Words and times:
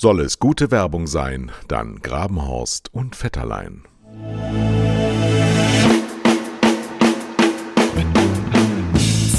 Soll 0.00 0.20
es 0.20 0.38
gute 0.38 0.70
Werbung 0.70 1.08
sein, 1.08 1.50
dann 1.66 1.96
Grabenhorst 2.00 2.94
und 2.94 3.16
Vetterlein. 3.16 3.82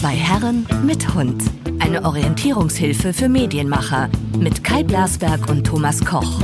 Zwei 0.02 0.16
Herren 0.18 0.68
mit 0.86 1.14
Hund. 1.14 1.42
Eine 1.80 2.04
Orientierungshilfe 2.04 3.14
für 3.14 3.30
Medienmacher 3.30 4.10
mit 4.38 4.62
Kai 4.66 4.84
Blasberg 4.84 5.50
und 5.50 5.64
Thomas 5.64 6.04
Koch. 6.04 6.42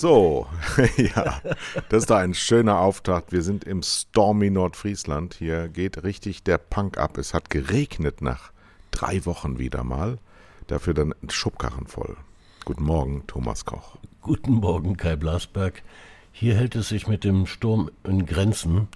So, 0.00 0.46
ja, 0.96 1.42
das 1.88 2.04
ist 2.04 2.10
doch 2.10 2.18
ein 2.18 2.32
schöner 2.32 2.78
Auftakt. 2.78 3.32
Wir 3.32 3.42
sind 3.42 3.64
im 3.64 3.82
Stormy 3.82 4.48
Nordfriesland. 4.48 5.34
Hier 5.34 5.66
geht 5.66 6.04
richtig 6.04 6.44
der 6.44 6.58
Punk 6.58 6.98
ab. 6.98 7.18
Es 7.18 7.34
hat 7.34 7.50
geregnet 7.50 8.22
nach 8.22 8.52
drei 8.92 9.26
Wochen 9.26 9.58
wieder 9.58 9.82
mal. 9.82 10.18
Dafür 10.68 10.94
dann 10.94 11.16
Schubkarren 11.28 11.88
voll. 11.88 12.16
Guten 12.64 12.84
Morgen, 12.84 13.24
Thomas 13.26 13.64
Koch. 13.64 13.96
Guten 14.22 14.52
Morgen, 14.52 14.96
Kai 14.96 15.16
Blasberg. 15.16 15.82
Hier 16.30 16.54
hält 16.54 16.76
es 16.76 16.90
sich 16.90 17.08
mit 17.08 17.24
dem 17.24 17.46
Sturm 17.46 17.90
in 18.04 18.24
Grenzen. 18.24 18.86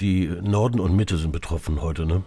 Die 0.00 0.28
Norden 0.28 0.78
und 0.78 0.94
Mitte 0.94 1.16
sind 1.16 1.32
betroffen 1.32 1.82
heute, 1.82 2.06
ne? 2.06 2.22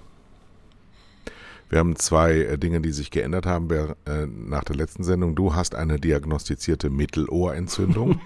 Wir 1.69 1.79
haben 1.79 1.95
zwei 1.95 2.33
äh, 2.33 2.57
Dinge, 2.57 2.81
die 2.81 2.91
sich 2.91 3.11
geändert 3.11 3.45
haben 3.45 3.69
äh, 3.69 4.25
nach 4.25 4.63
der 4.63 4.75
letzten 4.75 5.03
Sendung. 5.03 5.35
Du 5.35 5.55
hast 5.55 5.75
eine 5.75 5.99
diagnostizierte 5.99 6.89
Mittelohrentzündung 6.89 8.19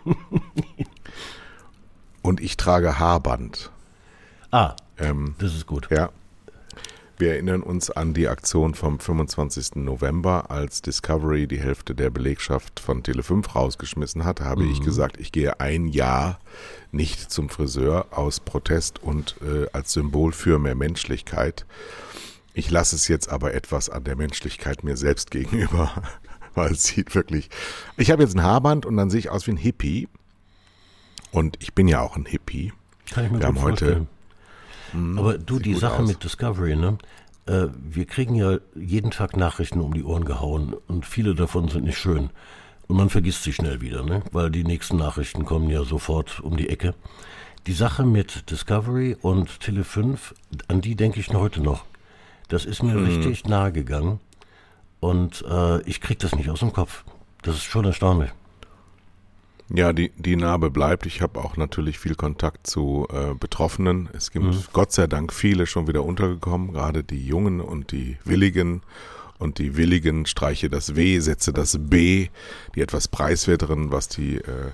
und 2.22 2.40
ich 2.40 2.58
trage 2.58 3.00
Haarband. 3.00 3.72
Ah, 4.52 4.76
ähm, 4.98 5.36
das 5.40 5.54
ist 5.54 5.68
gut. 5.68 5.90
Ja. 5.92 6.10
Wir 7.18 7.34
erinnern 7.34 7.62
uns 7.62 7.92
an 7.92 8.14
die 8.14 8.28
Aktion 8.28 8.74
vom 8.74 9.00
25. 9.00 9.76
November, 9.76 10.50
als 10.50 10.82
Discovery 10.82 11.48
die 11.48 11.60
Hälfte 11.60 11.94
der 11.94 12.10
Belegschaft 12.10 12.80
von 12.80 13.04
Tele5 13.04 13.52
rausgeschmissen 13.52 14.26
hat, 14.26 14.42
habe 14.42 14.64
mhm. 14.64 14.72
ich 14.72 14.82
gesagt, 14.82 15.20
ich 15.20 15.32
gehe 15.32 15.60
ein 15.60 15.88
Jahr 15.88 16.40
nicht 16.92 17.32
zum 17.32 17.50
Friseur 17.50 18.08
aus 18.12 18.40
Protest 18.40 19.02
und 19.04 19.36
äh, 19.42 19.68
als 19.74 19.94
Symbol 19.94 20.32
für 20.32 20.58
mehr 20.60 20.76
Menschlichkeit. 20.76 21.66
Ich 22.54 22.70
lasse 22.70 22.96
es 22.96 23.08
jetzt 23.08 23.30
aber 23.30 23.54
etwas 23.54 23.90
an 23.90 24.04
der 24.04 24.16
Menschlichkeit 24.16 24.84
mir 24.84 24.96
selbst 24.96 25.32
gegenüber, 25.32 25.92
weil 26.54 26.72
es 26.74 26.84
sieht 26.84 27.16
wirklich. 27.16 27.50
Ich 27.98 28.12
habe 28.12 28.22
jetzt 28.24 28.36
ein 28.36 28.44
Haarband 28.44 28.86
und 28.86 28.96
dann 28.96 29.10
sehe 29.10 29.20
ich 29.20 29.30
aus 29.30 29.48
wie 29.48 29.52
ein 29.52 29.58
Hippie. 29.58 30.08
Und 31.32 31.58
ich 31.60 31.74
bin 31.74 31.88
ja 31.88 32.02
auch 32.02 32.16
ein 32.16 32.26
Hippie. 32.26 32.74
Kann 33.12 33.26
ich 33.26 33.32
mir 33.32 33.40
Wir 33.40 33.48
haben 33.48 33.62
heute. 33.62 34.08
Mh, 34.94 35.00
hm, 35.00 35.18
aber 35.18 35.38
du, 35.40 35.58
die 35.58 35.74
Sache 35.74 36.04
aus. 36.04 36.08
mit 36.08 36.24
Discovery, 36.24 36.76
ne? 36.76 37.00
Äh, 37.48 37.68
wir 37.84 38.06
kriegen 38.06 38.36
ja 38.36 38.60
jeden 38.76 39.10
Tag 39.10 39.36
Nachrichten 39.36 39.82
um 39.82 39.94
die 39.94 40.04
Ohren 40.04 40.26
gehauen 40.26 40.76
und 40.88 41.06
viele 41.06 41.34
davon 41.34 41.70
sind 41.70 41.86
nicht 41.86 41.98
schön. 41.98 42.30
Und 42.88 42.98
man 42.98 43.10
vergisst 43.10 43.44
sie 43.44 43.54
schnell 43.54 43.82
wieder, 43.82 44.04
ne? 44.04 44.22
Weil 44.32 44.52
die 44.52 44.64
nächsten 44.64 44.98
Nachrichten 44.98 45.44
kommen 45.44 45.70
ja 45.70 45.84
sofort 45.84 46.40
um 46.42 46.56
die 46.56 46.70
Ecke. 46.70 46.94
Die 47.66 47.74
Sache 47.74 48.06
mit 48.06 48.52
Discovery 48.52 49.18
und 49.22 49.50
Tele5, 49.50 50.18
an 50.68 50.82
die 50.82 50.96
denke 50.96 51.20
ich 51.20 51.30
heute 51.30 51.62
noch. 51.62 51.86
Das 52.48 52.66
ist 52.66 52.84
mir 52.84 52.96
mhm. 52.96 53.06
richtig 53.06 53.46
nahe 53.46 53.72
gegangen 53.72 54.20
und 55.00 55.44
äh, 55.50 55.82
ich 55.82 56.02
kriege 56.02 56.20
das 56.20 56.36
nicht 56.36 56.50
aus 56.50 56.60
dem 56.60 56.74
Kopf. 56.74 57.04
Das 57.42 57.56
ist 57.56 57.64
schon 57.64 57.86
erstaunlich. 57.86 58.32
Ja, 59.70 59.92
die, 59.92 60.12
die 60.18 60.36
Narbe 60.36 60.70
bleibt. 60.70 61.06
Ich 61.06 61.22
habe 61.22 61.40
auch 61.40 61.58
natürlich 61.58 61.98
viel 61.98 62.16
Kontakt 62.16 62.68
zu 62.68 63.08
äh, 63.12 63.34
Betroffenen. 63.34 64.10
Es 64.14 64.32
gibt 64.32 64.46
mhm. 64.46 64.64
Gott 64.72 64.92
sei 64.92 65.08
Dank 65.08 65.34
viele 65.34 65.66
schon 65.68 65.88
wieder 65.88 66.04
untergekommen, 66.04 66.74
gerade 66.74 67.04
die 67.04 67.26
Jungen 67.26 67.60
und 67.60 67.92
die 67.92 68.18
Willigen. 68.24 68.82
Und 69.40 69.58
die 69.58 69.76
Willigen 69.76 70.26
streiche 70.26 70.70
das 70.70 70.96
W, 70.96 71.20
setze 71.20 71.52
das 71.52 71.78
B, 71.80 72.30
die 72.76 72.82
etwas 72.82 73.08
preiswerteren, 73.08 73.92
was 73.92 74.08
die 74.08 74.38
äh, 74.38 74.72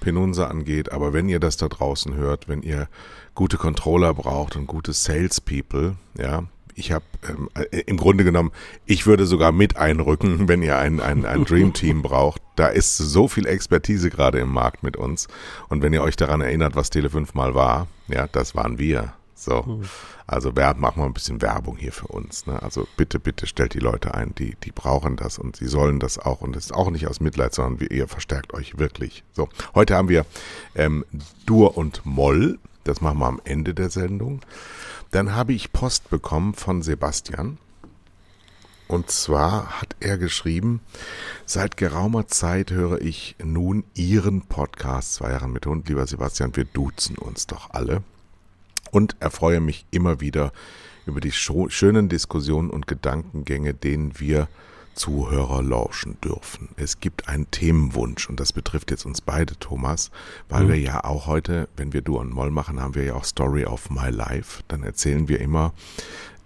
Penunsa 0.00 0.48
angeht. 0.48 0.92
Aber 0.92 1.12
wenn 1.12 1.28
ihr 1.28 1.40
das 1.40 1.56
da 1.56 1.68
draußen 1.68 2.14
hört, 2.14 2.46
wenn 2.46 2.62
ihr 2.62 2.88
gute 3.34 3.56
Controller 3.56 4.14
braucht 4.14 4.54
und 4.54 4.66
gute 4.66 4.92
Salespeople, 4.92 5.96
ja, 6.18 6.44
ich 6.82 6.90
habe 6.90 7.04
ähm, 7.28 7.48
äh, 7.54 7.82
im 7.86 7.96
Grunde 7.96 8.24
genommen, 8.24 8.50
ich 8.86 9.06
würde 9.06 9.26
sogar 9.26 9.52
mit 9.52 9.76
einrücken, 9.76 10.48
wenn 10.48 10.62
ihr 10.62 10.76
ein, 10.76 11.00
ein, 11.00 11.24
ein 11.24 11.44
Dream 11.44 11.72
Team 11.72 12.02
braucht. 12.02 12.42
Da 12.56 12.66
ist 12.66 12.96
so 12.96 13.28
viel 13.28 13.46
Expertise 13.46 14.10
gerade 14.10 14.40
im 14.40 14.52
Markt 14.52 14.82
mit 14.82 14.96
uns. 14.96 15.28
Und 15.68 15.82
wenn 15.82 15.92
ihr 15.92 16.02
euch 16.02 16.16
daran 16.16 16.40
erinnert, 16.40 16.74
was 16.74 16.90
Tele5 16.90 17.28
mal 17.34 17.54
war, 17.54 17.86
ja, 18.08 18.26
das 18.26 18.54
waren 18.56 18.78
wir. 18.78 19.14
So. 19.34 19.80
Also 20.26 20.54
Werb, 20.54 20.78
machen 20.78 21.02
wir 21.02 21.06
ein 21.06 21.14
bisschen 21.14 21.42
Werbung 21.42 21.76
hier 21.76 21.92
für 21.92 22.06
uns. 22.06 22.46
Ne? 22.46 22.62
Also 22.62 22.86
bitte, 22.96 23.18
bitte 23.18 23.46
stellt 23.46 23.74
die 23.74 23.80
Leute 23.80 24.14
ein, 24.14 24.34
die, 24.36 24.56
die 24.62 24.70
brauchen 24.70 25.16
das 25.16 25.38
und 25.38 25.56
sie 25.56 25.66
sollen 25.66 25.98
das 25.98 26.18
auch. 26.18 26.40
Und 26.40 26.54
das 26.54 26.66
ist 26.66 26.74
auch 26.74 26.90
nicht 26.90 27.06
aus 27.06 27.20
Mitleid, 27.20 27.54
sondern 27.54 27.86
ihr 27.88 28.08
verstärkt 28.08 28.54
euch 28.54 28.78
wirklich. 28.78 29.24
So, 29.32 29.48
heute 29.74 29.96
haben 29.96 30.08
wir 30.08 30.26
ähm, 30.74 31.04
Dur 31.46 31.76
und 31.76 32.04
Moll. 32.04 32.58
Das 32.84 33.00
machen 33.00 33.18
wir 33.18 33.26
am 33.26 33.40
Ende 33.44 33.74
der 33.74 33.90
Sendung. 33.90 34.42
Dann 35.12 35.34
habe 35.34 35.52
ich 35.52 35.72
Post 35.72 36.08
bekommen 36.08 36.54
von 36.54 36.80
Sebastian. 36.80 37.58
Und 38.88 39.10
zwar 39.10 39.80
hat 39.80 39.94
er 40.00 40.16
geschrieben, 40.16 40.80
seit 41.44 41.76
geraumer 41.76 42.28
Zeit 42.28 42.70
höre 42.70 43.00
ich 43.00 43.36
nun 43.42 43.84
Ihren 43.94 44.42
Podcast, 44.42 45.14
zwei 45.14 45.30
Jahre 45.32 45.48
mit 45.48 45.66
Hund, 45.66 45.88
lieber 45.88 46.06
Sebastian, 46.06 46.56
wir 46.56 46.64
duzen 46.64 47.18
uns 47.18 47.46
doch 47.46 47.70
alle. 47.70 48.02
Und 48.90 49.16
erfreue 49.20 49.60
mich 49.60 49.84
immer 49.90 50.20
wieder 50.20 50.50
über 51.04 51.20
die 51.20 51.32
schönen 51.32 52.08
Diskussionen 52.08 52.70
und 52.70 52.86
Gedankengänge, 52.86 53.74
denen 53.74 54.18
wir 54.18 54.48
Zuhörer 54.94 55.62
lauschen 55.62 56.20
dürfen. 56.20 56.70
Es 56.76 57.00
gibt 57.00 57.28
einen 57.28 57.50
Themenwunsch 57.50 58.28
und 58.28 58.40
das 58.40 58.52
betrifft 58.52 58.90
jetzt 58.90 59.06
uns 59.06 59.20
beide, 59.20 59.58
Thomas, 59.58 60.10
weil 60.48 60.64
mhm. 60.64 60.68
wir 60.68 60.78
ja 60.78 61.04
auch 61.04 61.26
heute, 61.26 61.68
wenn 61.76 61.92
wir 61.92 62.02
Du 62.02 62.18
und 62.18 62.32
Moll 62.32 62.50
machen, 62.50 62.80
haben 62.80 62.94
wir 62.94 63.04
ja 63.04 63.14
auch 63.14 63.24
Story 63.24 63.64
of 63.64 63.90
My 63.90 64.10
Life. 64.10 64.62
Dann 64.68 64.82
erzählen 64.82 65.28
wir 65.28 65.40
immer 65.40 65.72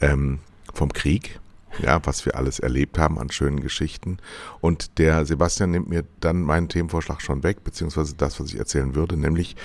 ähm, 0.01 0.41
vom 0.73 0.93
Krieg, 0.93 1.41
ja, 1.81 2.01
was 2.05 2.25
wir 2.25 2.37
alles 2.37 2.59
erlebt 2.59 2.99
haben 2.99 3.19
an 3.19 3.31
schönen 3.31 3.61
Geschichten. 3.61 4.19
Und 4.61 4.99
der 4.99 5.27
Sebastian 5.27 5.71
nimmt 5.71 5.89
mir 5.89 6.05
dann 6.21 6.43
meinen 6.43 6.69
Themenvorschlag 6.69 7.21
schon 7.21 7.43
weg, 7.43 7.65
beziehungsweise 7.65 8.15
das, 8.15 8.41
was 8.41 8.49
ich 8.49 8.59
erzählen 8.59 8.95
würde, 8.95 9.17
nämlich 9.17 9.57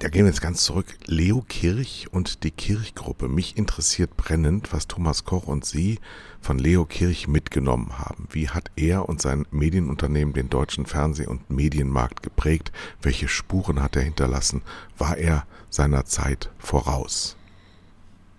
da 0.00 0.08
gehen 0.08 0.24
wir 0.24 0.30
jetzt 0.30 0.40
ganz 0.40 0.64
zurück. 0.64 0.86
Leo 1.04 1.44
Kirch 1.46 2.08
und 2.10 2.42
die 2.42 2.50
Kirchgruppe. 2.50 3.28
Mich 3.28 3.58
interessiert 3.58 4.16
brennend, 4.16 4.72
was 4.72 4.88
Thomas 4.88 5.26
Koch 5.26 5.46
und 5.46 5.66
Sie 5.66 5.98
von 6.40 6.58
Leo 6.58 6.86
Kirch 6.86 7.28
mitgenommen 7.28 7.98
haben. 7.98 8.26
Wie 8.30 8.48
hat 8.48 8.70
er 8.76 9.10
und 9.10 9.20
sein 9.20 9.46
Medienunternehmen 9.50 10.32
den 10.32 10.48
deutschen 10.48 10.86
Fernseh- 10.86 11.26
und 11.26 11.50
Medienmarkt 11.50 12.22
geprägt? 12.22 12.72
Welche 13.02 13.28
Spuren 13.28 13.82
hat 13.82 13.94
er 13.94 14.02
hinterlassen? 14.02 14.62
War 14.96 15.18
er 15.18 15.44
seiner 15.68 16.06
Zeit 16.06 16.50
voraus? 16.58 17.36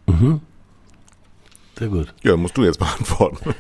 Mhm. 0.07 0.41
Sehr 1.77 1.89
gut. 1.89 2.11
Ja, 2.23 2.38
musst 2.38 2.57
du 2.57 2.63
jetzt 2.63 2.79
beantworten. 2.79 3.53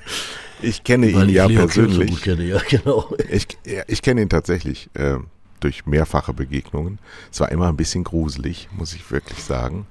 ich 0.62 0.82
kenne 0.82 1.14
Weil 1.14 1.28
ihn 1.28 1.34
ja 1.34 1.46
Leo 1.46 1.60
persönlich. 1.60 2.10
So 2.10 2.20
kenne, 2.22 2.44
ja, 2.44 2.60
genau. 2.68 3.14
Ich, 3.30 3.46
ja, 3.64 3.84
ich 3.86 4.02
kenne 4.02 4.22
ihn 4.22 4.28
tatsächlich. 4.28 4.90
Äh, 4.94 5.18
durch 5.60 5.86
mehrfache 5.86 6.32
Begegnungen. 6.32 6.98
Es 7.32 7.40
war 7.40 7.50
immer 7.50 7.68
ein 7.68 7.76
bisschen 7.76 8.04
gruselig, 8.04 8.68
muss 8.72 8.94
ich 8.94 9.10
wirklich 9.10 9.42
sagen. 9.42 9.86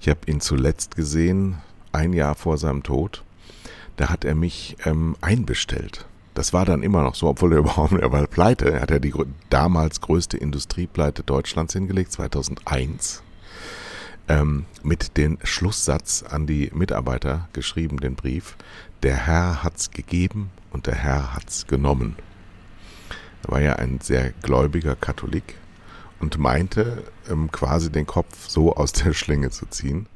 Ich 0.00 0.08
habe 0.08 0.20
ihn 0.26 0.40
zuletzt 0.40 0.96
gesehen, 0.96 1.58
ein 1.92 2.12
Jahr 2.12 2.34
vor 2.34 2.58
seinem 2.58 2.82
Tod. 2.82 3.22
Da 3.96 4.10
hat 4.10 4.24
er 4.24 4.34
mich 4.34 4.76
ähm, 4.84 5.16
einbestellt. 5.20 6.06
Das 6.34 6.52
war 6.52 6.64
dann 6.64 6.82
immer 6.82 7.02
noch 7.02 7.14
so, 7.14 7.28
obwohl 7.28 7.52
er 7.52 7.58
überhaupt, 7.60 7.92
er 7.92 8.12
war 8.12 8.26
pleite. 8.26 8.72
Er 8.72 8.82
hat 8.82 8.90
ja 8.90 8.98
die 8.98 9.14
damals 9.50 10.00
größte 10.00 10.36
Industriepleite 10.36 11.22
Deutschlands 11.22 11.72
hingelegt, 11.72 12.12
2001. 12.12 13.22
Ähm, 14.26 14.64
mit 14.82 15.16
dem 15.16 15.38
Schlusssatz 15.42 16.22
an 16.22 16.46
die 16.46 16.70
Mitarbeiter 16.74 17.48
geschrieben, 17.52 17.98
den 17.98 18.14
Brief. 18.14 18.56
Der 19.02 19.16
Herr 19.16 19.62
hat's 19.62 19.90
gegeben 19.90 20.50
und 20.72 20.86
der 20.86 20.94
Herr 20.94 21.34
hat's 21.34 21.66
genommen. 21.66 22.16
Er 23.44 23.52
war 23.52 23.60
ja 23.60 23.76
ein 23.76 24.00
sehr 24.00 24.30
gläubiger 24.42 24.96
Katholik 24.96 25.56
und 26.20 26.38
meinte 26.38 27.04
ähm, 27.30 27.50
quasi 27.50 27.90
den 27.90 28.06
Kopf 28.06 28.48
so 28.48 28.74
aus 28.74 28.92
der 28.92 29.12
Schlinge 29.12 29.50
zu 29.50 29.66
ziehen. 29.66 30.06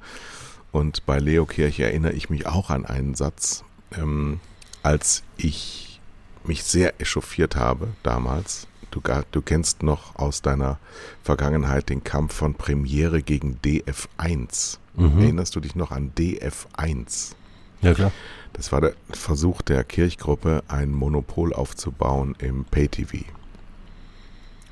Und 0.73 1.07
bei 1.07 1.19
Leo 1.19 1.47
Kirch 1.47 1.81
erinnere 1.81 2.13
ich 2.13 2.31
mich 2.31 2.47
auch 2.47 2.71
an 2.71 2.85
einen 2.85 3.15
Satz, 3.15 3.65
ähm, 3.97 4.41
als 4.83 5.23
ich 5.37 6.01
mich 6.45 6.65
sehr 6.65 7.01
echauffiert 7.01 7.57
habe 7.57 7.89
damals. 8.03 8.67
Du, 8.91 9.03
du 9.31 9.43
kennst 9.43 9.83
noch 9.83 10.17
aus 10.17 10.41
deiner 10.41 10.79
Vergangenheit 11.23 11.91
den 11.91 12.05
Kampf 12.05 12.35
von 12.35 12.55
Premiere 12.55 13.23
gegen 13.23 13.59
DF1. 13.63 14.79
Mhm. 14.95 15.21
Erinnerst 15.21 15.55
du 15.55 15.61
dich 15.61 15.75
noch 15.75 15.91
an 15.91 16.13
DF1? 16.17 17.35
Ja, 17.83 17.95
klar. 17.95 18.13
Das 18.53 18.73
war 18.73 18.81
der 18.81 18.95
Versuch 19.11 19.63
der 19.63 19.85
Kirchgruppe, 19.85 20.63
ein 20.69 20.91
Monopol 20.91 21.53
aufzubauen 21.53 22.35
im 22.39 22.65
Pay-TV. 22.65 23.19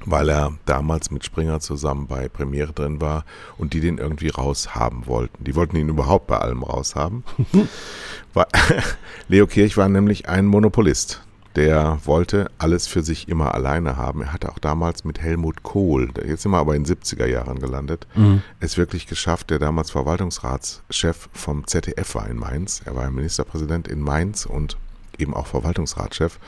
weil 0.08 0.28
er 0.28 0.52
damals 0.66 1.10
mit 1.10 1.24
Springer 1.24 1.58
zusammen 1.58 2.06
bei 2.06 2.28
Premiere 2.28 2.72
drin 2.72 3.00
war 3.00 3.24
und 3.58 3.72
die 3.74 3.80
den 3.80 3.98
irgendwie 3.98 4.28
raushaben 4.28 5.06
wollten. 5.06 5.42
Die 5.42 5.56
wollten 5.56 5.76
ihn 5.76 5.88
überhaupt 5.88 6.28
bei 6.28 6.38
allem 6.38 6.62
raushaben. 6.62 7.24
Leo 9.28 9.46
Kirch 9.46 9.76
war 9.76 9.88
nämlich 9.88 10.28
ein 10.28 10.46
Monopolist. 10.46 11.25
Der 11.56 11.98
wollte 12.04 12.50
alles 12.58 12.86
für 12.86 13.02
sich 13.02 13.28
immer 13.28 13.54
alleine 13.54 13.96
haben. 13.96 14.22
Er 14.22 14.32
hatte 14.32 14.50
auch 14.50 14.58
damals 14.58 15.04
mit 15.04 15.20
Helmut 15.20 15.62
Kohl, 15.62 16.10
jetzt 16.26 16.42
sind 16.42 16.52
wir 16.52 16.58
aber 16.58 16.76
in 16.76 16.84
den 16.84 16.96
70er 16.96 17.26
Jahren 17.26 17.58
gelandet, 17.58 18.06
mhm. 18.14 18.42
es 18.60 18.76
wirklich 18.76 19.06
geschafft, 19.06 19.50
der 19.50 19.58
damals 19.58 19.90
Verwaltungsratschef 19.90 21.28
vom 21.32 21.66
ZDF 21.66 22.14
war 22.14 22.28
in 22.28 22.36
Mainz. 22.36 22.82
Er 22.84 22.94
war 22.94 23.10
Ministerpräsident 23.10 23.88
in 23.88 24.00
Mainz 24.00 24.46
und 24.46 24.76
eben 25.18 25.34
auch 25.34 25.46
Verwaltungsratschef 25.46 26.38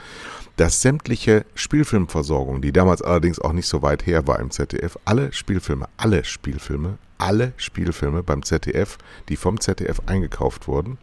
dass 0.58 0.82
sämtliche 0.82 1.46
Spielfilmversorgung, 1.54 2.60
die 2.60 2.72
damals 2.72 3.00
allerdings 3.00 3.38
auch 3.38 3.52
nicht 3.52 3.68
so 3.68 3.80
weit 3.80 4.06
her 4.06 4.26
war 4.26 4.40
im 4.40 4.50
ZDF, 4.50 4.98
alle 5.04 5.32
Spielfilme, 5.32 5.88
alle 5.96 6.24
Spielfilme, 6.24 6.98
alle 7.16 7.52
Spielfilme 7.56 8.24
beim 8.24 8.42
ZDF, 8.42 8.98
die 9.28 9.36
vom 9.36 9.60
ZDF 9.60 10.00
eingekauft 10.06 10.66
wurden, 10.66 10.98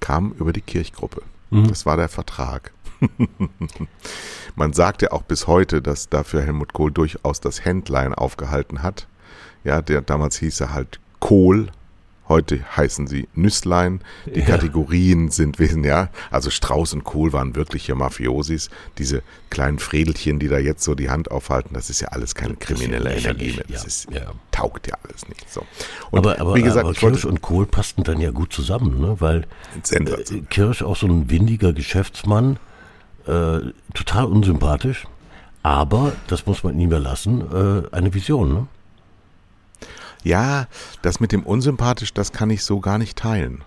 kamen 0.00 0.32
über 0.32 0.54
die 0.54 0.62
Kirchgruppe. 0.62 1.22
Mhm. 1.50 1.68
Das 1.68 1.84
war 1.84 1.98
der 1.98 2.08
Vertrag. 2.08 2.72
Man 4.56 4.72
sagt 4.72 5.02
ja 5.02 5.12
auch 5.12 5.22
bis 5.22 5.46
heute, 5.46 5.82
dass 5.82 6.08
dafür 6.08 6.42
Helmut 6.42 6.72
Kohl 6.72 6.90
durchaus 6.90 7.40
das 7.40 7.64
Händlein 7.64 8.14
aufgehalten 8.14 8.82
hat. 8.82 9.06
Ja, 9.64 9.82
der 9.82 10.00
damals 10.00 10.38
hieß 10.38 10.60
er 10.60 10.72
halt 10.72 11.00
Kohl, 11.20 11.68
Heute 12.28 12.60
heißen 12.76 13.06
sie 13.06 13.28
Nüsslein. 13.34 14.00
Die 14.26 14.40
ja. 14.40 14.46
Kategorien 14.46 15.30
sind 15.30 15.60
wesen, 15.60 15.84
ja. 15.84 16.10
Also 16.30 16.50
Strauß 16.50 16.92
und 16.94 17.04
Kohl 17.04 17.32
waren 17.32 17.54
wirkliche 17.54 17.94
Mafiosis. 17.94 18.68
Diese 18.98 19.22
kleinen 19.48 19.78
Fredelchen, 19.78 20.40
die 20.40 20.48
da 20.48 20.58
jetzt 20.58 20.82
so 20.82 20.96
die 20.96 21.08
Hand 21.08 21.30
aufhalten, 21.30 21.74
das 21.74 21.88
ist 21.88 22.00
ja 22.00 22.08
alles 22.08 22.34
keine 22.34 22.56
kriminelle 22.56 23.10
ja 23.10 23.18
Energie 23.18 23.52
mehr. 23.52 23.64
Das 23.68 23.84
ist, 23.84 24.10
ja. 24.10 24.32
taugt 24.50 24.88
ja 24.88 24.94
alles 25.04 25.28
nicht. 25.28 25.48
So. 25.48 25.64
Und 26.10 26.18
aber, 26.18 26.40
aber, 26.40 26.56
wie 26.56 26.62
gesagt, 26.62 26.84
aber 26.84 26.94
Kirsch 26.94 27.24
und 27.24 27.42
Kohl 27.42 27.64
passten 27.64 28.02
dann 28.02 28.20
ja 28.20 28.32
gut 28.32 28.52
zusammen, 28.52 29.00
ne? 29.00 29.16
weil 29.20 29.46
äh, 29.90 30.40
Kirsch 30.50 30.82
auch 30.82 30.96
so 30.96 31.06
ein 31.06 31.30
windiger 31.30 31.72
Geschäftsmann, 31.72 32.58
äh, 33.26 33.72
total 33.94 34.26
unsympathisch, 34.26 35.06
aber, 35.62 36.12
das 36.28 36.46
muss 36.46 36.62
man 36.62 36.78
ihm 36.78 36.88
überlassen, 36.88 37.40
äh, 37.40 37.94
eine 37.94 38.14
Vision, 38.14 38.52
ne? 38.52 38.66
ja, 40.26 40.66
das 41.02 41.20
mit 41.20 41.32
dem 41.32 41.44
unsympathisch, 41.44 42.12
das 42.12 42.32
kann 42.32 42.50
ich 42.50 42.64
so 42.64 42.80
gar 42.80 42.98
nicht 42.98 43.16
teilen. 43.16 43.62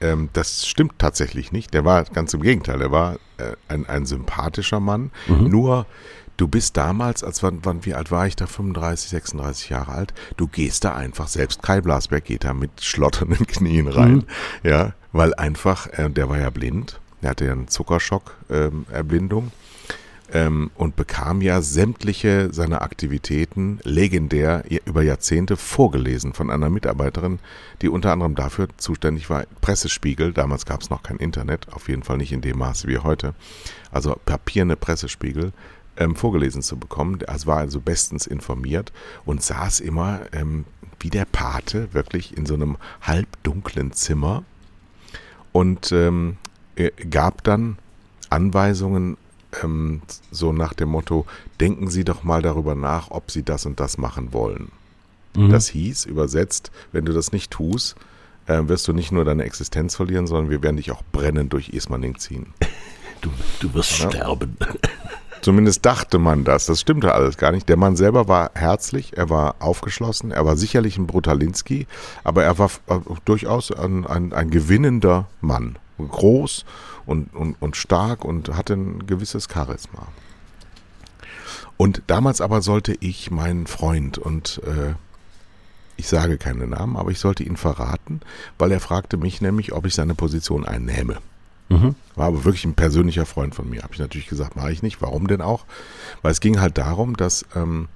Ähm, 0.00 0.30
das 0.32 0.66
stimmt 0.66 0.98
tatsächlich 0.98 1.52
nicht. 1.52 1.74
Der 1.74 1.84
war 1.84 2.04
ganz 2.04 2.32
im 2.32 2.40
Gegenteil, 2.40 2.80
er 2.80 2.90
war 2.90 3.16
äh, 3.36 3.56
ein, 3.68 3.86
ein 3.86 4.06
sympathischer 4.06 4.80
Mann. 4.80 5.10
Mhm. 5.26 5.50
Nur, 5.50 5.86
du 6.38 6.48
bist 6.48 6.76
damals, 6.78 7.22
als 7.22 7.42
wann, 7.42 7.60
wann, 7.62 7.84
wie 7.84 7.94
alt 7.94 8.10
war 8.10 8.26
ich 8.26 8.36
da? 8.36 8.46
35, 8.46 9.10
36 9.10 9.68
Jahre 9.68 9.92
alt. 9.92 10.14
Du 10.38 10.46
gehst 10.46 10.84
da 10.84 10.94
einfach, 10.94 11.28
selbst 11.28 11.62
Kai 11.62 11.82
Blasberg 11.82 12.24
geht 12.24 12.44
da 12.44 12.54
mit 12.54 12.82
schlotternden 12.82 13.46
Knien 13.46 13.88
rein. 13.88 14.14
Mhm. 14.14 14.24
Ja, 14.62 14.94
weil 15.12 15.34
einfach, 15.34 15.88
äh, 15.88 16.08
der 16.08 16.28
war 16.30 16.38
ja 16.38 16.48
blind. 16.48 17.00
Er 17.22 17.30
hatte 17.30 17.46
ja 17.46 17.52
einen 17.52 17.68
Zuckerschock-Erblindung. 17.68 19.44
Ähm, 19.44 19.52
ähm, 20.32 20.70
und 20.74 20.96
bekam 20.96 21.40
ja 21.40 21.62
sämtliche 21.62 22.52
seiner 22.52 22.82
Aktivitäten 22.82 23.80
legendär 23.82 24.64
über 24.84 25.02
Jahrzehnte 25.02 25.56
vorgelesen 25.56 26.34
von 26.34 26.50
einer 26.50 26.68
Mitarbeiterin, 26.68 27.38
die 27.80 27.88
unter 27.88 28.12
anderem 28.12 28.34
dafür 28.34 28.68
zuständig 28.76 29.30
war, 29.30 29.44
Pressespiegel, 29.60 30.32
damals 30.32 30.66
gab 30.66 30.82
es 30.82 30.90
noch 30.90 31.02
kein 31.02 31.16
Internet, 31.16 31.72
auf 31.72 31.88
jeden 31.88 32.02
Fall 32.02 32.18
nicht 32.18 32.32
in 32.32 32.42
dem 32.42 32.58
Maße 32.58 32.88
wie 32.88 32.98
heute, 32.98 33.34
also 33.90 34.18
papierne 34.26 34.76
Pressespiegel, 34.76 35.52
ähm, 35.96 36.14
vorgelesen 36.14 36.62
zu 36.62 36.76
bekommen. 36.76 37.20
Er 37.26 37.46
war 37.46 37.58
also 37.58 37.80
bestens 37.80 38.26
informiert 38.26 38.92
und 39.24 39.42
saß 39.42 39.80
immer 39.80 40.20
ähm, 40.32 40.66
wie 41.00 41.10
der 41.10 41.24
Pate, 41.24 41.94
wirklich 41.94 42.36
in 42.36 42.44
so 42.44 42.54
einem 42.54 42.76
halbdunklen 43.00 43.92
Zimmer 43.92 44.44
und 45.52 45.90
ähm, 45.92 46.36
gab 47.10 47.44
dann 47.44 47.78
Anweisungen 48.30 49.16
ähm, 49.62 50.02
so 50.30 50.52
nach 50.52 50.74
dem 50.74 50.90
Motto, 50.90 51.26
denken 51.60 51.88
Sie 51.88 52.04
doch 52.04 52.22
mal 52.22 52.42
darüber 52.42 52.74
nach, 52.74 53.10
ob 53.10 53.30
Sie 53.30 53.42
das 53.42 53.66
und 53.66 53.80
das 53.80 53.98
machen 53.98 54.32
wollen. 54.32 54.70
Mhm. 55.36 55.50
Das 55.50 55.68
hieß, 55.68 56.04
übersetzt, 56.04 56.70
wenn 56.92 57.04
du 57.04 57.12
das 57.12 57.32
nicht 57.32 57.50
tust, 57.50 57.96
äh, 58.46 58.62
wirst 58.66 58.88
du 58.88 58.92
nicht 58.92 59.12
nur 59.12 59.24
deine 59.24 59.44
Existenz 59.44 59.96
verlieren, 59.96 60.26
sondern 60.26 60.50
wir 60.50 60.62
werden 60.62 60.76
dich 60.76 60.90
auch 60.90 61.02
brennend 61.12 61.52
durch 61.52 61.70
Ismaning 61.70 62.18
ziehen. 62.18 62.54
Du, 63.20 63.30
du 63.58 63.74
wirst 63.74 63.98
ja? 63.98 64.12
sterben. 64.12 64.56
Zumindest 65.42 65.84
dachte 65.84 66.20
man 66.20 66.44
das. 66.44 66.66
Das 66.66 66.80
stimmte 66.80 67.12
alles 67.12 67.36
gar 67.36 67.50
nicht. 67.50 67.68
Der 67.68 67.76
Mann 67.76 67.96
selber 67.96 68.28
war 68.28 68.52
herzlich, 68.54 69.16
er 69.16 69.28
war 69.28 69.56
aufgeschlossen, 69.58 70.30
er 70.30 70.46
war 70.46 70.56
sicherlich 70.56 70.98
ein 70.98 71.08
Brutalinski, 71.08 71.88
aber 72.22 72.44
er 72.44 72.58
war 72.60 72.70
äh, 72.86 73.00
durchaus 73.24 73.72
ein, 73.72 74.06
ein, 74.06 74.32
ein 74.32 74.50
gewinnender 74.50 75.26
Mann. 75.40 75.80
Groß 76.06 76.64
und, 77.06 77.34
und, 77.34 77.56
und 77.60 77.76
stark 77.76 78.24
und 78.24 78.54
hatte 78.54 78.74
ein 78.74 79.06
gewisses 79.06 79.48
Charisma. 79.52 80.06
Und 81.76 82.02
damals 82.06 82.40
aber 82.40 82.62
sollte 82.62 82.96
ich 83.00 83.30
meinen 83.30 83.66
Freund 83.66 84.18
und 84.18 84.60
äh, 84.64 84.94
ich 85.96 86.08
sage 86.08 86.38
keine 86.38 86.66
Namen, 86.66 86.96
aber 86.96 87.10
ich 87.10 87.18
sollte 87.18 87.42
ihn 87.42 87.56
verraten, 87.56 88.20
weil 88.58 88.70
er 88.70 88.80
fragte 88.80 89.16
mich 89.16 89.40
nämlich, 89.40 89.72
ob 89.72 89.86
ich 89.86 89.94
seine 89.94 90.14
Position 90.14 90.64
einnehme. 90.64 91.18
Mhm. 91.68 91.94
War 92.14 92.28
aber 92.28 92.44
wirklich 92.44 92.64
ein 92.64 92.74
persönlicher 92.74 93.26
Freund 93.26 93.54
von 93.54 93.68
mir. 93.68 93.82
Habe 93.82 93.94
ich 93.94 94.00
natürlich 94.00 94.28
gesagt, 94.28 94.56
mache 94.56 94.72
ich 94.72 94.82
nicht. 94.82 95.02
Warum 95.02 95.26
denn 95.26 95.42
auch? 95.42 95.66
Weil 96.22 96.32
es 96.32 96.40
ging 96.40 96.60
halt 96.60 96.78
darum, 96.78 97.16
dass 97.16 97.44
ähm, 97.54 97.88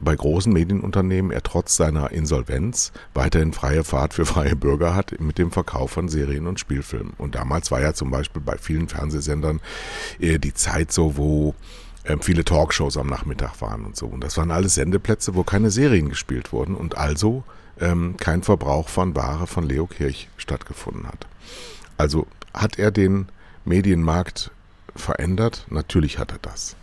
bei 0.00 0.14
großen 0.14 0.52
Medienunternehmen 0.52 1.30
er 1.30 1.42
trotz 1.42 1.76
seiner 1.76 2.10
Insolvenz 2.10 2.92
weiterhin 3.14 3.52
freie 3.52 3.84
Fahrt 3.84 4.14
für 4.14 4.26
freie 4.26 4.56
Bürger 4.56 4.94
hat 4.94 5.18
mit 5.20 5.38
dem 5.38 5.50
Verkauf 5.50 5.90
von 5.90 6.08
Serien 6.08 6.46
und 6.46 6.60
Spielfilmen. 6.60 7.14
Und 7.18 7.34
damals 7.34 7.70
war 7.70 7.80
ja 7.80 7.94
zum 7.94 8.10
Beispiel 8.10 8.42
bei 8.42 8.58
vielen 8.58 8.88
Fernsehsendern 8.88 9.60
äh, 10.20 10.38
die 10.38 10.54
Zeit 10.54 10.92
so, 10.92 11.16
wo 11.16 11.54
äh, 12.04 12.16
viele 12.20 12.44
Talkshows 12.44 12.96
am 12.96 13.08
Nachmittag 13.08 13.60
waren 13.60 13.84
und 13.84 13.96
so. 13.96 14.06
Und 14.06 14.22
das 14.22 14.36
waren 14.36 14.50
alles 14.50 14.74
Sendeplätze, 14.74 15.34
wo 15.34 15.42
keine 15.42 15.70
Serien 15.70 16.08
gespielt 16.08 16.52
wurden 16.52 16.74
und 16.74 16.98
also 16.98 17.44
ähm, 17.80 18.16
kein 18.18 18.42
Verbrauch 18.42 18.88
von 18.88 19.14
Ware 19.16 19.46
von 19.46 19.64
Leo 19.64 19.86
Kirch 19.86 20.28
stattgefunden 20.36 21.06
hat. 21.06 21.26
Also 21.96 22.26
hat 22.54 22.78
er 22.78 22.90
den 22.90 23.28
Medienmarkt 23.64 24.50
verändert? 24.94 25.66
Natürlich 25.70 26.18
hat 26.18 26.32
er 26.32 26.38
das. 26.40 26.76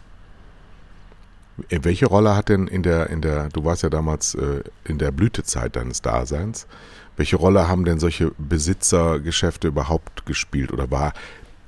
Welche 1.69 2.07
Rolle 2.07 2.35
hat 2.35 2.50
denn 2.50 2.67
in 2.67 2.81
der, 2.81 3.09
in 3.09 3.21
der, 3.21 3.50
du 3.50 3.63
warst 3.63 3.83
ja 3.83 3.89
damals 3.89 4.33
äh, 4.35 4.63
in 4.85 4.97
der 4.97 5.11
Blütezeit 5.11 5.75
deines 5.75 6.01
Daseins, 6.01 6.67
welche 7.15 7.35
Rolle 7.35 7.67
haben 7.67 7.85
denn 7.85 8.00
solche 8.00 8.31
Besitzergeschäfte 8.38 9.67
überhaupt 9.67 10.25
gespielt 10.25 10.72
oder 10.74 10.89
war 10.89 11.13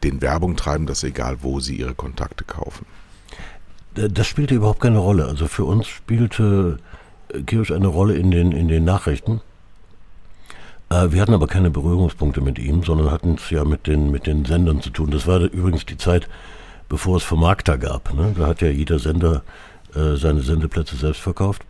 den 0.04 0.22
Werbung 0.22 0.56
treiben 0.56 0.88
das 0.88 1.04
egal, 1.04 1.38
wo 1.42 1.60
sie 1.60 1.76
ihre 1.76 1.94
Kontakte 1.94 2.44
kaufen? 2.44 2.86
Das 3.94 4.28
spielte 4.28 4.56
überhaupt 4.56 4.82
keine 4.82 5.00
Rolle. 5.00 5.26
Also 5.26 5.48
für 5.48 5.66
uns 5.66 5.88
spielte 5.88 6.80
äh, 7.34 7.42
Kirsch 7.44 7.72
eine 7.72 7.88
Rolle 7.88 8.16
in 8.16 8.32
den, 8.32 8.52
in 8.52 8.68
den 8.68 8.84
Nachrichten. 8.84 9.42
Äh, 10.90 11.12
wir 11.12 11.22
hatten 11.22 11.34
aber 11.34 11.48
keine 11.48 11.70
Berührungspunkte 11.70 12.42
mit 12.42 12.60
ihm, 12.60 12.84
sondern 12.84 13.12
hatten 13.12 13.36
es 13.36 13.50
ja 13.50 13.64
mit 13.64 13.88
den, 13.88 14.12
mit 14.12 14.28
den 14.28 14.46
Sendern 14.46 14.82
zu 14.82 14.90
tun. 14.90 15.12
Das 15.12 15.28
war 15.28 15.40
übrigens 15.40 15.86
die 15.86 15.98
Zeit, 15.98 16.28
bevor 16.90 17.18
es 17.18 17.24
Vermarkter 17.24 17.78
gab. 17.78 18.14
Ne? 18.14 18.34
Da 18.38 18.48
hat 18.48 18.62
ja 18.62 18.70
jeder 18.70 19.00
Sender 19.00 19.44
äh, 19.96 20.16
seine 20.18 20.42
Sendeplätze 20.42 20.96
selbst 20.96 21.22
verkauft. 21.22 21.64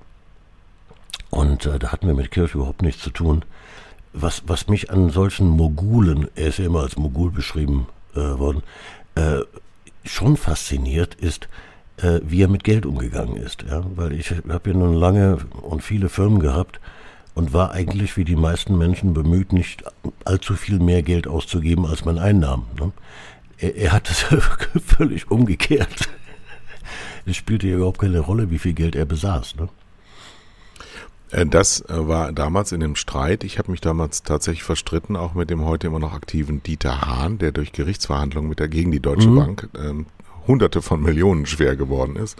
Und 1.29 1.65
äh, 1.65 1.79
da 1.79 1.91
hatten 1.91 2.07
wir 2.07 2.15
mit 2.15 2.31
Kirch 2.31 2.55
überhaupt 2.55 2.81
nichts 2.81 3.03
zu 3.03 3.11
tun. 3.11 3.45
Was, 4.13 4.43
was 4.47 4.67
mich 4.67 4.89
an 4.89 5.09
solchen 5.09 5.47
Mogulen, 5.47 6.27
er 6.35 6.47
ist 6.47 6.59
ja 6.59 6.65
immer 6.65 6.81
als 6.81 6.97
Mogul 6.97 7.31
beschrieben 7.31 7.87
äh, 8.15 8.19
worden, 8.19 8.63
äh, 9.15 9.41
schon 10.05 10.37
fasziniert 10.37 11.15
ist, 11.15 11.49
äh, 11.97 12.21
wie 12.23 12.41
er 12.41 12.47
mit 12.47 12.63
Geld 12.63 12.85
umgegangen 12.85 13.35
ist. 13.35 13.63
Ja? 13.63 13.83
Weil 13.95 14.13
ich 14.13 14.31
habe 14.31 14.69
ja 14.69 14.75
nun 14.75 14.95
lange 14.95 15.37
und 15.61 15.83
viele 15.83 16.09
Firmen 16.09 16.39
gehabt 16.39 16.79
und 17.33 17.53
war 17.53 17.71
eigentlich 17.71 18.15
wie 18.17 18.23
die 18.23 18.37
meisten 18.37 18.77
Menschen 18.77 19.13
bemüht, 19.13 19.51
nicht 19.51 19.83
allzu 20.23 20.55
viel 20.55 20.79
mehr 20.79 21.03
Geld 21.03 21.27
auszugeben, 21.27 21.85
als 21.85 22.05
man 22.05 22.17
einnahm. 22.17 22.67
Ne? 22.79 22.91
Er, 23.57 23.75
er 23.75 23.91
hat 23.91 24.09
es 24.09 24.21
völlig 24.85 25.29
umgekehrt 25.29 26.09
es 27.25 27.35
spielte 27.35 27.67
ja 27.67 27.75
überhaupt 27.77 27.99
keine 27.99 28.19
Rolle, 28.19 28.51
wie 28.51 28.59
viel 28.59 28.73
Geld 28.73 28.95
er 28.95 29.05
besaß. 29.05 29.55
Ne? 29.55 29.69
Äh, 31.31 31.45
das 31.45 31.81
äh, 31.81 32.07
war 32.07 32.31
damals 32.31 32.71
in 32.71 32.79
dem 32.79 32.95
Streit. 32.95 33.43
Ich 33.43 33.57
habe 33.57 33.71
mich 33.71 33.81
damals 33.81 34.23
tatsächlich 34.23 34.63
verstritten, 34.63 35.15
auch 35.15 35.33
mit 35.33 35.49
dem 35.49 35.65
heute 35.65 35.87
immer 35.87 35.99
noch 35.99 36.13
aktiven 36.13 36.63
Dieter 36.63 37.01
Hahn, 37.01 37.37
der 37.37 37.51
durch 37.51 37.71
Gerichtsverhandlungen 37.71 38.49
mit 38.49 38.59
der 38.59 38.67
gegen 38.67 38.91
die 38.91 38.99
Deutsche 38.99 39.29
mhm. 39.29 39.35
Bank 39.35 39.69
ähm, 39.77 40.05
Hunderte 40.47 40.81
von 40.81 41.01
Millionen 41.01 41.45
schwer 41.45 41.75
geworden 41.75 42.15
ist. 42.15 42.37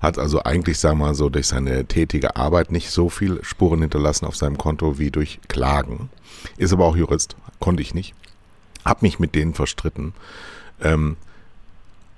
Hat 0.00 0.18
also 0.18 0.42
eigentlich, 0.42 0.78
sagen 0.78 0.98
wir 0.98 1.06
mal 1.06 1.14
so, 1.14 1.28
durch 1.28 1.46
seine 1.46 1.84
tätige 1.86 2.36
Arbeit 2.36 2.72
nicht 2.72 2.90
so 2.90 3.08
viel 3.08 3.42
Spuren 3.44 3.80
hinterlassen 3.80 4.26
auf 4.26 4.36
seinem 4.36 4.58
Konto 4.58 4.98
wie 4.98 5.10
durch 5.10 5.38
Klagen. 5.48 6.10
Ist 6.56 6.72
aber 6.72 6.84
auch 6.84 6.96
Jurist, 6.96 7.36
konnte 7.60 7.82
ich 7.82 7.94
nicht. 7.94 8.14
Hab 8.84 9.02
mich 9.02 9.18
mit 9.18 9.34
denen 9.34 9.54
verstritten. 9.54 10.14
Ähm, 10.80 11.16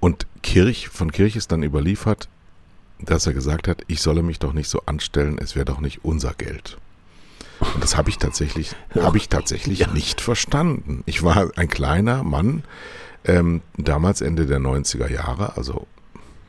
und 0.06 0.24
Kirch, 0.42 0.88
von 0.88 1.10
Kirch 1.10 1.34
ist 1.34 1.50
dann 1.50 1.64
überliefert, 1.64 2.28
dass 3.00 3.26
er 3.26 3.32
gesagt 3.32 3.66
hat, 3.66 3.82
ich 3.88 4.00
solle 4.00 4.22
mich 4.22 4.38
doch 4.38 4.52
nicht 4.52 4.70
so 4.70 4.82
anstellen, 4.86 5.36
es 5.36 5.56
wäre 5.56 5.64
doch 5.64 5.80
nicht 5.80 6.04
unser 6.04 6.32
Geld. 6.32 6.78
Und 7.74 7.82
das 7.82 7.96
habe 7.96 8.08
ich 8.08 8.18
tatsächlich, 8.18 8.76
habe 8.94 9.16
ich 9.16 9.28
tatsächlich 9.28 9.80
ja. 9.80 9.92
nicht 9.92 10.20
verstanden. 10.20 11.02
Ich 11.06 11.24
war 11.24 11.50
ein 11.56 11.66
kleiner 11.66 12.22
Mann, 12.22 12.62
ähm, 13.24 13.62
damals 13.78 14.20
Ende 14.20 14.46
der 14.46 14.60
90er 14.60 15.10
Jahre, 15.10 15.56
also 15.56 15.88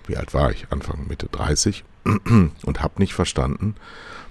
wie 0.05 0.17
alt 0.17 0.35
war 0.35 0.51
ich? 0.51 0.67
Anfang, 0.69 1.07
Mitte 1.07 1.27
30 1.31 1.83
und 2.03 2.81
habe 2.83 2.93
nicht 2.99 3.15
verstanden, 3.15 3.73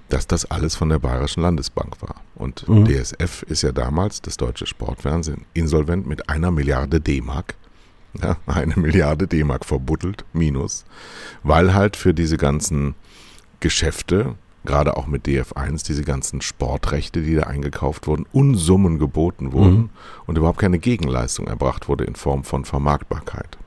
dass 0.07 0.27
das 0.27 0.45
alles 0.45 0.77
von 0.77 0.87
der 0.87 0.99
Bayerischen 0.99 1.43
Landesbank 1.43 2.01
war. 2.01 2.21
Und 2.35 2.65
mhm. 2.69 2.85
DSF 2.85 3.43
ist 3.43 3.63
ja 3.63 3.73
damals, 3.73 4.21
das 4.21 4.37
deutsche 4.37 4.67
Sportfernsehen, 4.67 5.43
insolvent 5.53 6.07
mit 6.07 6.29
einer 6.29 6.49
Milliarde 6.49 7.01
D-Mark. 7.01 7.55
Ja, 8.21 8.37
eine 8.47 8.75
Milliarde 8.75 9.27
D-Mark 9.27 9.65
verbuddelt, 9.65 10.25
minus, 10.33 10.85
weil 11.43 11.73
halt 11.73 11.95
für 11.95 12.13
diese 12.13 12.37
ganzen 12.37 12.95
Geschäfte, 13.59 14.35
gerade 14.65 14.97
auch 14.97 15.07
mit 15.07 15.25
DF1, 15.25 15.85
diese 15.85 16.03
ganzen 16.03 16.41
Sportrechte, 16.41 17.21
die 17.21 17.35
da 17.35 17.43
eingekauft 17.43 18.07
wurden, 18.07 18.25
Unsummen 18.31 18.99
geboten 18.99 19.53
wurden 19.53 19.77
mhm. 19.77 19.89
und 20.25 20.37
überhaupt 20.37 20.59
keine 20.59 20.79
Gegenleistung 20.79 21.47
erbracht 21.47 21.87
wurde 21.87 22.03
in 22.03 22.15
Form 22.15 22.43
von 22.43 22.65
Vermarktbarkeit. 22.65 23.57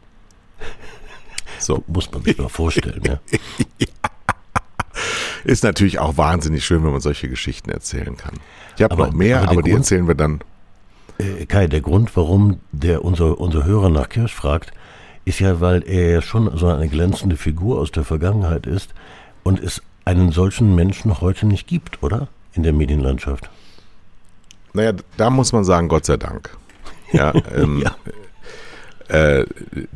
So. 1.59 1.85
Muss 1.89 2.11
man 2.11 2.23
sich 2.23 2.39
mal 2.39 2.49
vorstellen, 2.49 3.03
ja. 3.05 3.21
ja. 3.79 3.87
Ist 5.45 5.65
natürlich 5.65 5.99
auch 5.99 6.17
wahnsinnig 6.17 6.65
schön, 6.65 6.85
wenn 6.85 6.93
man 6.93 7.01
solche 7.01 7.29
Geschichten 7.29 7.71
erzählen 7.71 8.17
kann. 8.17 8.35
Ich 8.77 8.83
habe 8.83 8.97
noch 8.97 9.13
mehr, 9.13 9.41
aber, 9.43 9.53
aber 9.53 9.63
die 9.63 9.71
Grund, 9.71 9.85
erzählen 9.85 10.09
wir 10.09 10.15
dann. 10.15 10.41
Äh, 11.21 11.47
Kai, 11.47 11.67
der 11.67 11.81
Grund, 11.81 12.17
warum 12.17 12.61
der 12.73 13.05
unser, 13.05 13.39
unser 13.41 13.65
Hörer 13.65 13.91
nach 13.91 14.09
Kirsch 14.09 14.35
fragt, 14.35 14.73
ist 15.25 15.39
ja, 15.39 15.61
weil 15.61 15.83
er 15.87 16.11
ja 16.11 16.23
schon 16.23 16.57
so 16.57 16.67
eine 16.67 16.89
glänzende 16.89 17.37
Figur 17.37 17.79
aus 17.79 17.93
der 17.93 18.05
Vergangenheit 18.05 18.67
ist 18.67 18.95
und 19.43 19.61
es 19.61 19.83
einen 20.05 20.33
solchen 20.33 20.75
Menschen 20.75 21.21
heute 21.21 21.47
nicht 21.47 21.67
gibt, 21.67 22.03
oder? 22.03 22.29
In 22.55 22.63
der 22.63 22.73
Medienlandschaft. 22.73 23.51
Naja, 24.73 24.93
da 25.17 25.31
muss 25.31 25.53
man 25.53 25.65
sagen, 25.65 25.89
Gott 25.89 26.07
sei 26.07 26.17
Dank. 26.17 26.57
Ja, 27.13 27.33
ähm, 27.55 27.83
ja. 27.83 27.95
Äh, 29.11 29.45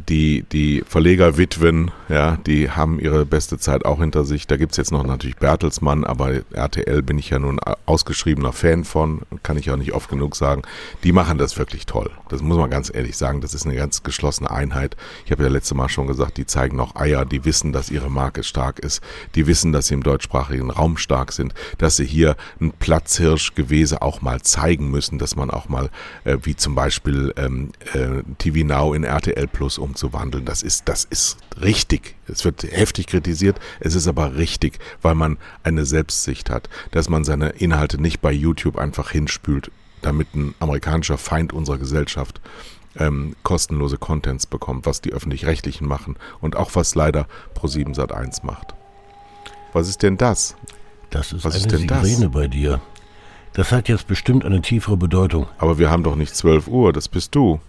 die, 0.09 0.43
die 0.43 0.83
Verlegerwitwen, 0.87 1.93
ja, 2.09 2.37
die 2.47 2.71
haben 2.71 2.99
ihre 2.99 3.25
beste 3.25 3.59
Zeit 3.59 3.85
auch 3.85 4.01
hinter 4.01 4.25
sich. 4.25 4.49
Da 4.49 4.57
gibt 4.57 4.73
es 4.73 4.77
jetzt 4.77 4.91
noch 4.91 5.05
natürlich 5.05 5.37
Bertelsmann, 5.37 6.03
aber 6.03 6.41
RTL 6.53 7.01
bin 7.03 7.19
ich 7.19 7.31
ja 7.31 7.39
nun 7.39 7.61
ausgeschriebener 7.87 8.53
Fan 8.53 8.83
von, 8.83 9.21
kann 9.45 9.57
ich 9.57 9.71
auch 9.71 9.77
nicht 9.77 9.93
oft 9.93 10.11
genug 10.11 10.35
sagen. 10.35 10.63
Die 11.05 11.13
machen 11.13 11.39
das 11.39 11.57
wirklich 11.59 11.87
toll. 11.87 12.11
Das 12.29 12.43
muss 12.43 12.57
man 12.57 12.71
ganz 12.71 12.91
ehrlich 12.93 13.17
sagen. 13.17 13.41
Das 13.41 13.55
ist 13.55 13.67
eine 13.67 13.77
ganz 13.77 14.03
geschlossene 14.03 14.51
Einheit. 14.51 14.97
Ich 15.25 15.31
habe 15.31 15.45
ja 15.45 15.49
letzte 15.49 15.77
Mal 15.77 15.89
schon 15.89 16.09
gesagt, 16.09 16.37
die 16.37 16.47
zeigen 16.47 16.77
noch 16.77 16.97
Eier, 16.97 17.25
die 17.25 17.45
wissen, 17.45 17.73
dass 17.73 17.93
ihre 17.93 18.11
Marke 18.11 18.43
stark 18.43 18.81
ist. 18.81 19.01
Die 19.37 19.47
wissen, 19.47 19.73
dass 19.73 19.87
sie 19.87 19.95
im 19.95 20.03
deutschsprachigen 20.03 20.71
Raum 20.71 20.97
stark 20.97 21.31
sind, 21.31 21.55
dass 21.79 21.97
sie 21.97 22.07
hier 22.07 22.35
ein 22.61 22.73
Platzhirschgewese 22.73 24.03
auch 24.03 24.23
mal 24.23 24.43
zeigen 24.43 24.91
müssen, 24.91 25.21
dass 25.21 25.37
man 25.37 25.51
auch 25.51 25.69
mal, 25.69 25.91
äh, 26.25 26.39
wie 26.43 26.57
zum 26.57 26.75
Beispiel 26.75 27.33
ähm, 27.37 27.71
äh, 27.93 28.25
TV 28.39 28.67
Now 28.67 28.93
in 28.93 29.04
RTL 29.05 29.47
Plus 29.47 29.79
umzuwandeln. 29.79 30.45
Das 30.45 30.63
ist, 30.63 30.89
das 30.89 31.05
ist 31.05 31.39
richtig. 31.61 32.17
Es 32.27 32.45
wird 32.45 32.63
heftig 32.63 33.07
kritisiert, 33.07 33.59
es 33.81 33.95
ist 33.95 34.07
aber 34.07 34.37
richtig, 34.37 34.79
weil 35.03 35.15
man 35.15 35.39
eine 35.63 35.85
Selbstsicht 35.85 36.51
hat, 36.51 36.69
dass 36.91 37.09
man 37.09 37.25
seine 37.25 37.51
Inhalte 37.51 38.01
nicht 38.01 38.21
bei 38.21 38.33
YouTube 38.33 38.79
einfach 38.79 39.11
hinspült, 39.11 39.71
damit 40.03 40.35
ein 40.35 40.55
amerikanischer 40.61 41.19
Feind 41.19 41.53
unserer 41.53 41.79
Gesellschaft 41.79 42.41
ähm, 42.97 43.35
kostenlose 43.43 43.99
Contents 43.99 44.47
bekommt, 44.47 44.87
was 44.87 45.01
die 45.01 45.13
öffentlich-rechtlichen 45.13 45.87
machen 45.87 46.17
und 46.41 46.57
auch 46.57 46.71
was 46.75 46.95
leider 46.95 47.27
Pro7 47.55 47.95
Sat1 47.95 48.45
macht. 48.45 48.75
Was 49.73 49.89
ist 49.89 50.03
denn 50.03 50.17
das? 50.17 50.55
Das 51.11 51.33
ist 51.33 51.45
was 51.45 51.55
eine 51.55 51.65
ist 51.65 51.73
denn 51.73 51.89
Sirene 51.89 52.27
das? 52.27 52.33
bei 52.33 52.49
dir. 52.49 52.81
Das 53.55 53.71
hat 53.71 53.89
jetzt 53.89 54.09
bestimmt 54.09 54.45
eine 54.45 54.63
tiefere 54.63 54.97
Bedeutung. 54.97 55.47
Aber 55.59 55.79
wir 55.79 55.91
haben 55.91 56.03
doch 56.03 56.17
nicht 56.17 56.35
12 56.35 56.67
Uhr, 56.67 56.93
das 56.93 57.09
bist 57.09 57.35
du. 57.35 57.61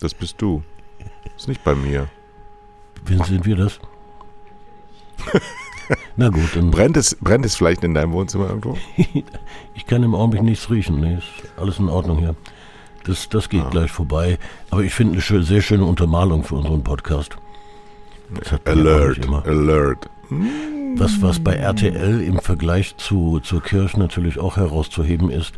Das 0.00 0.14
bist 0.14 0.40
du. 0.40 0.62
Das 1.24 1.42
ist 1.42 1.48
nicht 1.48 1.64
bei 1.64 1.74
mir. 1.74 2.08
Wie 3.04 3.22
sind 3.24 3.44
wir 3.46 3.56
das? 3.56 3.78
Na 6.16 6.28
gut, 6.28 6.54
dann. 6.54 6.70
Brennt 6.70 6.96
es, 6.96 7.16
brennt 7.20 7.44
es 7.46 7.56
vielleicht 7.56 7.84
in 7.84 7.94
deinem 7.94 8.12
Wohnzimmer 8.12 8.48
irgendwo? 8.48 8.76
ich 9.74 9.86
kann 9.86 10.02
im 10.02 10.14
Augenblick 10.14 10.42
nichts 10.42 10.70
riechen. 10.70 11.00
Nee, 11.00 11.14
ist 11.14 11.26
alles 11.56 11.78
in 11.78 11.88
Ordnung 11.88 12.18
hier. 12.18 12.34
Das, 13.04 13.28
das 13.28 13.48
geht 13.48 13.62
ah. 13.62 13.70
gleich 13.70 13.90
vorbei. 13.90 14.38
Aber 14.70 14.82
ich 14.82 14.92
finde 14.92 15.20
eine 15.28 15.42
sehr 15.42 15.62
schöne 15.62 15.84
Untermalung 15.84 16.42
für 16.42 16.56
unseren 16.56 16.82
Podcast. 16.82 17.36
Alert, 18.64 19.28
Alert. 19.46 20.10
Was, 20.96 21.22
was 21.22 21.38
bei 21.38 21.54
RTL 21.54 22.20
im 22.20 22.40
Vergleich 22.40 22.96
zu, 22.96 23.38
zur 23.40 23.62
Kirche 23.62 24.00
natürlich 24.00 24.40
auch 24.40 24.56
herauszuheben 24.56 25.30
ist, 25.30 25.54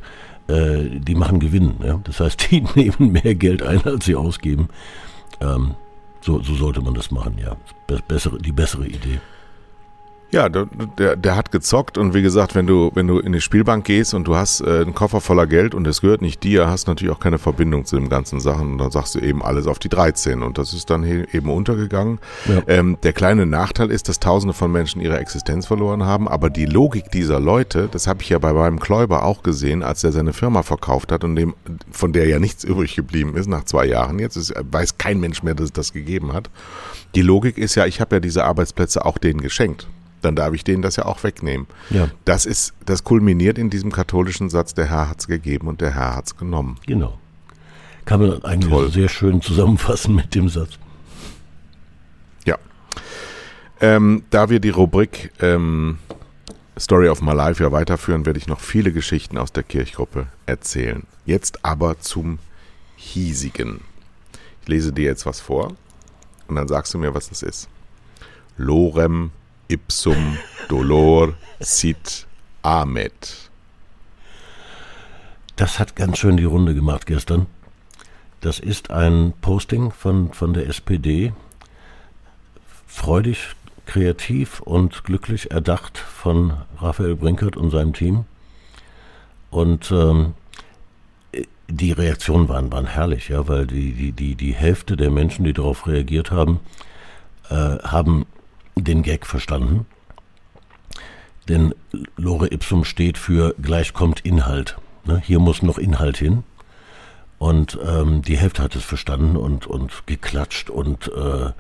äh, 0.49 1.01
die 1.01 1.15
machen 1.15 1.41
Gewinn. 1.41 1.75
Ja? 1.83 2.01
Das 2.05 2.21
heißt, 2.21 2.47
die 2.51 2.65
nehmen 2.75 3.13
mehr 3.13 3.35
Geld 3.35 3.63
ein, 3.63 3.85
als 3.85 4.05
sie 4.05 4.17
ausgeben. 4.17 4.69
Ähm, 5.41 5.75
so, 6.21 6.43
so 6.43 6.55
sollte 6.55 6.81
man 6.81 6.95
das 6.95 7.11
machen, 7.11 7.39
ja. 7.39 7.57
Bessere, 8.09 8.39
die 8.39 8.53
bessere 8.53 8.87
Idee. 8.87 9.21
Ja, 10.31 10.51
der, 10.51 11.17
der 11.17 11.37
hat 11.37 11.51
gezockt 11.53 11.97
und 11.97 12.13
wie 12.13 12.21
gesagt, 12.21 12.55
wenn 12.55 12.67
du, 12.67 12.91
wenn 12.93 13.07
du 13.07 13.19
in 13.19 13.33
die 13.33 13.41
Spielbank 13.41 13.87
gehst 13.87 14.13
und 14.13 14.25
du 14.25 14.37
hast 14.37 14.61
äh, 14.61 14.83
einen 14.83 14.95
Koffer 14.95 15.23
voller 15.23 15.47
Geld 15.47 15.75
und 15.75 15.87
es 15.87 16.03
gehört 16.03 16.21
nicht 16.21 16.43
dir, 16.43 16.69
hast 16.69 16.87
natürlich 16.87 17.15
auch 17.15 17.21
keine 17.21 17.39
Verbindung 17.39 17.87
zu 17.87 17.97
den 17.97 18.11
ganzen 18.11 18.39
Sachen 18.39 18.73
und 18.73 18.79
dann 18.79 18.91
sagst 18.91 19.15
du 19.15 19.21
eben 19.21 19.43
alles 19.43 19.67
auf 19.67 19.79
die 19.79 19.89
13 19.89 20.43
und 20.43 20.59
das 20.59 20.75
ist 20.75 20.91
dann 20.91 21.03
eben 21.05 21.49
untergegangen. 21.49 22.19
Ja. 22.47 22.63
Ähm, 22.67 22.99
der 23.03 23.15
kleine 23.15 23.47
Nachteil 23.47 23.91
ist, 23.91 24.11
dass 24.11 24.21
tausende 24.21 24.53
von 24.53 24.71
Menschen 24.71 25.01
ihre 25.01 25.19
Existenz 25.19 25.67
verloren 25.67 26.05
haben, 26.05 26.29
aber 26.29 26.51
die 26.51 26.67
Logik 26.67 27.11
dieser 27.11 27.41
Leute, 27.41 27.89
das 27.91 28.07
habe 28.07 28.21
ich 28.21 28.29
ja 28.29 28.39
bei 28.39 28.53
meinem 28.53 28.81
Kläuber 28.81 29.23
auch 29.23 29.43
gesehen, 29.43 29.83
als 29.83 30.05
er 30.05 30.13
seine 30.13 30.35
Firma 30.35 30.63
verkauft 30.63 31.11
hat 31.11 31.25
und 31.25 31.37
dem, 31.37 31.55
von 31.91 32.13
der 32.13 32.29
ja 32.29 32.39
nichts 32.39 32.65
übrig 32.65 32.97
geblieben 32.97 33.35
ist 33.35 33.47
nach 33.47 33.65
zwei 33.65 33.87
Jahren, 33.87 34.19
jetzt 34.19 34.37
ist, 34.37 34.53
weiß 34.61 34.99
kein 34.99 35.21
Mensch 35.21 35.43
mehr, 35.43 35.55
dass 35.55 35.67
es 35.67 35.73
das 35.73 35.95
gegeben 35.95 36.35
hat. 36.35 36.51
Die 37.15 37.23
Logik 37.23 37.57
ist 37.57 37.77
ja, 37.77 37.87
ich 37.87 38.03
habe 38.03 38.17
ja 38.17 38.21
diese 38.21 38.45
Arbeitsplätze 38.45 39.07
auch 39.07 39.17
denen 39.17 39.41
geschenkt 39.41 39.89
dann 40.23 40.37
darf 40.37 40.55
ich 40.55 40.65
denen 40.65 40.83
das 40.83 40.97
ja 40.97 41.07
auch 41.07 41.23
wegnehmen. 41.23 41.67
Ja. 41.91 42.09
Das 42.25 42.47
ist, 42.47 42.75
das 42.85 43.05
kulminiert 43.05 43.59
in 43.59 43.71
diesem 43.71 43.93
katholischen 43.93 44.51
Satz, 44.51 44.75
der 44.75 44.87
Herr 44.87 45.09
hat 45.09 45.21
es 45.21 45.27
gegeben 45.27 45.69
und 45.69 45.81
der 45.81 45.95
Herr 45.95 46.17
hat 46.17 46.27
es 46.27 46.37
genommen. 46.37 46.77
Genau. 46.87 47.19
Kann 48.05 48.21
man 48.21 48.43
eigentlich 48.45 48.73
Toll. 48.73 48.91
sehr 48.91 49.09
schön 49.09 49.43
zusammenfassen 49.43 50.15
mit 50.15 50.35
dem 50.35 50.49
Satz. 50.49 50.79
Ja. 52.45 52.57
Ähm, 53.81 54.25
da 54.31 54.49
wir 54.49 54.61
die 54.61 54.71
Rubrik 54.71 55.31
ähm, 55.41 55.99
Story 56.79 57.09
of 57.09 57.21
My 57.21 57.35
Life 57.35 57.63
ja 57.63 57.71
weiterführen, 57.73 58.25
werde 58.25 58.39
ich 58.39 58.47
noch 58.47 58.61
viele 58.61 58.93
Geschichten 58.93 59.37
aus 59.37 59.53
der 59.53 59.63
Kirchgruppe 59.63 60.27
erzählen. 60.47 61.03
Jetzt 61.27 61.65
aber 61.65 62.01
zum 62.01 62.39
hiesigen. 62.97 63.81
Ich 64.63 64.69
lese 64.69 64.93
dir 64.93 65.05
jetzt 65.05 65.27
was 65.27 65.41
vor 65.41 65.75
und 66.47 66.57
dann 66.57 66.69
sagst 66.69 66.95
du 66.95 66.99
mir, 66.99 67.15
was 67.15 67.29
das 67.29 67.43
ist. 67.43 67.69
Lorem 68.57 69.31
ipsum 69.69 70.39
dolor 70.69 71.35
sit 71.61 72.27
amet. 72.63 73.51
Das 75.57 75.79
hat 75.79 75.97
ganz 75.97 76.19
schön 76.19 76.37
die 76.37 76.45
Runde 76.45 76.75
gemacht 76.75 77.07
gestern. 77.07 77.47
Das 78.41 78.61
ist 78.61 78.91
ein 78.91 79.35
Posting 79.41 79.91
von, 79.91 80.33
von 80.33 80.55
der 80.55 80.69
SPD. 80.69 81.33
Freudig, 82.87 83.55
kreativ 83.85 84.61
und 84.61 85.05
glücklich 85.05 85.51
erdacht 85.51 85.99
von 85.99 86.53
Raphael 86.79 87.17
Brinkert 87.17 87.57
und 87.57 87.71
seinem 87.71 87.93
Team. 87.93 88.25
Und 89.51 89.91
ähm, 89.91 90.35
die 91.69 91.93
Reaktionen 91.93 92.49
waren, 92.49 92.71
waren 92.73 92.87
herrlich, 92.87 93.29
ja, 93.29 93.49
weil 93.49 93.67
die, 93.67 93.93
die, 93.93 94.13
die, 94.13 94.35
die 94.35 94.55
Hälfte 94.55 94.97
der 94.97 95.11
Menschen, 95.11 95.45
die 95.45 95.53
darauf 95.53 95.87
reagiert 95.87 96.31
haben, 96.31 96.61
äh, 97.51 97.55
haben 97.55 98.27
den 98.85 99.03
Gag 99.03 99.27
verstanden. 99.27 99.87
Denn 101.49 101.75
Lore 102.17 102.53
Ipsum 102.53 102.85
steht 102.85 103.17
für 103.17 103.55
gleich 103.61 103.95
kommt 103.95 104.21
Inhalt. 104.21 104.77
Ne? 105.05 105.21
Hier 105.25 105.39
muss 105.39 105.63
noch 105.63 105.79
Inhalt 105.79 106.19
hin. 106.19 106.45
Und 107.39 107.79
ähm, 107.87 108.23
die 108.23 108.37
Hälfte 108.37 108.63
hat 108.63 108.75
es 108.75 108.85
verstanden 108.85 109.37
und, 109.37 109.67
und 109.67 110.07
geklatscht 110.07 110.71
und 110.71 111.09
äh, 111.09 111.53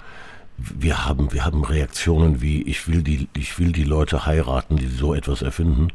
wir 0.56 1.06
haben, 1.06 1.32
wir 1.32 1.44
haben 1.44 1.62
Reaktionen 1.64 2.42
wie 2.42 2.62
ich 2.62 2.88
will 2.88 3.02
die, 3.02 3.28
ich 3.36 3.60
will 3.60 3.70
die 3.70 3.84
Leute 3.84 4.26
heiraten, 4.26 4.76
die 4.76 4.88
so 4.88 5.14
etwas 5.14 5.40
erfinden. 5.40 5.88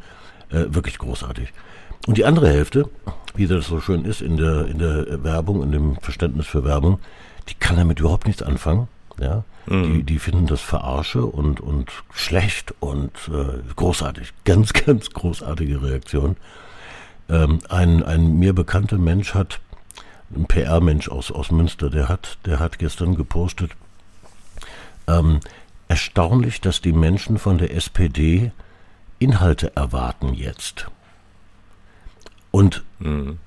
Äh, 0.49 0.73
wirklich 0.73 0.97
großartig. 0.97 1.51
Und 2.07 2.17
die 2.17 2.25
andere 2.25 2.49
Hälfte, 2.49 2.89
wie 3.35 3.47
das 3.47 3.67
so 3.67 3.81
schön 3.81 4.05
ist 4.05 4.21
in 4.21 4.37
der, 4.37 4.67
in 4.67 4.79
der 4.79 5.23
Werbung, 5.23 5.63
in 5.63 5.71
dem 5.71 5.95
Verständnis 5.97 6.47
für 6.47 6.63
Werbung, 6.63 6.99
die 7.49 7.55
kann 7.55 7.75
damit 7.75 7.99
überhaupt 7.99 8.27
nichts 8.27 8.41
anfangen. 8.41 8.87
Ja? 9.19 9.43
Mhm. 9.65 9.93
Die, 9.93 10.03
die 10.03 10.19
finden 10.19 10.47
das 10.47 10.61
verarsche 10.61 11.25
und, 11.25 11.59
und 11.59 11.91
schlecht 12.13 12.73
und 12.79 13.11
äh, 13.29 13.73
großartig. 13.75 14.33
Ganz, 14.45 14.73
ganz 14.85 15.09
großartige 15.11 15.81
Reaktion. 15.81 16.37
Ähm, 17.29 17.59
ein, 17.69 18.03
ein 18.03 18.37
mir 18.37 18.53
bekannter 18.53 18.97
Mensch 18.97 19.33
hat, 19.33 19.59
ein 20.35 20.45
PR-Mensch 20.45 21.09
aus, 21.09 21.31
aus 21.31 21.51
Münster, 21.51 21.89
der 21.89 22.09
hat, 22.09 22.37
der 22.45 22.59
hat 22.59 22.79
gestern 22.79 23.15
gepostet, 23.15 23.71
ähm, 25.07 25.39
erstaunlich, 25.87 26.59
dass 26.61 26.81
die 26.81 26.93
Menschen 26.93 27.37
von 27.37 27.57
der 27.57 27.75
SPD 27.75 28.51
Inhalte 29.19 29.75
erwarten 29.75 30.33
jetzt. 30.33 30.87
Und 32.51 32.83
mhm. 32.99 33.39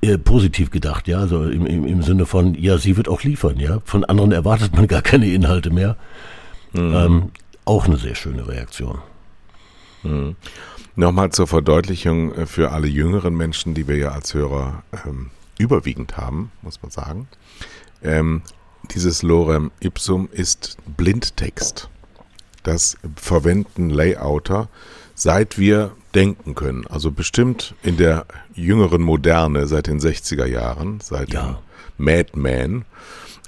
Äh, 0.00 0.18
positiv 0.18 0.70
gedacht, 0.70 1.08
ja, 1.08 1.18
also 1.18 1.44
im, 1.44 1.66
im, 1.66 1.84
im 1.84 2.02
Sinne 2.02 2.26
von, 2.26 2.54
ja, 2.54 2.78
sie 2.78 2.96
wird 2.96 3.08
auch 3.08 3.22
liefern, 3.22 3.58
ja. 3.58 3.80
Von 3.84 4.04
anderen 4.04 4.32
erwartet 4.32 4.74
man 4.74 4.86
gar 4.86 5.02
keine 5.02 5.26
Inhalte 5.26 5.70
mehr. 5.70 5.96
Mhm. 6.72 6.94
Ähm, 6.94 7.30
auch 7.64 7.86
eine 7.86 7.96
sehr 7.96 8.14
schöne 8.14 8.46
Reaktion. 8.46 8.98
Mhm. 10.02 10.36
Nochmal 10.96 11.30
zur 11.30 11.46
Verdeutlichung 11.46 12.32
äh, 12.34 12.46
für 12.46 12.72
alle 12.72 12.86
jüngeren 12.86 13.34
Menschen, 13.34 13.74
die 13.74 13.88
wir 13.88 13.96
ja 13.96 14.10
als 14.10 14.34
Hörer 14.34 14.82
ähm, 15.06 15.30
überwiegend 15.58 16.16
haben, 16.16 16.50
muss 16.62 16.82
man 16.82 16.90
sagen. 16.90 17.28
Ähm, 18.02 18.42
dieses 18.94 19.22
Lorem 19.22 19.70
Ipsum 19.80 20.28
ist 20.30 20.76
Blindtext. 20.96 21.88
Das 22.62 22.96
verwenden 23.16 23.90
Layouter, 23.90 24.68
seit 25.14 25.58
wir 25.58 25.92
denken 26.14 26.54
können. 26.54 26.86
Also 26.86 27.10
bestimmt 27.10 27.74
in 27.82 27.96
der 27.96 28.26
jüngeren 28.54 29.02
Moderne, 29.02 29.66
seit 29.66 29.86
den 29.86 30.00
60er 30.00 30.46
Jahren, 30.46 31.00
seit 31.00 31.32
ja. 31.32 31.58
Madman 31.98 32.84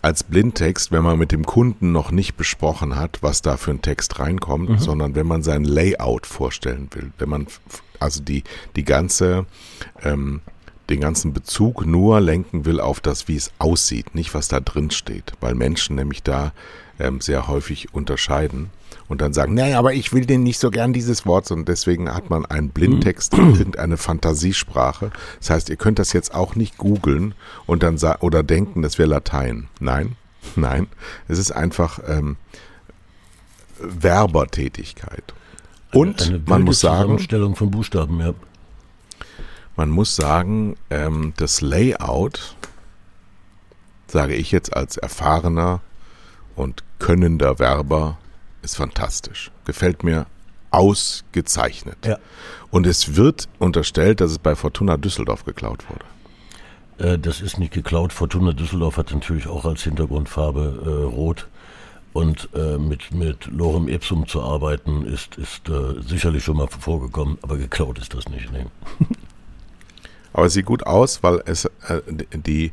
als 0.02 0.22
Blindtext, 0.22 0.92
wenn 0.92 1.02
man 1.02 1.18
mit 1.18 1.32
dem 1.32 1.44
Kunden 1.44 1.90
noch 1.90 2.10
nicht 2.10 2.36
besprochen 2.36 2.96
hat, 2.96 3.22
was 3.22 3.42
da 3.42 3.56
für 3.56 3.72
ein 3.72 3.82
Text 3.82 4.20
reinkommt, 4.20 4.68
mhm. 4.68 4.78
sondern 4.78 5.14
wenn 5.14 5.26
man 5.26 5.42
sein 5.42 5.64
Layout 5.64 6.26
vorstellen 6.26 6.88
will, 6.92 7.10
wenn 7.18 7.28
man 7.28 7.46
also 7.98 8.22
die, 8.22 8.44
die 8.76 8.84
ganze, 8.84 9.46
ähm, 10.04 10.42
den 10.90 11.00
ganzen 11.00 11.32
Bezug 11.32 11.86
nur 11.86 12.20
lenken 12.20 12.66
will 12.66 12.78
auf 12.78 13.00
das, 13.00 13.26
wie 13.26 13.36
es 13.36 13.52
aussieht, 13.58 14.14
nicht 14.14 14.34
was 14.34 14.48
da 14.48 14.60
drin 14.60 14.90
steht, 14.90 15.32
weil 15.40 15.54
Menschen 15.54 15.96
nämlich 15.96 16.22
da 16.22 16.52
ähm, 17.00 17.20
sehr 17.20 17.48
häufig 17.48 17.92
unterscheiden 17.92 18.70
und 19.08 19.20
dann 19.20 19.32
sagen, 19.32 19.54
naja, 19.54 19.78
aber 19.78 19.94
ich 19.94 20.12
will 20.12 20.26
den 20.26 20.42
nicht 20.42 20.58
so 20.58 20.70
gern 20.70 20.92
dieses 20.92 21.26
Wort, 21.26 21.50
und 21.50 21.68
deswegen 21.68 22.12
hat 22.12 22.30
man 22.30 22.44
einen 22.46 22.70
Blindtext 22.70 23.34
in 23.34 23.54
irgendeine 23.54 23.96
Fantasiesprache. 23.96 25.10
Das 25.38 25.50
heißt, 25.50 25.68
ihr 25.68 25.76
könnt 25.76 25.98
das 25.98 26.12
jetzt 26.12 26.34
auch 26.34 26.54
nicht 26.56 26.78
googeln 26.78 27.34
und 27.66 27.82
dann 27.82 27.98
oder 28.20 28.42
denken, 28.42 28.82
das 28.82 28.98
wäre 28.98 29.08
Latein. 29.08 29.68
Nein, 29.80 30.16
nein, 30.56 30.88
es 31.28 31.38
ist 31.38 31.52
einfach 31.52 32.00
ähm, 32.06 32.36
Werbertätigkeit. 33.78 35.34
Und 35.92 36.22
eine, 36.22 36.36
eine 36.36 36.44
man 36.46 36.62
muss 36.62 36.80
sagen, 36.80 37.02
Zusammenstellung 37.02 37.56
von 37.56 37.70
Buchstaben, 37.70 38.20
ja. 38.20 38.34
Man 39.76 39.90
muss 39.90 40.16
sagen, 40.16 40.76
ähm, 40.90 41.34
das 41.36 41.60
Layout, 41.60 42.56
sage 44.06 44.34
ich 44.34 44.50
jetzt 44.50 44.74
als 44.74 44.96
erfahrener 44.96 45.80
und 46.54 46.82
könnender 46.98 47.58
Werber, 47.58 48.16
ist 48.66 48.76
fantastisch. 48.76 49.50
Gefällt 49.64 50.02
mir 50.02 50.26
ausgezeichnet. 50.70 51.98
Ja. 52.04 52.18
Und 52.70 52.86
es 52.86 53.16
wird 53.16 53.48
unterstellt, 53.58 54.20
dass 54.20 54.32
es 54.32 54.38
bei 54.38 54.54
Fortuna 54.54 54.96
Düsseldorf 54.96 55.44
geklaut 55.44 55.84
wurde. 55.88 57.12
Äh, 57.12 57.18
das 57.18 57.40
ist 57.40 57.58
nicht 57.58 57.72
geklaut. 57.72 58.12
Fortuna 58.12 58.52
Düsseldorf 58.52 58.96
hat 58.96 59.12
natürlich 59.12 59.46
auch 59.46 59.64
als 59.64 59.82
Hintergrundfarbe 59.82 60.82
äh, 60.84 61.14
rot. 61.14 61.48
Und 62.12 62.48
äh, 62.54 62.78
mit, 62.78 63.12
mit 63.12 63.46
Lorem 63.46 63.88
Ipsum 63.88 64.26
zu 64.26 64.42
arbeiten, 64.42 65.06
ist, 65.06 65.36
ist 65.36 65.68
äh, 65.68 66.00
sicherlich 66.00 66.44
schon 66.44 66.56
mal 66.56 66.68
vorgekommen, 66.68 67.38
aber 67.42 67.58
geklaut 67.58 67.98
ist 67.98 68.14
das 68.14 68.28
nicht. 68.28 68.50
Nee. 68.52 68.64
aber 70.32 70.46
es 70.46 70.54
sieht 70.54 70.64
gut 70.64 70.86
aus, 70.86 71.22
weil 71.22 71.42
es 71.44 71.66
äh, 71.88 72.00
die, 72.34 72.72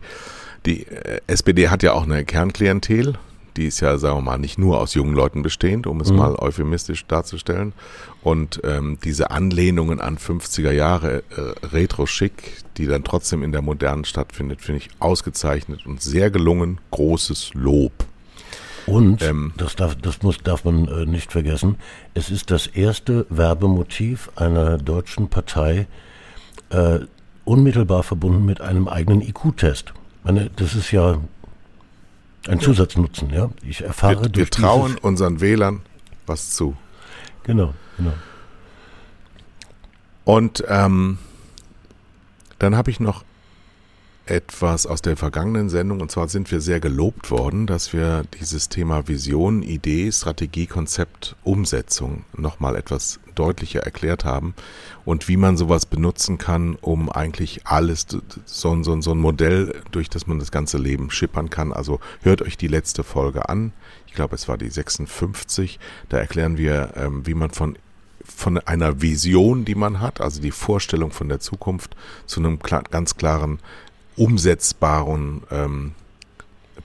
die 0.65 0.87
SPD 1.27 1.67
hat 1.67 1.83
ja 1.83 1.91
auch 1.91 2.03
eine 2.03 2.23
Kernklientel, 2.23 3.17
die 3.57 3.67
ist 3.67 3.79
ja, 3.79 3.97
sagen 3.97 4.17
wir 4.17 4.21
mal, 4.21 4.37
nicht 4.37 4.57
nur 4.57 4.79
aus 4.79 4.93
jungen 4.93 5.13
Leuten 5.13 5.41
bestehend, 5.41 5.87
um 5.87 5.99
es 6.01 6.11
mhm. 6.11 6.17
mal 6.17 6.35
euphemistisch 6.35 7.05
darzustellen. 7.05 7.73
Und 8.21 8.61
ähm, 8.63 8.97
diese 9.03 9.31
Anlehnungen 9.31 9.99
an 9.99 10.17
50er 10.17 10.71
Jahre 10.71 11.23
äh, 11.35 11.65
Retro-Schick, 11.67 12.63
die 12.77 12.87
dann 12.87 13.03
trotzdem 13.03 13.43
in 13.43 13.51
der 13.51 13.61
modernen 13.61 14.05
stattfindet, 14.05 14.61
finde 14.61 14.81
ich 14.81 14.89
ausgezeichnet 14.99 15.85
und 15.85 16.01
sehr 16.01 16.31
gelungen. 16.31 16.79
Großes 16.91 17.53
Lob. 17.53 17.91
Und, 18.85 19.21
ähm, 19.21 19.53
das, 19.57 19.75
darf, 19.75 19.95
das 19.95 20.21
muss, 20.23 20.39
darf 20.39 20.65
man 20.65 20.87
äh, 20.87 21.05
nicht 21.05 21.31
vergessen, 21.31 21.77
es 22.13 22.29
ist 22.29 22.51
das 22.51 22.67
erste 22.67 23.25
Werbemotiv 23.29 24.29
einer 24.35 24.77
deutschen 24.77 25.29
Partei 25.29 25.87
äh, 26.69 26.99
unmittelbar 27.45 28.03
verbunden 28.03 28.45
mit 28.45 28.61
einem 28.61 28.87
eigenen 28.87 29.21
IQ-Test. 29.21 29.93
Das 30.55 30.75
ist 30.75 30.91
ja 30.91 31.19
ein 32.47 32.59
Zusatznutzen, 32.59 33.29
ja. 33.29 33.49
Ich 33.63 33.81
erfahre 33.81 34.23
wir, 34.23 34.29
durch 34.29 34.47
wir 34.47 34.51
trauen 34.51 34.97
unseren 34.97 35.41
Wählern 35.41 35.81
was 36.25 36.51
zu. 36.51 36.75
Genau, 37.43 37.73
genau. 37.97 38.13
Und 40.25 40.63
ähm, 40.67 41.17
dann 42.59 42.75
habe 42.75 42.91
ich 42.91 42.99
noch 42.99 43.23
etwas 44.25 44.85
aus 44.85 45.01
der 45.01 45.17
vergangenen 45.17 45.69
Sendung. 45.69 46.01
Und 46.01 46.11
zwar 46.11 46.29
sind 46.29 46.49
wir 46.51 46.61
sehr 46.61 46.79
gelobt 46.79 47.29
worden, 47.29 47.67
dass 47.67 47.91
wir 47.91 48.23
dieses 48.39 48.69
Thema 48.69 49.07
Vision, 49.07 49.63
Idee, 49.63 50.11
Strategie, 50.11 50.65
Konzept, 50.65 51.35
Umsetzung 51.43 52.23
nochmal 52.37 52.75
etwas 52.77 53.19
deutlicher 53.35 53.81
erklärt 53.81 54.25
haben 54.25 54.53
und 55.05 55.27
wie 55.27 55.37
man 55.37 55.57
sowas 55.57 55.85
benutzen 55.85 56.37
kann, 56.37 56.75
um 56.81 57.09
eigentlich 57.09 57.65
alles, 57.65 58.07
so, 58.45 58.83
so, 58.83 59.01
so 59.01 59.11
ein 59.11 59.19
Modell, 59.19 59.81
durch 59.91 60.09
das 60.09 60.27
man 60.27 60.39
das 60.39 60.51
ganze 60.51 60.77
Leben 60.77 61.11
schippern 61.11 61.49
kann. 61.49 61.73
Also 61.73 61.99
hört 62.21 62.41
euch 62.41 62.57
die 62.57 62.67
letzte 62.67 63.03
Folge 63.03 63.49
an. 63.49 63.73
Ich 64.07 64.13
glaube, 64.13 64.35
es 64.35 64.47
war 64.47 64.57
die 64.57 64.69
56. 64.69 65.79
Da 66.09 66.17
erklären 66.17 66.57
wir, 66.57 66.93
ähm, 66.95 67.25
wie 67.25 67.33
man 67.33 67.49
von 67.51 67.77
von 68.25 68.57
einer 68.57 69.01
Vision, 69.01 69.65
die 69.65 69.75
man 69.75 69.99
hat, 69.99 70.21
also 70.21 70.41
die 70.41 70.51
Vorstellung 70.51 71.11
von 71.11 71.27
der 71.27 71.41
Zukunft, 71.41 71.95
zu 72.25 72.39
einem 72.39 72.59
klar, 72.59 72.83
ganz 72.89 73.17
klaren 73.17 73.59
umsetzbaren 74.15 75.43
ähm, 75.51 75.91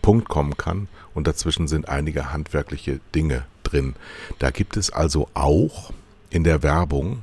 Punkt 0.03 0.29
kommen 0.29 0.57
kann. 0.57 0.89
Und 1.15 1.27
dazwischen 1.27 1.69
sind 1.69 1.89
einige 1.89 2.33
handwerkliche 2.33 3.01
Dinge 3.15 3.45
drin. 3.63 3.95
Da 4.39 4.51
gibt 4.51 4.77
es 4.77 4.91
also 4.91 5.29
auch 5.35 5.93
in 6.31 6.45
der 6.45 6.63
Werbung 6.63 7.23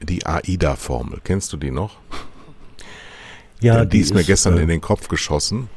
die 0.00 0.24
AIDA-Formel. 0.26 1.20
Kennst 1.24 1.52
du 1.52 1.56
die 1.56 1.70
noch? 1.70 1.96
Ja, 3.60 3.84
die, 3.84 3.96
die 3.96 4.02
ist 4.04 4.14
mir 4.14 4.22
gestern 4.22 4.56
äh, 4.56 4.62
in 4.62 4.68
den 4.68 4.80
Kopf 4.80 5.08
geschossen. 5.08 5.68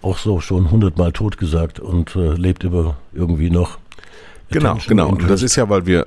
Auch 0.00 0.16
so 0.16 0.40
schon 0.40 0.70
hundertmal 0.70 1.12
tot 1.12 1.36
gesagt 1.36 1.78
und 1.78 2.16
äh, 2.16 2.32
lebt 2.32 2.64
über 2.64 2.96
irgendwie 3.12 3.50
noch. 3.50 3.78
Genau, 4.48 4.70
Attention, 4.70 4.88
genau. 4.88 5.08
Und 5.10 5.28
das 5.28 5.42
ist 5.42 5.56
ja, 5.56 5.68
weil 5.68 5.84
wir 5.84 6.06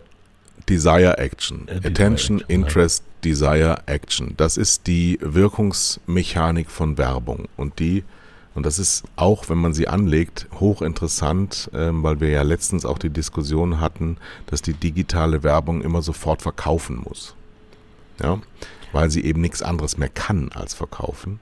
Desire 0.67 1.19
Action. 1.19 1.67
Äh, 1.67 1.87
Attention, 1.87 2.39
Action, 2.39 2.43
Interest, 2.47 3.03
ja. 3.05 3.21
Desire 3.29 3.77
Action. 3.85 4.33
Das 4.37 4.57
ist 4.57 4.87
die 4.87 5.19
Wirkungsmechanik 5.21 6.71
von 6.71 6.97
Werbung. 6.97 7.47
Und 7.57 7.77
die, 7.77 8.03
und 8.53 8.65
das 8.65 8.79
ist 8.79 9.03
auch, 9.15 9.49
wenn 9.49 9.57
man 9.57 9.73
sie 9.73 9.87
anlegt, 9.87 10.47
hochinteressant, 10.59 11.69
ähm, 11.73 12.03
weil 12.03 12.19
wir 12.19 12.29
ja 12.29 12.41
letztens 12.41 12.85
auch 12.85 12.97
die 12.97 13.09
Diskussion 13.09 13.79
hatten, 13.79 14.17
dass 14.47 14.61
die 14.61 14.73
digitale 14.73 15.43
Werbung 15.43 15.81
immer 15.81 16.01
sofort 16.01 16.41
verkaufen 16.41 17.01
muss. 17.03 17.35
Ja, 18.21 18.39
weil 18.91 19.09
sie 19.09 19.23
eben 19.23 19.41
nichts 19.41 19.61
anderes 19.61 19.97
mehr 19.97 20.09
kann 20.09 20.51
als 20.53 20.73
verkaufen. 20.73 21.39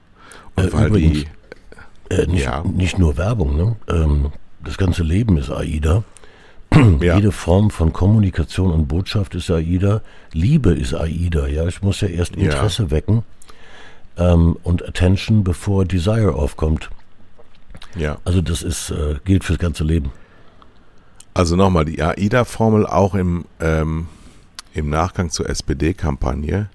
Und 0.56 0.66
äh, 0.66 0.72
weil 0.72 0.86
übrigens, 0.88 1.24
die. 2.08 2.14
Äh, 2.14 2.26
nicht, 2.26 2.44
ja. 2.44 2.62
nicht 2.62 2.98
nur 2.98 3.16
Werbung, 3.16 3.56
ne? 3.56 3.76
Ähm, 3.88 4.32
das 4.64 4.76
ganze 4.78 5.02
Leben 5.02 5.36
ist 5.36 5.50
AIDA. 5.50 6.04
Ja. 7.00 7.16
Jede 7.16 7.32
Form 7.32 7.70
von 7.70 7.92
Kommunikation 7.92 8.70
und 8.70 8.86
Botschaft 8.86 9.34
ist 9.34 9.50
AIDA. 9.50 10.02
Liebe 10.32 10.70
ist 10.70 10.94
AIDA. 10.94 11.48
Ja, 11.48 11.66
ich 11.66 11.82
muss 11.82 12.00
ja 12.00 12.06
erst 12.08 12.36
Interesse 12.36 12.84
ja. 12.84 12.90
wecken 12.92 13.24
ähm, 14.16 14.56
und 14.62 14.86
Attention, 14.86 15.42
bevor 15.42 15.84
Desire 15.84 16.34
aufkommt. 16.34 16.90
Ja. 17.96 18.18
Also 18.24 18.40
das 18.40 18.62
ist 18.62 18.90
äh, 18.90 19.16
gilt 19.24 19.44
fürs 19.44 19.58
ganze 19.58 19.84
Leben. 19.84 20.12
Also 21.34 21.56
nochmal 21.56 21.84
die 21.84 22.02
AIDA-Formel 22.02 22.86
auch 22.86 23.14
im 23.14 23.44
ähm, 23.60 24.08
im 24.72 24.88
Nachgang 24.88 25.30
zur 25.30 25.48
SPD-Kampagne. 25.48 26.68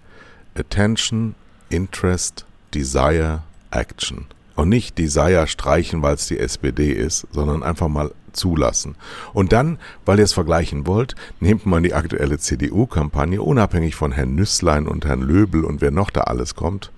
Attention, 0.57 1.35
Interest, 1.69 2.45
Desire, 2.73 3.43
Action. 3.71 4.25
Und 4.55 4.69
nicht 4.69 4.97
Desire 4.97 5.47
streichen, 5.47 6.01
weil 6.01 6.15
es 6.15 6.27
die 6.27 6.39
SPD 6.39 6.91
ist, 6.91 7.27
sondern 7.31 7.63
einfach 7.63 7.89
mal 7.89 8.11
zulassen. 8.31 8.95
Und 9.33 9.51
dann, 9.51 9.79
weil 10.05 10.19
ihr 10.19 10.25
es 10.25 10.33
vergleichen 10.33 10.87
wollt, 10.87 11.15
nehmt 11.39 11.65
man 11.65 11.83
die 11.83 11.93
aktuelle 11.93 12.37
CDU-Kampagne, 12.37 13.41
unabhängig 13.41 13.95
von 13.95 14.11
Herrn 14.11 14.35
Nüsslein 14.35 14.87
und 14.87 15.05
Herrn 15.05 15.21
Löbel 15.21 15.65
und 15.65 15.81
wer 15.81 15.91
noch 15.91 16.09
da 16.09 16.21
alles 16.21 16.55
kommt, 16.55 16.91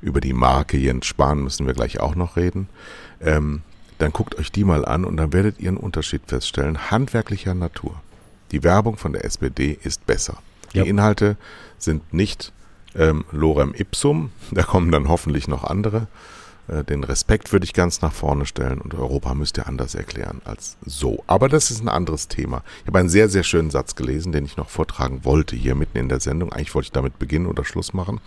über 0.00 0.20
die 0.20 0.32
Marke 0.32 0.76
Jens 0.76 1.06
Spahn 1.06 1.42
müssen 1.42 1.66
wir 1.66 1.74
gleich 1.74 2.00
auch 2.00 2.14
noch 2.14 2.36
reden, 2.36 2.68
ähm, 3.20 3.62
dann 3.98 4.12
guckt 4.12 4.36
euch 4.36 4.50
die 4.50 4.64
mal 4.64 4.84
an 4.84 5.04
und 5.04 5.16
dann 5.16 5.32
werdet 5.32 5.60
ihr 5.60 5.68
einen 5.68 5.76
Unterschied 5.76 6.22
feststellen, 6.26 6.90
handwerklicher 6.90 7.54
Natur. 7.54 8.00
Die 8.50 8.64
Werbung 8.64 8.96
von 8.96 9.12
der 9.12 9.24
SPD 9.24 9.78
ist 9.82 10.06
besser. 10.06 10.38
Die 10.72 10.78
ja. 10.78 10.84
Inhalte 10.84 11.36
sind 11.78 12.12
nicht 12.14 12.52
ähm, 12.94 13.24
Lorem 13.30 13.74
Ipsum, 13.74 14.30
da 14.50 14.62
kommen 14.62 14.90
dann 14.90 15.08
hoffentlich 15.08 15.48
noch 15.48 15.64
andere 15.64 16.08
den 16.88 17.02
Respekt 17.02 17.52
würde 17.52 17.64
ich 17.64 17.72
ganz 17.72 18.00
nach 18.00 18.12
vorne 18.12 18.46
stellen 18.46 18.80
und 18.80 18.94
Europa 18.94 19.34
müsste 19.34 19.66
anders 19.66 19.94
erklären 19.94 20.40
als 20.44 20.76
so. 20.84 21.24
Aber 21.26 21.48
das 21.48 21.70
ist 21.70 21.82
ein 21.82 21.88
anderes 21.88 22.28
Thema. 22.28 22.62
Ich 22.82 22.86
habe 22.86 22.98
einen 23.00 23.08
sehr, 23.08 23.28
sehr 23.28 23.42
schönen 23.42 23.70
Satz 23.70 23.96
gelesen, 23.96 24.30
den 24.30 24.44
ich 24.44 24.56
noch 24.56 24.68
vortragen 24.68 25.24
wollte 25.24 25.56
hier 25.56 25.74
mitten 25.74 25.98
in 25.98 26.08
der 26.08 26.20
Sendung. 26.20 26.52
Eigentlich 26.52 26.74
wollte 26.74 26.86
ich 26.86 26.92
damit 26.92 27.18
beginnen 27.18 27.46
oder 27.46 27.64
Schluss 27.64 27.92
machen. 27.92 28.20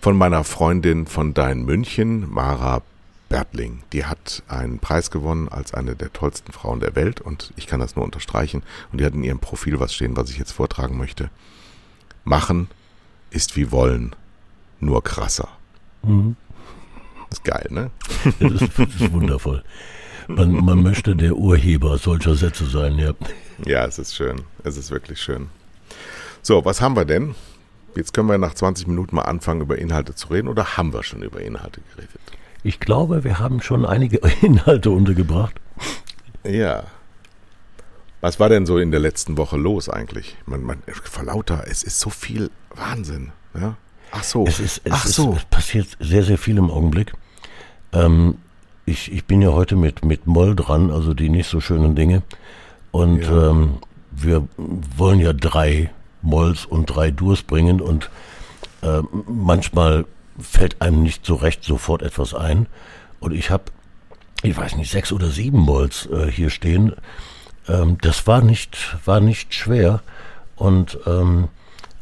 Von 0.00 0.16
meiner 0.16 0.44
Freundin 0.44 1.06
von 1.06 1.34
Dein 1.34 1.64
München, 1.64 2.32
Mara 2.32 2.82
Bertling. 3.28 3.82
Die 3.92 4.06
hat 4.06 4.42
einen 4.48 4.78
Preis 4.78 5.10
gewonnen 5.10 5.48
als 5.48 5.74
eine 5.74 5.94
der 5.94 6.12
tollsten 6.12 6.52
Frauen 6.52 6.80
der 6.80 6.94
Welt 6.94 7.20
und 7.20 7.52
ich 7.56 7.66
kann 7.66 7.80
das 7.80 7.96
nur 7.96 8.04
unterstreichen. 8.04 8.62
Und 8.92 9.00
die 9.00 9.04
hat 9.04 9.14
in 9.14 9.24
ihrem 9.24 9.40
Profil 9.40 9.80
was 9.80 9.92
stehen, 9.92 10.16
was 10.16 10.30
ich 10.30 10.38
jetzt 10.38 10.52
vortragen 10.52 10.96
möchte. 10.96 11.30
Machen 12.24 12.68
ist 13.30 13.56
wie 13.56 13.70
wollen, 13.70 14.14
nur 14.80 15.02
krasser. 15.02 15.48
Mhm. 16.02 16.36
Ist 17.34 17.42
geil, 17.42 17.66
ne? 17.70 17.90
Das 18.38 18.62
ist, 18.62 18.78
das 18.78 19.00
ist 19.00 19.12
wundervoll. 19.12 19.64
Man, 20.28 20.52
man, 20.52 20.84
möchte 20.84 21.16
der 21.16 21.34
Urheber 21.34 21.98
solcher 21.98 22.36
Sätze 22.36 22.64
sein, 22.64 22.96
ja. 22.96 23.12
Ja, 23.66 23.84
es 23.84 23.98
ist 23.98 24.14
schön. 24.14 24.42
Es 24.62 24.76
ist 24.76 24.92
wirklich 24.92 25.20
schön. 25.20 25.48
So, 26.42 26.64
was 26.64 26.80
haben 26.80 26.94
wir 26.94 27.04
denn? 27.04 27.34
Jetzt 27.96 28.14
können 28.14 28.28
wir 28.28 28.38
nach 28.38 28.54
20 28.54 28.86
Minuten 28.86 29.16
mal 29.16 29.22
anfangen, 29.22 29.62
über 29.62 29.76
Inhalte 29.76 30.14
zu 30.14 30.28
reden 30.28 30.46
oder 30.46 30.76
haben 30.76 30.92
wir 30.92 31.02
schon 31.02 31.22
über 31.22 31.40
Inhalte 31.40 31.80
geredet? 31.90 32.20
Ich 32.62 32.78
glaube, 32.78 33.24
wir 33.24 33.40
haben 33.40 33.60
schon 33.60 33.84
einige 33.84 34.18
Inhalte 34.40 34.92
untergebracht. 34.92 35.60
Ja. 36.44 36.84
Was 38.20 38.38
war 38.38 38.48
denn 38.48 38.64
so 38.64 38.78
in 38.78 38.92
der 38.92 39.00
letzten 39.00 39.36
Woche 39.36 39.56
los 39.56 39.88
eigentlich? 39.88 40.36
Man, 40.46 40.62
man, 40.62 40.84
vor 41.02 41.24
lauter, 41.24 41.64
es 41.66 41.82
ist 41.82 41.98
so 41.98 42.10
viel 42.10 42.52
Wahnsinn. 42.76 43.32
Ja? 43.58 43.76
Ach 44.14 44.22
so. 44.22 44.46
Es, 44.46 44.60
ist, 44.60 44.80
es, 44.84 44.92
Ach 44.92 45.06
so. 45.06 45.32
Ist, 45.32 45.38
es 45.38 45.44
passiert 45.46 45.88
sehr, 45.98 46.22
sehr 46.22 46.38
viel 46.38 46.56
im 46.56 46.70
Augenblick. 46.70 47.12
Ähm, 47.92 48.38
ich, 48.86 49.12
ich 49.12 49.24
bin 49.24 49.42
ja 49.42 49.50
heute 49.50 49.76
mit, 49.76 50.04
mit 50.04 50.26
Moll 50.26 50.54
dran, 50.54 50.90
also 50.90 51.14
die 51.14 51.28
nicht 51.28 51.48
so 51.48 51.60
schönen 51.60 51.94
Dinge. 51.94 52.22
Und 52.90 53.22
ja. 53.22 53.50
ähm, 53.50 53.78
wir 54.12 54.46
wollen 54.96 55.18
ja 55.18 55.32
drei 55.32 55.90
Molls 56.22 56.64
und 56.64 56.86
drei 56.86 57.10
Durs 57.10 57.42
bringen 57.42 57.80
und 57.80 58.08
äh, 58.82 59.02
manchmal 59.26 60.04
fällt 60.40 60.80
einem 60.80 61.02
nicht 61.02 61.26
so 61.26 61.34
recht 61.34 61.64
sofort 61.64 62.02
etwas 62.02 62.34
ein. 62.34 62.66
Und 63.20 63.32
ich 63.32 63.50
habe, 63.50 63.64
ich 64.42 64.56
weiß 64.56 64.76
nicht, 64.76 64.90
sechs 64.90 65.12
oder 65.12 65.28
sieben 65.28 65.58
Molls 65.58 66.06
äh, 66.06 66.30
hier 66.30 66.50
stehen. 66.50 66.94
Ähm, 67.68 67.98
das 68.00 68.26
war 68.26 68.42
nicht, 68.42 68.96
war 69.04 69.20
nicht 69.20 69.54
schwer. 69.54 70.02
Und 70.56 70.98
ähm, 71.06 71.48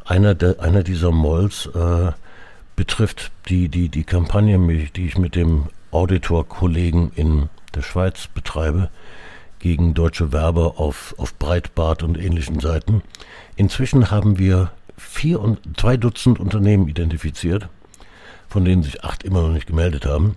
einer, 0.05 0.35
der, 0.35 0.59
einer 0.59 0.83
dieser 0.83 1.11
Molls 1.11 1.67
äh, 1.67 2.11
betrifft 2.75 3.31
die, 3.49 3.69
die, 3.69 3.89
die 3.89 4.03
Kampagne, 4.03 4.59
die 4.95 5.07
ich 5.07 5.17
mit 5.17 5.35
dem 5.35 5.65
Auditor-Kollegen 5.91 7.11
in 7.15 7.49
der 7.75 7.81
Schweiz 7.81 8.27
betreibe, 8.27 8.89
gegen 9.59 9.93
deutsche 9.93 10.31
Werber 10.31 10.73
auf, 10.77 11.15
auf 11.17 11.35
Breitbart 11.35 12.03
und 12.03 12.17
ähnlichen 12.17 12.59
Seiten. 12.59 13.01
Inzwischen 13.55 14.11
haben 14.11 14.37
wir 14.37 14.71
vier 14.97 15.39
und, 15.39 15.59
zwei 15.77 15.95
Dutzend 15.95 16.39
Unternehmen 16.39 16.87
identifiziert, 16.87 17.69
von 18.49 18.65
denen 18.65 18.83
sich 18.83 19.03
acht 19.03 19.23
immer 19.23 19.41
noch 19.41 19.53
nicht 19.53 19.67
gemeldet 19.67 20.05
haben. 20.05 20.35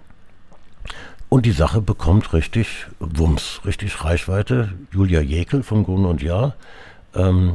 Und 1.29 1.45
die 1.45 1.53
Sache 1.53 1.81
bekommt 1.81 2.33
richtig 2.33 2.87
Wumms, 3.01 3.61
richtig 3.65 4.05
Reichweite. 4.05 4.73
Julia 4.93 5.21
Jekel 5.21 5.65
von 5.65 5.83
Grun 5.83 6.05
und 6.05 6.23
Jahr 6.23 6.55
ähm, 7.15 7.55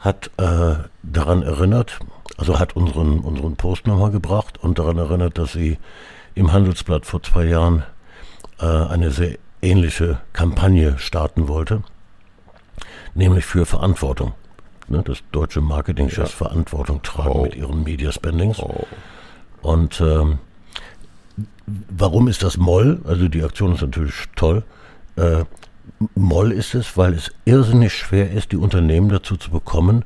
hat 0.00 0.30
äh, 0.38 0.76
daran 1.02 1.42
erinnert, 1.42 1.98
also 2.36 2.58
hat 2.58 2.74
unseren, 2.74 3.20
unseren 3.20 3.56
Post 3.56 3.86
nochmal 3.86 4.10
gebracht 4.10 4.58
und 4.62 4.78
daran 4.78 4.98
erinnert, 4.98 5.38
dass 5.38 5.52
sie 5.52 5.78
im 6.34 6.52
Handelsblatt 6.52 7.06
vor 7.06 7.22
zwei 7.22 7.44
Jahren 7.44 7.84
äh, 8.58 8.66
eine 8.66 9.10
sehr 9.10 9.38
ähnliche 9.62 10.20
Kampagne 10.32 10.98
starten 10.98 11.48
wollte, 11.48 11.82
nämlich 13.14 13.44
für 13.44 13.66
Verantwortung. 13.66 14.32
Ne, 14.88 15.02
das 15.04 15.18
deutsche 15.30 15.60
Marketing-Chef 15.60 16.30
ja. 16.30 16.36
Verantwortung 16.36 17.02
tragen 17.02 17.30
oh. 17.30 17.42
mit 17.42 17.54
ihren 17.54 17.84
Media 17.84 18.10
Spendings. 18.10 18.58
Oh. 18.58 18.86
Und 19.62 20.00
ähm, 20.00 20.38
warum 21.66 22.26
ist 22.26 22.42
das 22.42 22.56
Moll? 22.56 23.00
Also 23.04 23.28
die 23.28 23.44
Aktion 23.44 23.74
ist 23.74 23.82
natürlich 23.82 24.14
toll. 24.34 24.64
Äh, 25.16 25.44
Moll 26.14 26.52
ist 26.52 26.74
es, 26.74 26.96
weil 26.96 27.14
es 27.14 27.32
irrsinnig 27.44 27.92
schwer 27.92 28.30
ist, 28.32 28.52
die 28.52 28.56
Unternehmen 28.56 29.08
dazu 29.08 29.36
zu 29.36 29.50
bekommen, 29.50 30.04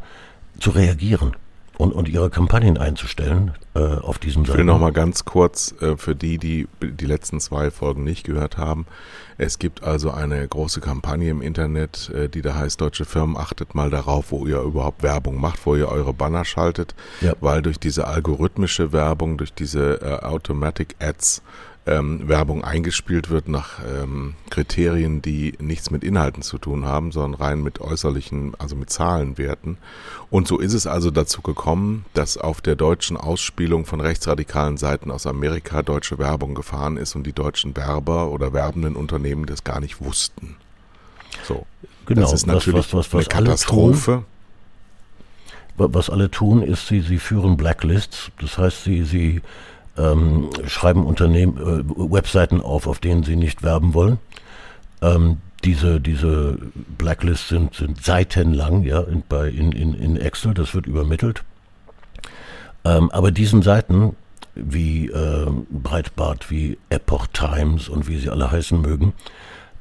zu 0.59 0.71
reagieren 0.71 1.37
und, 1.77 1.93
und 1.93 2.09
ihre 2.09 2.31
Kampagnen 2.31 2.79
einzustellen 2.79 3.53
äh, 3.75 3.81
auf 3.81 4.19
diesem 4.19 4.45
Seiten. 4.45 4.53
Ich 4.53 4.59
will 4.59 4.65
nochmal 4.65 4.93
ganz 4.93 5.25
kurz 5.25 5.75
äh, 5.81 5.97
für 5.97 6.15
die, 6.15 6.39
die 6.39 6.69
die 6.81 7.07
letzten 7.07 7.41
zwei 7.41 7.71
Folgen 7.71 8.05
nicht 8.05 8.25
gehört 8.25 8.59
haben. 8.59 8.87
Es 9.39 9.59
gibt 9.59 9.83
also 9.83 10.13
eine 10.13 10.47
große 10.47 10.81
Kampagne 10.81 11.31
im 11.31 11.43
Internet, 11.43 12.11
äh, 12.11 12.29
die 12.29 12.43
da 12.43 12.55
heißt, 12.55 12.81
deutsche 12.81 13.05
Firmen 13.05 13.37
achtet 13.37 13.75
mal 13.75 13.91
darauf, 13.91 14.31
wo 14.31 14.47
ihr 14.47 14.61
überhaupt 14.61 15.03
Werbung 15.03 15.41
macht, 15.41 15.67
wo 15.67 15.75
ihr 15.75 15.89
eure 15.89 16.13
Banner 16.15 16.45
schaltet, 16.45 16.95
ja. 17.21 17.33
weil 17.41 17.63
durch 17.63 17.79
diese 17.79 18.07
algorithmische 18.07 18.93
Werbung, 18.93 19.37
durch 19.37 19.53
diese 19.53 20.01
äh, 20.01 20.25
Automatic 20.25 20.95
Ads 21.01 21.43
ähm, 21.87 22.29
Werbung 22.29 22.65
eingespielt 22.65 23.29
wird 23.29 23.49
nach 23.49 23.81
ähm, 23.87 24.35
Kriterien, 24.49 25.21
die 25.21 25.55
nichts 25.61 25.91
mit 25.91 26.03
Inhalten 26.03 26.43
zu 26.43 26.57
tun 26.57 26.87
haben, 26.87 27.13
sondern 27.13 27.41
rein 27.41 27.63
mit 27.63 27.81
äußerlichen, 27.81 28.55
also 28.59 28.75
mit 28.75 28.89
Zahlenwerten. 28.89 29.77
Und 30.31 30.49
so 30.49 30.59
ist 30.59 30.73
es 30.73 30.87
also 30.87 31.11
dazu 31.11 31.43
gekommen, 31.43 32.07
dass 32.15 32.39
auf 32.39 32.63
der 32.63 32.75
deutschen 32.75 33.17
Ausspielung 33.19 33.85
von 33.85 34.01
rechtsradikalen 34.01 34.79
Seiten 34.79 35.11
aus 35.11 35.27
Amerika 35.27 35.83
deutsche 35.83 36.19
Werbung 36.19 36.55
gefahren 36.55 36.97
ist 36.97 37.15
und 37.17 37.27
die 37.27 37.35
deutschen 37.35 37.77
Werber 37.77 38.31
oder 38.31 38.53
werbenden 38.55 38.97
Unternehmen 38.97 39.45
das 39.45 39.63
gar 39.63 39.81
nicht 39.81 40.01
wussten. 40.01 40.57
So. 41.47 41.67
Genau, 42.07 42.23
das 42.23 42.33
ist 42.33 42.47
natürlich 42.47 42.79
was, 42.79 42.95
was, 42.95 43.13
was, 43.13 43.29
eine 43.29 43.45
Katastrophe. 43.45 44.25
was 45.77 46.09
alle 46.09 46.31
tun, 46.31 46.63
ist, 46.63 46.87
sie, 46.87 47.01
sie 47.01 47.19
führen 47.19 47.57
Blacklists. 47.57 48.31
Das 48.41 48.57
heißt, 48.57 48.85
sie, 48.85 49.05
sie 49.05 49.43
ähm, 49.97 50.51
schreiben 50.67 51.07
Unternehmen 51.07 51.57
äh, 51.57 52.13
Webseiten 52.13 52.61
auf, 52.61 52.87
auf 52.87 52.99
denen 52.99 53.23
sie 53.23 53.37
nicht 53.37 53.63
werben 53.63 53.95
wollen. 53.95 54.19
Ähm, 55.03 55.39
diese, 55.65 56.01
diese 56.01 56.59
Blacklists 56.99 57.49
sind, 57.49 57.75
sind 57.75 58.03
seitenlang, 58.03 58.83
ja, 58.83 59.01
in, 59.01 59.23
bei, 59.29 59.49
in, 59.49 59.73
in, 59.73 59.95
in 59.95 60.17
Excel, 60.17 60.53
das 60.55 60.75
wird 60.75 60.87
übermittelt. 60.87 61.43
Ähm, 62.85 63.11
aber 63.11 63.31
diesen 63.31 63.63
Seiten, 63.63 64.15
wie 64.55 65.09
äh, 65.09 65.47
Breitbart, 65.71 66.51
wie 66.51 66.79
Epoch 66.91 67.27
Times 67.33 67.89
und 67.89 68.09
wie 68.09 68.19
sie 68.19 68.29
alle 68.29 68.51
heißen 68.51 68.81
mögen, 68.81 69.15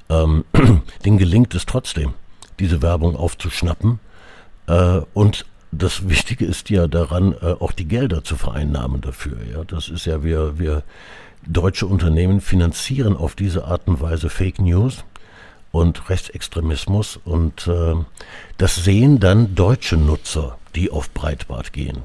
ähm, 0.09 0.45
denen 1.05 1.17
gelingt 1.17 1.53
es 1.53 1.65
trotzdem, 1.65 2.13
diese 2.59 2.81
Werbung 2.81 3.15
aufzuschnappen 3.15 3.99
äh, 4.67 5.01
und 5.13 5.45
das 5.77 6.07
Wichtige 6.07 6.45
ist 6.45 6.69
ja 6.69 6.87
daran, 6.87 7.33
äh, 7.41 7.53
auch 7.59 7.71
die 7.71 7.87
Gelder 7.87 8.23
zu 8.23 8.35
vereinnahmen 8.35 9.01
dafür. 9.01 9.37
Ja, 9.51 9.63
das 9.63 9.89
ist 9.89 10.05
ja, 10.05 10.23
wir, 10.23 10.59
wir 10.59 10.83
deutsche 11.45 11.87
Unternehmen 11.87 12.41
finanzieren 12.41 13.17
auf 13.17 13.35
diese 13.35 13.65
Art 13.65 13.87
und 13.87 14.01
Weise 14.01 14.29
Fake 14.29 14.59
News 14.59 15.03
und 15.71 16.09
Rechtsextremismus 16.09 17.19
und 17.23 17.67
äh, 17.67 17.95
das 18.57 18.75
sehen 18.75 19.19
dann 19.19 19.55
deutsche 19.55 19.97
Nutzer, 19.97 20.57
die 20.75 20.91
auf 20.91 21.11
Breitbart 21.11 21.73
gehen. 21.73 21.99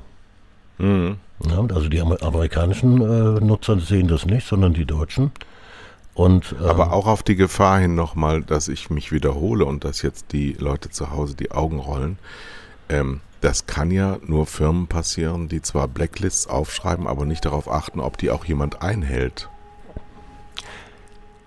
Mhm. 0.79 1.19
Ja, 1.49 1.61
also 1.61 1.89
die 1.89 2.01
amerikanischen 2.01 3.01
äh, 3.01 3.41
Nutzer 3.41 3.79
sehen 3.79 4.09
das 4.09 4.27
nicht, 4.27 4.47
sondern 4.47 4.75
die 4.75 4.87
deutschen. 4.87 5.31
Und, 6.15 6.57
ähm, 6.59 6.67
Aber 6.67 6.93
auch 6.93 7.07
auf 7.07 7.23
die 7.23 7.37
Gefahr 7.37 7.79
hin 7.79 7.95
nochmal, 7.95 8.43
dass 8.43 8.67
ich 8.67 8.91
mich 8.91 9.13
wiederhole 9.13 9.65
und 9.65 9.85
dass 9.85 10.03
jetzt 10.03 10.33
die 10.33 10.55
Leute 10.55 10.91
zu 10.91 11.13
Hause 11.13 11.37
die 11.37 11.53
Augen 11.53 11.79
rollen. 11.79 12.19
Ähm, 12.89 13.21
das 13.41 13.67
kann 13.67 13.91
ja 13.91 14.19
nur 14.27 14.47
Firmen 14.47 14.87
passieren, 14.87 15.49
die 15.49 15.63
zwar 15.63 15.89
Blacklists 15.89 16.47
aufschreiben, 16.47 17.07
aber 17.07 17.25
nicht 17.25 17.45
darauf 17.45 17.71
achten, 17.71 18.01
ob 18.01 18.19
die 18.19 18.31
auch 18.31 18.45
jemand 18.45 18.83
einhält. 18.83 19.49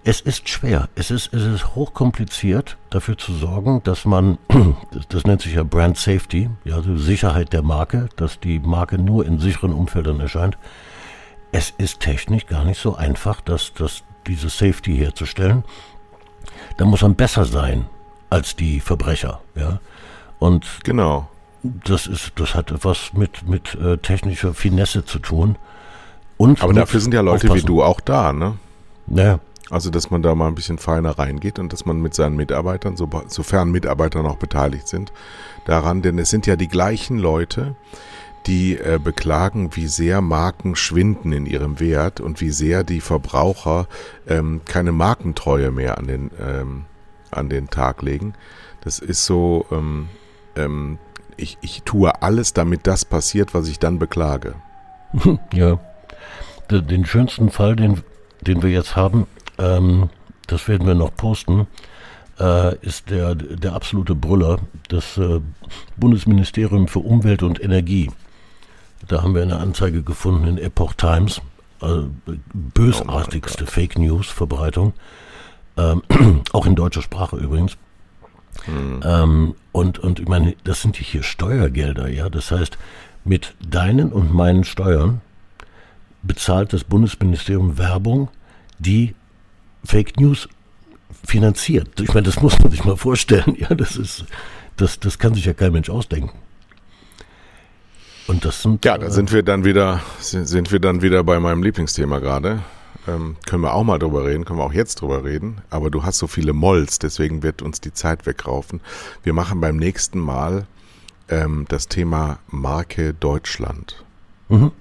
Es 0.03 0.19
ist 0.19 0.49
schwer. 0.49 0.89
Es 0.95 1.11
ist, 1.11 1.31
es 1.31 1.43
ist 1.43 1.75
hochkompliziert, 1.75 2.77
dafür 2.89 3.17
zu 3.17 3.33
sorgen, 3.33 3.83
dass 3.83 4.05
man, 4.05 4.39
das, 4.91 5.07
das 5.09 5.23
nennt 5.25 5.41
sich 5.41 5.53
ja 5.53 5.63
Brand 5.63 5.97
Safety, 5.97 6.49
ja, 6.63 6.75
also 6.75 6.97
Sicherheit 6.97 7.53
der 7.53 7.61
Marke, 7.61 8.09
dass 8.15 8.39
die 8.39 8.59
Marke 8.59 8.97
nur 8.97 9.25
in 9.25 9.39
sicheren 9.39 9.73
Umfeldern 9.73 10.19
erscheint. 10.19 10.57
Es 11.51 11.71
ist 11.77 11.99
technisch 11.99 12.47
gar 12.47 12.65
nicht 12.65 12.81
so 12.81 12.95
einfach, 12.95 13.41
dass, 13.41 13.73
dass 13.73 14.03
diese 14.25 14.49
Safety 14.49 14.97
herzustellen. 14.97 15.63
Da 16.77 16.85
muss 16.85 17.01
man 17.01 17.15
besser 17.15 17.45
sein 17.45 17.87
als 18.29 18.55
die 18.55 18.79
Verbrecher, 18.79 19.41
ja. 19.55 19.79
Und 20.39 20.79
genau 20.83 21.27
das 21.63 22.07
ist, 22.07 22.33
das 22.35 22.55
hat 22.55 22.71
etwas 22.71 23.13
mit, 23.13 23.47
mit 23.47 23.75
äh, 23.75 23.97
technischer 23.97 24.53
Finesse 24.53 25.05
zu 25.05 25.19
tun. 25.19 25.57
Und 26.37 26.63
Aber 26.63 26.73
dafür 26.73 26.99
sind 26.99 27.13
ja 27.13 27.21
Leute 27.21 27.47
aufpassen. 27.47 27.61
wie 27.61 27.65
du 27.65 27.83
auch 27.83 27.99
da, 27.99 28.33
ne? 28.33 28.57
Ja. 29.07 29.39
Also, 29.69 29.89
dass 29.89 30.09
man 30.09 30.21
da 30.21 30.35
mal 30.35 30.47
ein 30.47 30.55
bisschen 30.55 30.79
feiner 30.79 31.17
reingeht 31.17 31.59
und 31.59 31.71
dass 31.71 31.85
man 31.85 32.01
mit 32.01 32.13
seinen 32.13 32.35
Mitarbeitern, 32.35 32.97
so, 32.97 33.09
sofern 33.27 33.71
Mitarbeiter 33.71 34.21
noch 34.21 34.35
beteiligt 34.35 34.87
sind, 34.87 35.13
daran, 35.65 36.01
denn 36.01 36.19
es 36.19 36.29
sind 36.29 36.45
ja 36.45 36.57
die 36.57 36.67
gleichen 36.67 37.17
Leute, 37.17 37.75
die 38.47 38.77
äh, 38.77 38.99
beklagen, 39.01 39.75
wie 39.75 39.87
sehr 39.87 40.19
Marken 40.19 40.75
schwinden 40.75 41.31
in 41.31 41.45
ihrem 41.45 41.79
Wert 41.79 42.19
und 42.19 42.41
wie 42.41 42.49
sehr 42.49 42.83
die 42.83 42.99
Verbraucher 42.99 43.87
ähm, 44.27 44.61
keine 44.65 44.91
Markentreue 44.91 45.71
mehr 45.71 45.97
an 45.99 46.07
den, 46.07 46.31
ähm, 46.39 46.85
an 47.29 47.47
den 47.47 47.69
Tag 47.69 48.01
legen. 48.01 48.33
Das 48.81 48.99
ist 48.99 49.25
so, 49.25 49.65
ähm, 49.71 50.09
ähm 50.55 50.97
ich, 51.37 51.57
ich 51.61 51.83
tue 51.83 52.21
alles, 52.21 52.53
damit 52.53 52.87
das 52.87 53.05
passiert, 53.05 53.53
was 53.53 53.67
ich 53.67 53.79
dann 53.79 53.99
beklage. 53.99 54.55
Ja, 55.53 55.79
den 56.69 57.05
schönsten 57.05 57.49
Fall, 57.49 57.75
den, 57.75 58.01
den 58.39 58.63
wir 58.63 58.69
jetzt 58.69 58.95
haben, 58.95 59.27
ähm, 59.57 60.09
das 60.47 60.69
werden 60.69 60.87
wir 60.87 60.95
noch 60.95 61.13
posten, 61.13 61.67
äh, 62.39 62.75
ist 62.77 63.09
der, 63.09 63.35
der 63.35 63.73
absolute 63.73 64.15
Brüller, 64.15 64.59
das 64.87 65.17
äh, 65.17 65.41
Bundesministerium 65.97 66.87
für 66.87 66.99
Umwelt 66.99 67.43
und 67.43 67.61
Energie. 67.61 68.09
Da 69.07 69.21
haben 69.21 69.35
wir 69.35 69.41
eine 69.41 69.57
Anzeige 69.57 70.03
gefunden 70.03 70.47
in 70.47 70.57
Epoch 70.57 70.93
Times, 70.93 71.41
äh, 71.81 72.03
bösartigste 72.53 73.65
oh 73.65 73.67
Fake 73.67 73.97
News 73.97 74.27
Verbreitung, 74.27 74.93
ähm, 75.77 76.03
auch 76.51 76.65
in 76.65 76.75
deutscher 76.75 77.01
Sprache 77.01 77.37
übrigens. 77.37 77.77
Hm. 78.65 79.01
Ähm, 79.03 79.55
und, 79.71 79.99
und 79.99 80.19
ich 80.19 80.27
meine, 80.27 80.55
das 80.63 80.81
sind 80.81 80.97
hier 80.97 81.23
Steuergelder, 81.23 82.07
ja. 82.07 82.29
Das 82.29 82.51
heißt, 82.51 82.77
mit 83.23 83.55
deinen 83.59 84.11
und 84.11 84.33
meinen 84.33 84.63
Steuern 84.63 85.21
bezahlt 86.23 86.73
das 86.73 86.83
Bundesministerium 86.83 87.77
Werbung, 87.77 88.29
die 88.79 89.15
Fake 89.83 90.19
News 90.19 90.47
finanziert. 91.25 91.99
Ich 91.99 92.13
meine, 92.13 92.25
das 92.25 92.41
muss 92.41 92.57
man 92.59 92.71
sich 92.71 92.83
mal 92.83 92.97
vorstellen. 92.97 93.55
Ja, 93.57 93.73
das 93.75 93.95
ist, 93.95 94.25
das, 94.77 94.99
das 94.99 95.19
kann 95.19 95.33
sich 95.33 95.45
ja 95.45 95.53
kein 95.53 95.71
Mensch 95.71 95.89
ausdenken. 95.89 96.37
Und 98.27 98.45
das 98.45 98.61
sind. 98.61 98.85
Ja, 98.85 98.97
da 98.97 99.09
sind 99.09 99.31
wir 99.31 99.43
dann 99.43 99.65
wieder, 99.65 100.01
sind 100.19 100.71
wir 100.71 100.79
dann 100.79 101.01
wieder 101.01 101.23
bei 101.23 101.39
meinem 101.39 101.63
Lieblingsthema 101.63 102.19
gerade. 102.19 102.61
Ähm, 103.07 103.35
können 103.45 103.63
wir 103.63 103.73
auch 103.73 103.83
mal 103.83 103.99
drüber 103.99 104.25
reden, 104.25 104.45
können 104.45 104.59
wir 104.59 104.65
auch 104.65 104.73
jetzt 104.73 105.01
drüber 105.01 105.23
reden. 105.23 105.61
Aber 105.69 105.89
du 105.89 106.03
hast 106.03 106.17
so 106.17 106.27
viele 106.27 106.53
Molls, 106.53 106.99
deswegen 106.99 107.43
wird 107.43 107.61
uns 107.61 107.81
die 107.81 107.93
Zeit 107.93 108.25
wegraufen. 108.25 108.81
Wir 109.23 109.33
machen 109.33 109.59
beim 109.59 109.77
nächsten 109.77 110.19
Mal 110.19 110.67
ähm, 111.29 111.65
das 111.67 111.87
Thema 111.87 112.39
Marke 112.47 113.13
Deutschland. 113.13 114.03
Mhm. 114.49 114.71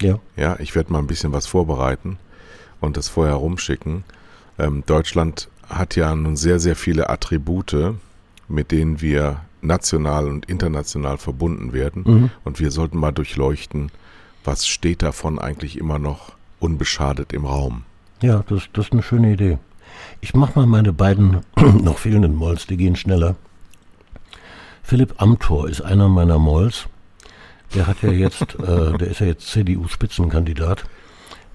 Ja. 0.00 0.18
Ja, 0.36 0.56
ich 0.60 0.74
werde 0.74 0.92
mal 0.92 1.00
ein 1.00 1.08
bisschen 1.08 1.32
was 1.32 1.46
vorbereiten 1.46 2.18
und 2.80 2.96
das 2.96 3.08
vorher 3.08 3.34
rumschicken. 3.34 4.04
Ähm, 4.58 4.84
Deutschland 4.86 5.48
hat 5.68 5.96
ja 5.96 6.14
nun 6.14 6.36
sehr, 6.36 6.60
sehr 6.60 6.76
viele 6.76 7.10
Attribute, 7.10 7.94
mit 8.46 8.70
denen 8.70 9.00
wir 9.00 9.40
national 9.60 10.28
und 10.28 10.46
international 10.46 11.18
verbunden 11.18 11.72
werden. 11.72 12.04
Mhm. 12.06 12.30
Und 12.44 12.60
wir 12.60 12.70
sollten 12.70 12.98
mal 12.98 13.12
durchleuchten, 13.12 13.90
was 14.44 14.66
steht 14.66 15.02
davon 15.02 15.38
eigentlich 15.38 15.76
immer 15.76 15.98
noch 15.98 16.37
unbeschadet 16.60 17.32
im 17.32 17.44
Raum. 17.44 17.84
Ja, 18.22 18.44
das, 18.48 18.64
das 18.72 18.86
ist 18.86 18.92
eine 18.92 19.02
schöne 19.02 19.32
Idee. 19.32 19.58
Ich 20.20 20.34
mache 20.34 20.58
mal 20.58 20.66
meine 20.66 20.92
beiden 20.92 21.40
noch 21.56 21.98
fehlenden 21.98 22.34
Molls, 22.34 22.66
die 22.66 22.76
gehen 22.76 22.96
schneller. 22.96 23.36
Philipp 24.82 25.20
Amthor 25.20 25.68
ist 25.68 25.82
einer 25.82 26.08
meiner 26.08 26.38
Molls. 26.38 26.86
Der 27.74 27.86
hat 27.86 28.02
ja 28.02 28.10
jetzt, 28.10 28.54
äh, 28.60 28.96
der 28.96 29.08
ist 29.08 29.20
ja 29.20 29.26
jetzt 29.26 29.48
CDU-Spitzenkandidat, 29.48 30.84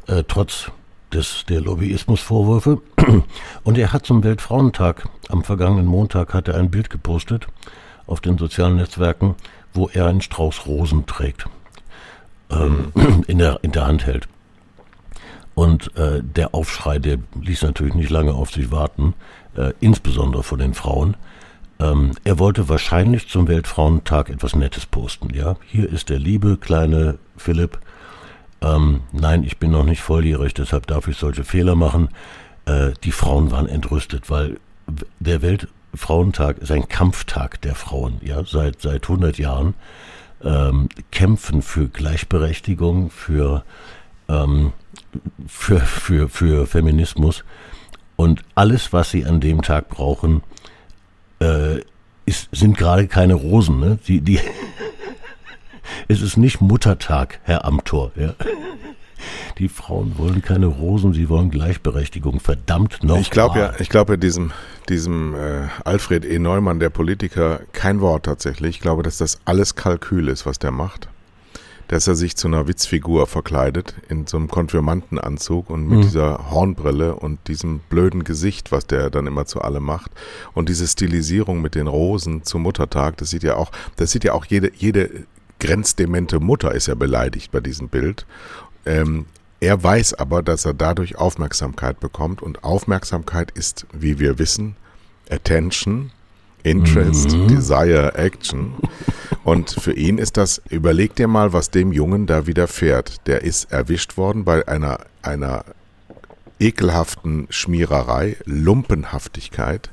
äh, 0.07 0.23
trotz 0.27 0.71
des, 1.11 1.45
der 1.49 1.61
Lobbyismusvorwürfe. 1.61 2.81
Und 3.63 3.77
er 3.77 3.93
hat 3.93 4.05
zum 4.05 4.23
Weltfrauentag, 4.23 5.07
am 5.29 5.43
vergangenen 5.43 5.85
Montag, 5.85 6.33
hat 6.33 6.47
er 6.47 6.55
ein 6.55 6.71
Bild 6.71 6.89
gepostet 6.89 7.47
auf 8.05 8.21
den 8.21 8.37
sozialen 8.37 8.77
Netzwerken, 8.77 9.35
wo 9.73 9.89
er 9.91 10.07
einen 10.07 10.21
Strauß 10.21 10.65
Rosen 10.65 11.05
trägt, 11.05 11.47
ähm, 12.49 12.91
in, 13.27 13.37
der, 13.39 13.59
in 13.63 13.71
der 13.71 13.87
Hand 13.87 14.05
hält. 14.05 14.27
Und 15.55 15.95
äh, 15.97 16.21
der 16.23 16.55
Aufschrei, 16.55 16.99
der 16.99 17.19
ließ 17.39 17.61
natürlich 17.61 17.93
nicht 17.93 18.09
lange 18.09 18.33
auf 18.33 18.51
sich 18.51 18.71
warten, 18.71 19.13
äh, 19.55 19.73
insbesondere 19.79 20.43
von 20.43 20.59
den 20.59 20.73
Frauen. 20.73 21.15
Ähm, 21.79 22.11
er 22.23 22.39
wollte 22.39 22.69
wahrscheinlich 22.69 23.29
zum 23.29 23.47
Weltfrauentag 23.47 24.29
etwas 24.29 24.55
Nettes 24.55 24.85
posten. 24.85 25.33
Ja, 25.33 25.55
hier 25.67 25.91
ist 25.91 26.09
der 26.09 26.19
liebe 26.19 26.57
kleine 26.57 27.19
Philipp. 27.37 27.79
Ähm, 28.61 29.01
nein, 29.11 29.43
ich 29.43 29.57
bin 29.57 29.71
noch 29.71 29.83
nicht 29.83 30.01
volljährig, 30.01 30.53
deshalb 30.53 30.87
darf 30.87 31.07
ich 31.07 31.17
solche 31.17 31.43
Fehler 31.43 31.75
machen. 31.75 32.09
Äh, 32.65 32.91
die 33.03 33.11
Frauen 33.11 33.51
waren 33.51 33.67
entrüstet, 33.67 34.29
weil 34.29 34.59
der 35.19 35.41
Weltfrauentag 35.41 36.59
ist 36.59 36.71
ein 36.71 36.87
Kampftag 36.87 37.61
der 37.61 37.75
Frauen. 37.75 38.19
Ja, 38.21 38.43
seit 38.45 38.81
seit 38.81 39.03
100 39.03 39.37
Jahren 39.37 39.75
ähm, 40.43 40.89
kämpfen 41.11 41.61
für 41.61 41.87
Gleichberechtigung, 41.87 43.09
für 43.09 43.63
ähm, 44.29 44.73
für, 45.47 45.79
für, 45.79 46.29
für 46.29 46.67
Feminismus. 46.67 47.43
Und 48.15 48.43
alles, 48.55 48.93
was 48.93 49.11
sie 49.11 49.25
an 49.25 49.41
dem 49.41 49.61
Tag 49.61 49.89
brauchen, 49.89 50.43
äh, 51.39 51.79
ist, 52.25 52.49
sind 52.51 52.77
gerade 52.77 53.07
keine 53.07 53.33
Rosen. 53.33 53.79
Ne? 53.79 53.99
Die, 54.07 54.21
die 54.21 54.39
es 56.07 56.21
ist 56.21 56.37
nicht 56.37 56.61
Muttertag, 56.61 57.39
Herr 57.43 57.65
Amtor. 57.65 58.11
Ja? 58.15 58.35
Die 59.57 59.69
Frauen 59.69 60.17
wollen 60.17 60.41
keine 60.41 60.65
Rosen, 60.65 61.13
sie 61.13 61.29
wollen 61.29 61.49
Gleichberechtigung. 61.49 62.39
Verdammt 62.39 63.03
noch. 63.03 63.19
Ich 63.19 63.31
glaube 63.31 63.59
ja, 63.59 63.73
ich 63.79 63.89
glaube 63.89 64.13
ja 64.13 64.17
diesem, 64.17 64.51
diesem 64.89 65.35
äh, 65.35 65.67
Alfred 65.85 66.25
E. 66.25 66.39
Neumann, 66.39 66.79
der 66.79 66.89
Politiker, 66.89 67.61
kein 67.71 68.01
Wort 68.01 68.25
tatsächlich. 68.25 68.77
Ich 68.77 68.81
glaube, 68.81 69.03
dass 69.03 69.17
das 69.17 69.39
alles 69.45 69.75
Kalkül 69.75 70.27
ist, 70.27 70.45
was 70.45 70.59
der 70.59 70.71
macht 70.71 71.07
dass 71.87 72.07
er 72.07 72.15
sich 72.15 72.35
zu 72.35 72.47
einer 72.47 72.67
Witzfigur 72.67 73.27
verkleidet 73.27 73.95
in 74.09 74.27
so 74.27 74.37
einem 74.37 74.47
Konfirmandenanzug 74.47 75.69
und 75.69 75.87
mit 75.87 75.99
mhm. 75.99 76.01
dieser 76.03 76.51
Hornbrille 76.51 77.15
und 77.15 77.47
diesem 77.47 77.79
blöden 77.89 78.23
Gesicht, 78.23 78.71
was 78.71 78.87
der 78.87 79.09
dann 79.09 79.27
immer 79.27 79.45
zu 79.45 79.61
allem 79.61 79.83
macht 79.83 80.11
und 80.53 80.69
diese 80.69 80.87
Stilisierung 80.87 81.61
mit 81.61 81.75
den 81.75 81.87
Rosen 81.87 82.43
zum 82.43 82.63
Muttertag, 82.63 83.17
das 83.17 83.29
sieht 83.29 83.43
ja 83.43 83.55
auch, 83.55 83.71
das 83.95 84.11
sieht 84.11 84.23
ja 84.23 84.33
auch 84.33 84.45
jede 84.45 84.71
jede 84.75 85.25
grenzdemente 85.59 86.39
Mutter 86.39 86.73
ist 86.73 86.87
ja 86.87 86.95
beleidigt 86.95 87.51
bei 87.51 87.61
diesem 87.61 87.87
Bild. 87.87 88.25
Ähm, 88.85 89.25
er 89.61 89.81
weiß 89.81 90.15
aber, 90.15 90.43
dass 90.43 90.65
er 90.65 90.73
dadurch 90.73 91.15
Aufmerksamkeit 91.15 92.01
bekommt 92.01 92.41
und 92.41 92.65
Aufmerksamkeit 92.65 93.51
ist, 93.51 93.85
wie 93.93 94.19
wir 94.19 94.39
wissen, 94.39 94.75
Attention, 95.29 96.11
Interest, 96.63 97.31
mhm. 97.31 97.47
Desire, 97.47 98.13
Action. 98.15 98.73
Und 99.43 99.71
für 99.71 99.93
ihn 99.93 100.17
ist 100.17 100.37
das, 100.37 100.61
überleg 100.69 101.15
dir 101.15 101.27
mal, 101.27 101.51
was 101.51 101.69
dem 101.69 101.91
Jungen 101.91 102.27
da 102.27 102.47
widerfährt. 102.47 103.27
Der 103.27 103.43
ist 103.43 103.71
erwischt 103.71 104.17
worden 104.17 104.45
bei 104.45 104.67
einer, 104.67 104.99
einer 105.21 105.65
ekelhaften 106.59 107.47
Schmiererei, 107.49 108.37
Lumpenhaftigkeit. 108.45 109.89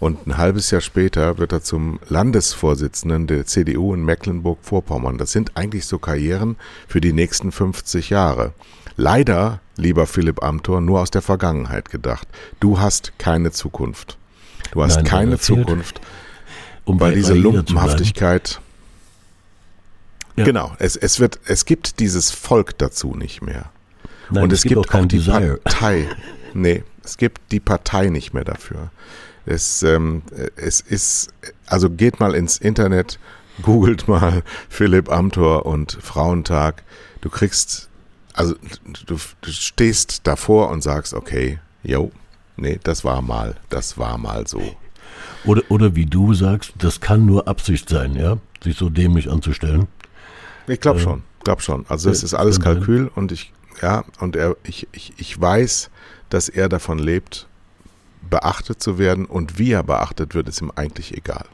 Und 0.00 0.26
ein 0.26 0.36
halbes 0.36 0.72
Jahr 0.72 0.80
später 0.80 1.38
wird 1.38 1.52
er 1.52 1.62
zum 1.62 2.00
Landesvorsitzenden 2.08 3.28
der 3.28 3.46
CDU 3.46 3.94
in 3.94 4.04
Mecklenburg-Vorpommern. 4.04 5.16
Das 5.16 5.30
sind 5.30 5.56
eigentlich 5.56 5.86
so 5.86 5.98
Karrieren 5.98 6.56
für 6.88 7.00
die 7.00 7.12
nächsten 7.12 7.52
50 7.52 8.10
Jahre. 8.10 8.52
Leider, 8.96 9.60
lieber 9.76 10.08
Philipp 10.08 10.42
Amthor, 10.42 10.80
nur 10.80 11.00
aus 11.00 11.10
der 11.10 11.22
Vergangenheit 11.22 11.90
gedacht. 11.90 12.26
Du 12.58 12.80
hast 12.80 13.16
keine 13.18 13.52
Zukunft. 13.52 14.18
Du 14.72 14.82
hast 14.82 14.96
Nein, 14.96 15.04
keine 15.04 15.38
Zukunft. 15.38 16.00
Um 16.84 16.98
bei 16.98 17.12
dieser 17.12 17.36
Lumpenhaftigkeit. 17.36 18.60
Ja. 20.36 20.44
Genau, 20.44 20.74
es, 20.78 20.96
es 20.96 21.20
wird, 21.20 21.40
es 21.46 21.64
gibt 21.64 22.00
dieses 22.00 22.30
Volk 22.30 22.78
dazu 22.78 23.14
nicht 23.14 23.42
mehr. 23.42 23.70
Nein, 24.30 24.44
Und 24.44 24.52
es, 24.52 24.60
es 24.60 24.62
gibt, 24.64 24.82
gibt 24.82 24.94
auch, 24.94 25.00
auch 25.00 25.06
die 25.06 25.18
Desire. 25.18 25.58
Partei. 25.58 26.08
Nee, 26.54 26.84
es 27.04 27.16
gibt 27.16 27.40
die 27.50 27.60
Partei 27.60 28.08
nicht 28.08 28.32
mehr 28.32 28.44
dafür. 28.44 28.90
Es, 29.44 29.82
ähm, 29.82 30.22
es 30.56 30.80
ist, 30.80 31.32
also 31.66 31.90
geht 31.90 32.20
mal 32.20 32.34
ins 32.34 32.58
Internet, 32.58 33.18
googelt 33.62 34.08
mal 34.08 34.42
Philipp 34.68 35.10
Amthor 35.10 35.66
und 35.66 35.98
Frauentag. 36.00 36.82
Du 37.20 37.28
kriegst, 37.28 37.88
also 38.32 38.54
du, 39.06 39.16
du 39.40 39.50
stehst 39.50 40.26
davor 40.26 40.70
und 40.70 40.82
sagst, 40.82 41.12
okay, 41.12 41.58
yo, 41.82 42.10
nee, 42.56 42.78
das 42.82 43.04
war 43.04 43.20
mal, 43.20 43.56
das 43.68 43.98
war 43.98 44.16
mal 44.16 44.46
so. 44.46 44.62
Oder, 45.44 45.62
oder 45.68 45.96
wie 45.96 46.06
du 46.06 46.34
sagst, 46.34 46.72
das 46.78 47.00
kann 47.00 47.26
nur 47.26 47.48
Absicht 47.48 47.88
sein, 47.88 48.14
ja, 48.14 48.38
sich 48.62 48.76
so 48.76 48.88
dämlich 48.88 49.28
anzustellen. 49.30 49.88
Ich 50.66 50.80
glaube 50.80 51.00
äh, 51.00 51.02
schon, 51.02 51.22
glaube 51.44 51.62
schon. 51.62 51.84
Also 51.88 52.08
das 52.08 52.22
ist 52.22 52.34
alles 52.34 52.60
Kalkül 52.60 53.10
und 53.14 53.32
ich, 53.32 53.52
ja, 53.80 54.04
und 54.20 54.36
er, 54.36 54.56
ich, 54.64 54.88
ich, 54.92 55.12
ich 55.16 55.40
weiß, 55.40 55.90
dass 56.30 56.48
er 56.48 56.68
davon 56.68 56.98
lebt, 56.98 57.46
beachtet 58.28 58.82
zu 58.82 58.98
werden 58.98 59.26
und 59.26 59.58
wie 59.58 59.72
er 59.72 59.82
beachtet 59.82 60.34
wird, 60.34 60.48
ist 60.48 60.60
ihm 60.60 60.72
eigentlich 60.74 61.16
egal. 61.16 61.44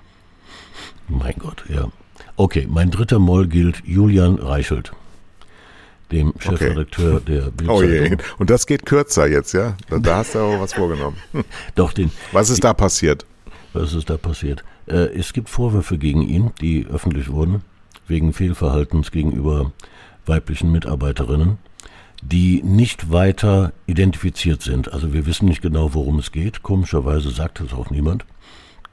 Mein 1.08 1.34
Gott, 1.38 1.64
ja. 1.68 1.88
Okay, 2.36 2.66
mein 2.70 2.90
dritter 2.90 3.18
Moll 3.18 3.48
gilt 3.48 3.82
Julian 3.84 4.36
Reichelt 4.36 4.92
dem 6.12 6.32
Chefredakteur 6.38 7.16
okay. 7.16 7.24
der 7.26 7.50
Bildzeitung. 7.50 7.68
Oh 7.68 7.82
je, 7.82 8.16
und 8.38 8.50
das 8.50 8.66
geht 8.66 8.86
kürzer 8.86 9.26
jetzt, 9.26 9.52
ja? 9.52 9.76
Da 9.90 10.16
hast 10.16 10.34
du 10.34 10.38
aber 10.38 10.60
was 10.60 10.72
vorgenommen. 10.72 11.16
Doch, 11.74 11.92
den. 11.92 12.10
Was 12.32 12.50
ist 12.50 12.64
da 12.64 12.72
passiert? 12.72 13.26
Was 13.72 13.92
ist 13.92 14.08
da 14.08 14.16
passiert? 14.16 14.64
Äh, 14.86 15.18
es 15.18 15.32
gibt 15.32 15.48
Vorwürfe 15.48 15.98
gegen 15.98 16.22
ihn, 16.22 16.50
die 16.60 16.86
öffentlich 16.86 17.30
wurden. 17.30 17.62
Wegen 18.08 18.32
Fehlverhaltens 18.32 19.10
gegenüber 19.10 19.72
weiblichen 20.26 20.70
Mitarbeiterinnen, 20.72 21.58
die 22.22 22.62
nicht 22.62 23.12
weiter 23.12 23.72
identifiziert 23.86 24.62
sind. 24.62 24.92
Also 24.92 25.12
wir 25.12 25.26
wissen 25.26 25.46
nicht 25.46 25.62
genau, 25.62 25.94
worum 25.94 26.18
es 26.18 26.32
geht. 26.32 26.62
Komischerweise 26.62 27.30
sagt 27.30 27.60
es 27.60 27.72
auch 27.72 27.90
niemand. 27.90 28.24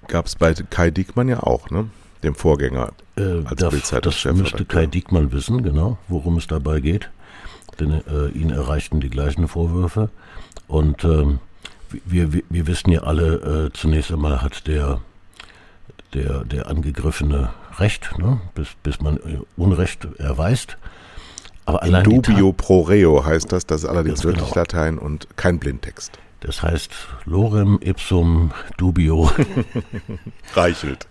Gab 0.08 0.28
es 0.28 0.36
bei 0.36 0.54
Kai 0.54 0.92
Diekmann 0.92 1.28
ja 1.28 1.42
auch, 1.42 1.70
ne? 1.70 1.90
dem 2.24 2.36
Vorgänger. 2.36 2.92
Äh, 3.18 3.44
als 3.46 3.90
das, 3.90 4.02
das 4.02 4.26
müsste 4.36 4.66
Kai 4.66 4.88
Diekmann 4.88 5.32
wissen, 5.32 5.64
genau, 5.64 5.98
worum 6.08 6.38
es 6.38 6.48
dabei 6.48 6.80
geht. 6.82 7.10
Denn 7.80 7.92
äh, 7.92 8.28
ihn 8.30 8.50
erreichten 8.50 9.00
die 9.00 9.10
gleichen 9.10 9.48
Vorwürfe. 9.48 10.10
Und 10.68 11.04
ähm, 11.04 11.40
wir, 12.06 12.34
wir, 12.34 12.44
wir, 12.50 12.68
wissen 12.68 12.92
ja 12.92 13.02
alle, 13.02 13.68
äh, 13.68 13.78
zunächst 13.78 14.12
einmal 14.12 14.42
hat 14.42 14.68
der, 14.68 15.02
der, 16.14 16.44
der 16.46 16.68
Angegriffene 16.68 17.50
Recht, 17.78 18.18
ne? 18.18 18.40
bis, 18.54 18.70
bis 18.84 19.02
man 19.02 19.18
äh, 19.18 19.40
Unrecht 19.58 20.08
erweist. 20.18 20.78
Aber 21.66 21.82
allein 21.84 22.04
dubio 22.04 22.54
pro 22.54 22.82
reo 22.82 23.26
heißt 23.26 23.52
das, 23.52 23.66
das 23.66 23.84
ist 23.84 23.90
allerdings 23.90 24.20
das 24.20 24.26
wirklich 24.26 24.46
genau. 24.46 24.56
Latein 24.56 24.98
und 24.98 25.28
kein 25.36 25.60
Blindtext. 25.60 26.20
Das 26.42 26.62
heißt 26.62 26.92
lorem 27.26 27.80
ipsum 27.82 28.52
dubio. 28.78 29.32
Reichelt. 30.54 31.08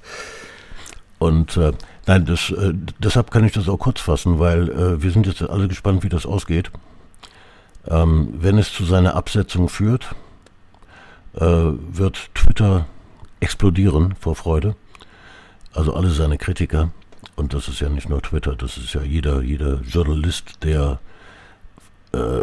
Und 1.18 1.56
äh, 1.56 1.72
nein, 2.06 2.24
das, 2.24 2.50
äh, 2.50 2.72
deshalb 2.98 3.30
kann 3.30 3.44
ich 3.44 3.52
das 3.52 3.68
auch 3.68 3.78
kurz 3.78 4.00
fassen, 4.00 4.38
weil 4.38 4.68
äh, 4.68 5.02
wir 5.02 5.10
sind 5.10 5.26
jetzt 5.26 5.42
alle 5.42 5.68
gespannt, 5.68 6.04
wie 6.04 6.08
das 6.08 6.24
ausgeht. 6.24 6.70
Ähm, 7.88 8.34
wenn 8.38 8.58
es 8.58 8.72
zu 8.72 8.84
seiner 8.84 9.16
Absetzung 9.16 9.68
führt, 9.68 10.14
äh, 11.34 11.40
wird 11.40 12.30
Twitter 12.34 12.86
explodieren 13.40 14.14
vor 14.20 14.36
Freude. 14.36 14.76
Also 15.74 15.94
alle 15.94 16.10
seine 16.10 16.38
Kritiker. 16.38 16.90
Und 17.36 17.52
das 17.52 17.68
ist 17.68 17.80
ja 17.80 17.88
nicht 17.88 18.08
nur 18.08 18.22
Twitter, 18.22 18.54
das 18.54 18.76
ist 18.76 18.94
ja 18.94 19.02
jeder, 19.02 19.42
jeder 19.42 19.80
Journalist, 19.80 20.62
der 20.62 21.00
äh, 22.12 22.42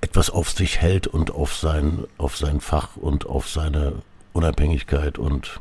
etwas 0.00 0.30
auf 0.30 0.50
sich 0.50 0.78
hält 0.78 1.06
und 1.06 1.32
auf 1.32 1.56
sein, 1.56 2.04
auf 2.16 2.36
sein 2.36 2.60
Fach 2.60 2.96
und 2.96 3.26
auf 3.26 3.48
seine 3.48 4.02
Unabhängigkeit 4.32 5.18
und 5.18 5.60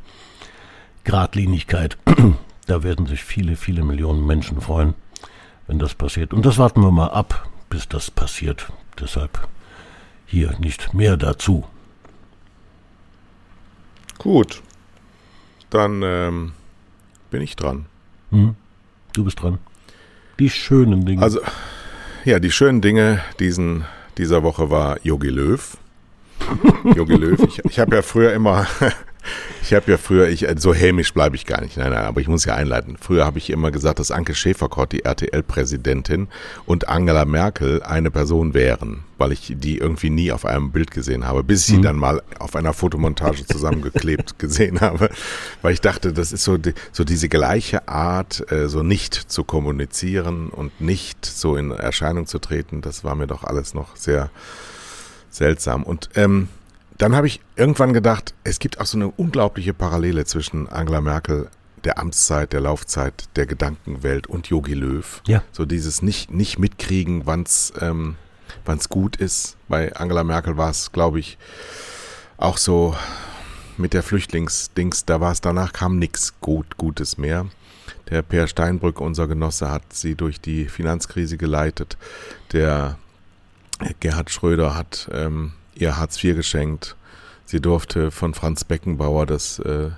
Gradlinigkeit. 1.04 1.98
da 2.68 2.84
werden 2.84 3.08
sich 3.08 3.24
viele, 3.24 3.56
viele 3.56 3.84
Millionen 3.84 4.26
Menschen 4.26 4.62
freuen, 4.62 4.94
wenn 5.68 5.80
das 5.80 5.96
passiert. 5.96 6.34
Und 6.34 6.46
das 6.46 6.58
warten 6.58 6.82
wir 6.82 6.92
mal 6.92 7.10
ab, 7.10 7.50
bis 7.70 7.88
das 7.88 8.12
passiert. 8.12 8.72
Deshalb 9.00 9.48
hier 10.26 10.56
nicht 10.60 10.94
mehr 10.94 11.18
dazu. 11.18 11.66
Gut. 14.20 14.62
Dann 15.70 16.02
ähm, 16.04 16.54
bin 17.30 17.42
ich 17.42 17.56
dran. 17.56 17.86
Hm, 18.32 18.56
du 19.14 19.24
bist 19.24 19.42
dran. 19.42 19.60
Die 20.40 20.50
schönen 20.50 21.06
Dinge. 21.06 21.22
Also, 21.22 21.40
ja, 22.26 22.40
die 22.40 22.52
schönen 22.52 22.82
Dinge 22.82 23.22
diesen, 23.40 23.86
dieser 24.18 24.44
Woche 24.44 24.70
war 24.70 24.98
Yogi 25.04 25.30
Löw. 25.30 25.78
Yogi 26.96 27.16
Löw. 27.16 27.40
Ich, 27.48 27.64
ich 27.66 27.80
habe 27.80 27.96
ja 27.96 28.02
früher 28.02 28.34
immer 28.34 28.68
ich 29.62 29.74
habe 29.74 29.92
ja 29.92 29.98
früher, 29.98 30.30
ich, 30.30 30.48
so 30.58 30.74
hämisch 30.74 31.14
bleibe 31.14 31.36
ich 31.36 31.46
gar 31.46 31.62
nicht, 31.62 31.78
nein, 31.78 31.92
nein, 31.92 32.06
aber 32.06 32.22
ich 32.22 32.28
muss 32.28 32.46
ja 32.46 32.56
einleiten. 32.56 32.98
Früher 33.00 33.26
habe 33.26 33.38
ich 33.38 33.50
immer 33.50 33.72
gesagt, 33.72 34.00
dass 34.00 34.12
Anke 34.12 34.34
Schäferkort, 34.34 34.92
die 34.92 35.04
RTL-Präsidentin, 35.04 36.28
und 36.66 36.90
Angela 36.90 37.26
Merkel 37.26 37.84
eine 37.84 38.12
Person 38.12 38.54
wären, 38.54 39.04
weil 39.18 39.32
ich 39.32 39.54
die 39.56 39.78
irgendwie 39.78 40.10
nie 40.10 40.32
auf 40.32 40.46
einem 40.46 40.72
Bild 40.72 40.92
gesehen 40.92 41.26
habe, 41.28 41.44
bis 41.44 41.62
ich 41.62 41.66
sie 41.68 41.78
mhm. 41.78 41.84
dann 41.84 41.96
mal 41.98 42.22
auf 42.40 42.56
einer 42.56 42.74
Fotomontage 42.74 43.46
zusammengeklebt 43.46 44.40
gesehen 44.40 44.82
habe, 44.82 45.10
weil 45.62 45.74
ich 45.74 45.82
dachte, 45.82 46.14
das 46.14 46.32
ist 46.32 46.44
so, 46.44 46.58
die, 46.58 46.74
so 46.92 47.04
diese 47.04 47.30
gleiche 47.30 47.88
Art, 47.88 48.52
äh, 48.52 48.70
so 48.70 48.84
nicht 48.84 49.14
zu 49.14 49.44
kommunizieren 49.44 50.50
und 50.50 50.82
nicht 50.82 51.26
so 51.26 51.56
in 51.56 51.72
Erscheinung 51.72 52.26
zu 52.26 52.40
treten, 52.40 52.82
das 52.82 53.04
war 53.04 53.16
mir 53.16 53.28
doch 53.28 53.44
alles 53.44 53.74
noch 53.74 53.96
sehr 53.96 54.30
seltsam. 55.30 55.84
Und 55.84 56.10
ähm, 56.16 56.50
dann 57.00 57.16
habe 57.16 57.28
ich 57.28 57.40
irgendwann 57.56 57.94
gedacht, 57.94 58.36
es 58.44 58.60
gibt 58.60 58.80
auch 58.80 58.86
so 58.86 58.98
eine 58.98 59.08
unglaubliche 59.08 59.74
Parallele 59.74 60.26
zwischen 60.26 60.68
Angela 60.68 61.00
Merkel, 61.00 61.50
der 61.86 61.98
Amtszeit, 61.98 62.52
der 62.52 62.60
Laufzeit, 62.60 63.30
der 63.38 63.46
Gedankenwelt 63.46 64.28
und 64.28 64.48
Yogi 64.48 64.74
Löw. 64.74 65.22
Ja. 65.26 65.42
So 65.54 65.66
dieses 65.66 66.02
nicht, 66.02 66.30
nicht 66.30 66.60
mitkriegen, 66.60 67.26
wann 67.26 67.44
es 67.44 67.72
ähm, 67.80 68.16
wann's 68.66 68.90
gut 68.90 69.16
ist. 69.16 69.56
Bei 69.70 69.96
Angela 69.96 70.26
Merkel 70.26 70.58
war 70.58 70.70
es, 70.70 70.92
glaube 70.92 71.20
ich, 71.20 71.38
auch 72.36 72.58
so 72.58 72.94
mit 73.78 73.94
der 73.94 74.04
Flüchtlingsdings, 74.04 75.06
da 75.06 75.22
war 75.22 75.32
es 75.32 75.40
danach 75.40 75.72
kam 75.72 76.00
nichts 76.00 76.42
gut, 76.42 76.76
Gutes 76.76 77.18
mehr. 77.18 77.46
Der 78.10 78.24
Per 78.24 78.48
Steinbrück, 78.48 79.00
unser 79.00 79.28
Genosse, 79.28 79.72
hat 79.72 79.94
sie 79.94 80.16
durch 80.16 80.42
die 80.42 80.66
Finanzkrise 80.66 81.38
geleitet. 81.38 81.98
Der 82.52 82.98
Gerhard 84.02 84.32
Schröder 84.32 84.76
hat 84.76 85.10
ähm, 85.14 85.54
ihr 85.82 85.98
Hartz 85.98 86.24
IV 86.24 86.36
geschenkt. 86.36 86.96
Sie 87.46 87.60
durfte 87.60 88.12
von 88.12 88.34
Franz 88.34 88.64
Beckenbauer 88.64 89.26
das, 89.26 89.60
äh, 89.60 89.90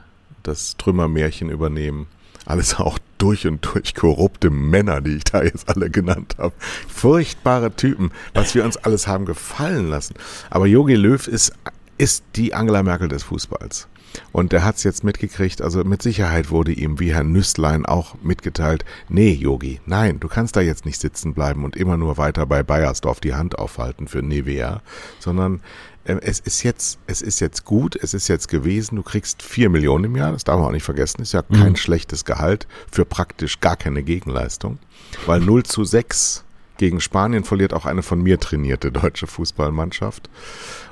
das 0.43 0.77
Trümmermärchen 0.77 1.49
übernehmen. 1.49 2.07
Alles 2.45 2.75
auch 2.79 2.97
durch 3.17 3.45
und 3.45 3.63
durch 3.65 3.93
korrupte 3.93 4.49
Männer, 4.49 5.01
die 5.01 5.17
ich 5.17 5.23
da 5.25 5.43
jetzt 5.43 5.69
alle 5.69 5.89
genannt 5.89 6.35
habe. 6.37 6.53
Furchtbare 6.87 7.75
Typen, 7.75 8.11
was 8.33 8.55
wir 8.55 8.65
uns 8.65 8.77
alles 8.77 9.07
haben 9.07 9.25
gefallen 9.25 9.89
lassen. 9.89 10.15
Aber 10.49 10.65
Jogi 10.65 10.95
Löw 10.95 11.27
ist, 11.27 11.53
ist 11.97 12.23
die 12.35 12.53
Angela 12.53 12.83
Merkel 12.83 13.09
des 13.09 13.23
Fußballs. 13.23 13.87
Und 14.31 14.53
er 14.53 14.63
hat 14.63 14.77
es 14.77 14.83
jetzt 14.83 15.03
mitgekriegt, 15.03 15.61
also 15.61 15.83
mit 15.83 16.01
Sicherheit 16.01 16.49
wurde 16.49 16.71
ihm, 16.71 16.99
wie 16.99 17.13
Herr 17.13 17.23
Nüßlein 17.23 17.85
auch 17.85 18.15
mitgeteilt, 18.21 18.85
nee, 19.09 19.31
Yogi, 19.31 19.79
nein, 19.85 20.19
du 20.19 20.27
kannst 20.27 20.55
da 20.55 20.61
jetzt 20.61 20.85
nicht 20.85 20.99
sitzen 20.99 21.33
bleiben 21.33 21.63
und 21.63 21.75
immer 21.75 21.97
nur 21.97 22.17
weiter 22.17 22.45
bei 22.45 22.63
Bayersdorf 22.63 23.19
die 23.19 23.33
Hand 23.33 23.57
aufhalten 23.59 24.07
für 24.07 24.21
Nevea, 24.21 24.81
sondern 25.19 25.61
äh, 26.03 26.17
es 26.21 26.39
ist 26.39 26.63
jetzt, 26.63 26.99
es 27.07 27.21
ist 27.21 27.39
jetzt 27.39 27.65
gut, 27.65 27.95
es 27.95 28.13
ist 28.13 28.27
jetzt 28.27 28.47
gewesen, 28.47 28.95
du 28.95 29.03
kriegst 29.03 29.41
vier 29.41 29.69
Millionen 29.69 30.05
im 30.05 30.15
Jahr, 30.15 30.31
das 30.31 30.43
darf 30.43 30.57
man 30.57 30.67
auch 30.67 30.71
nicht 30.71 30.83
vergessen, 30.83 31.21
ist 31.21 31.33
ja 31.33 31.41
kein 31.41 31.73
mhm. 31.73 31.77
schlechtes 31.77 32.25
Gehalt 32.25 32.67
für 32.91 33.05
praktisch 33.05 33.59
gar 33.59 33.75
keine 33.75 34.03
Gegenleistung, 34.03 34.79
weil 35.25 35.39
0 35.39 35.63
zu 35.63 35.83
6 35.83 36.43
gegen 36.77 36.99
Spanien 36.99 37.43
verliert 37.43 37.73
auch 37.73 37.85
eine 37.85 38.01
von 38.01 38.21
mir 38.21 38.39
trainierte 38.39 38.91
deutsche 38.91 39.27
Fußballmannschaft. 39.27 40.29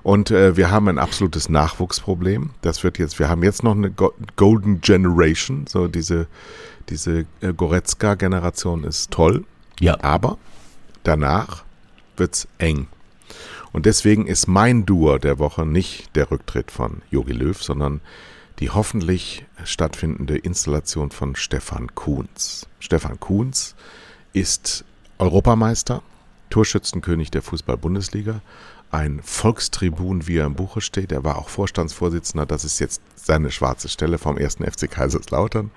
Und 0.03 0.31
äh, 0.31 0.55
wir 0.55 0.71
haben 0.71 0.87
ein 0.87 0.99
absolutes 0.99 1.49
Nachwuchsproblem. 1.49 2.51
Das 2.61 2.83
wird 2.83 2.99
jetzt, 2.99 3.19
wir 3.19 3.29
haben 3.29 3.43
jetzt 3.43 3.63
noch 3.63 3.75
eine 3.75 3.91
Go 3.91 4.13
Golden 4.35 4.81
Generation, 4.81 5.65
so 5.67 5.87
diese, 5.87 6.27
diese 6.89 7.25
äh, 7.41 7.53
Goretzka-Generation 7.53 8.83
ist 8.83 9.11
toll. 9.11 9.45
Ja. 9.79 9.97
Aber 10.01 10.37
danach 11.03 11.63
wird's 12.17 12.47
eng. 12.57 12.87
Und 13.71 13.85
deswegen 13.85 14.27
ist 14.27 14.47
mein 14.47 14.85
Duo 14.85 15.17
der 15.17 15.39
Woche 15.39 15.65
nicht 15.65 16.15
der 16.15 16.31
Rücktritt 16.31 16.71
von 16.71 17.01
Jogi 17.11 17.33
Löw, 17.33 17.61
sondern 17.61 18.01
die 18.59 18.69
hoffentlich 18.69 19.45
stattfindende 19.63 20.37
Installation 20.37 21.11
von 21.11 21.35
Stefan 21.35 21.95
Kuhns. 21.95 22.67
Stefan 22.79 23.19
Kuhns 23.19 23.75
ist 24.33 24.85
Europameister, 25.19 26.01
Torschützenkönig 26.49 27.29
der 27.29 27.41
Fußball-Bundesliga, 27.41 28.41
ein 28.89 29.19
Volkstribun, 29.21 30.27
wie 30.27 30.37
er 30.37 30.45
im 30.45 30.55
Buche 30.55 30.81
steht. 30.81 31.11
Er 31.11 31.23
war 31.23 31.37
auch 31.37 31.49
Vorstandsvorsitzender. 31.49 32.45
Das 32.45 32.63
ist 32.63 32.79
jetzt 32.79 33.01
seine 33.15 33.51
schwarze 33.51 33.89
Stelle 33.89 34.17
vom 34.17 34.37
ersten 34.37 34.63
FC 34.63 34.89
Kaiserslautern. 34.89 35.71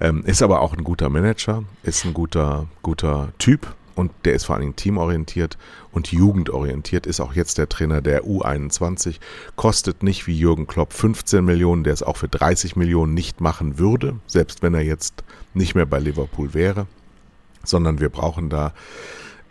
Ähm, 0.00 0.24
ist 0.26 0.42
aber 0.42 0.60
auch 0.60 0.74
ein 0.76 0.84
guter 0.84 1.08
Manager, 1.08 1.64
ist 1.82 2.04
ein 2.04 2.12
guter, 2.12 2.66
guter 2.82 3.32
Typ 3.38 3.74
und 3.94 4.10
der 4.24 4.34
ist 4.34 4.44
vor 4.44 4.56
allen 4.56 4.62
Dingen 4.62 4.76
teamorientiert 4.76 5.56
und 5.92 6.12
jugendorientiert. 6.12 7.06
Ist 7.06 7.20
auch 7.20 7.34
jetzt 7.34 7.56
der 7.58 7.68
Trainer 7.68 8.02
der 8.02 8.24
U21. 8.24 9.16
Kostet 9.56 10.02
nicht 10.02 10.26
wie 10.26 10.36
Jürgen 10.36 10.66
Klopp 10.66 10.92
15 10.92 11.44
Millionen, 11.44 11.84
der 11.84 11.94
es 11.94 12.02
auch 12.02 12.16
für 12.16 12.28
30 12.28 12.76
Millionen 12.76 13.14
nicht 13.14 13.40
machen 13.40 13.78
würde, 13.78 14.16
selbst 14.26 14.62
wenn 14.62 14.74
er 14.74 14.82
jetzt 14.82 15.24
nicht 15.54 15.74
mehr 15.74 15.86
bei 15.86 16.00
Liverpool 16.00 16.52
wäre 16.52 16.86
sondern 17.64 18.00
wir 18.00 18.08
brauchen 18.08 18.48
da 18.48 18.72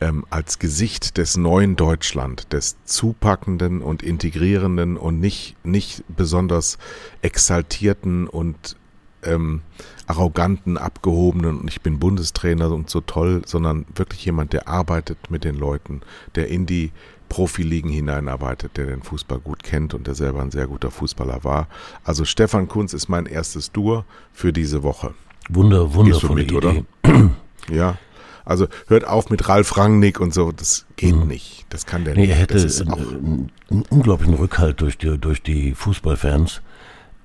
ähm, 0.02 0.26
als 0.30 0.60
Gesicht 0.60 1.18
des 1.18 1.38
neuen 1.38 1.76
Deutschland, 1.76 2.52
des 2.52 2.76
zupackenden 2.84 3.82
und 3.82 4.04
integrierenden 4.04 4.98
und 4.98 5.20
nicht, 5.20 5.56
nicht 5.64 6.04
besonders 6.10 6.78
exaltierten 7.22 8.28
und 8.28 8.76
ähm, 9.24 9.62
arroganten, 10.08 10.78
abgehobenen 10.78 11.60
und 11.60 11.68
ich 11.70 11.82
bin 11.82 12.00
Bundestrainer 12.00 12.72
und 12.72 12.90
so 12.90 13.02
toll, 13.02 13.44
sondern 13.46 13.86
wirklich 13.96 14.26
jemand, 14.26 14.54
der 14.54 14.68
arbeitet 14.68 15.30
mit 15.30 15.44
den 15.44 15.56
Leuten, 15.56 16.02
der 16.36 16.48
in 16.48 16.66
die 16.66 16.92
Profiligen 17.30 17.90
hineinarbeitet, 17.90 18.76
der 18.76 18.88
den 18.88 19.04
Fußball 19.04 19.40
gut 19.40 19.64
kennt 19.64 19.94
und 19.94 20.08
der 20.08 20.16
selber 20.16 20.42
ein 20.42 20.52
sehr 20.52 20.68
guter 20.68 20.92
Fußballer 20.92 21.44
war. 21.44 21.68
Also 22.04 22.26
Stefan 22.26 22.68
Kunz 22.68 22.94
ist 22.94 23.08
mein 23.08 23.26
erstes 23.26 23.72
Dur 23.72 24.06
für 24.34 24.52
diese 24.52 24.84
Woche. 24.84 25.14
Wunder, 25.48 25.94
wundervolle 25.94 26.42
mit, 26.42 26.52
Idee. 26.52 26.84
Oder? 27.04 27.32
Ja. 27.70 27.98
Also 28.44 28.68
hört 28.88 29.06
auf 29.06 29.30
mit 29.30 29.48
Ralf 29.48 29.78
Rangnick 29.78 30.20
und 30.20 30.34
so, 30.34 30.52
das 30.52 30.86
geht 30.96 31.16
mhm. 31.16 31.28
nicht. 31.28 31.66
Das 31.70 31.86
kann 31.86 32.04
der 32.06 32.16
nee, 32.16 32.22
nicht. 32.22 32.32
Er 32.32 32.36
hätte 32.38 32.58
einen, 32.58 33.52
einen, 33.70 33.84
unglaublichen 33.90 34.34
Rückhalt 34.34 34.82
durch 34.82 34.98
die, 34.98 35.18
durch 35.18 35.44
die 35.44 35.74
Fußballfans, 35.74 36.62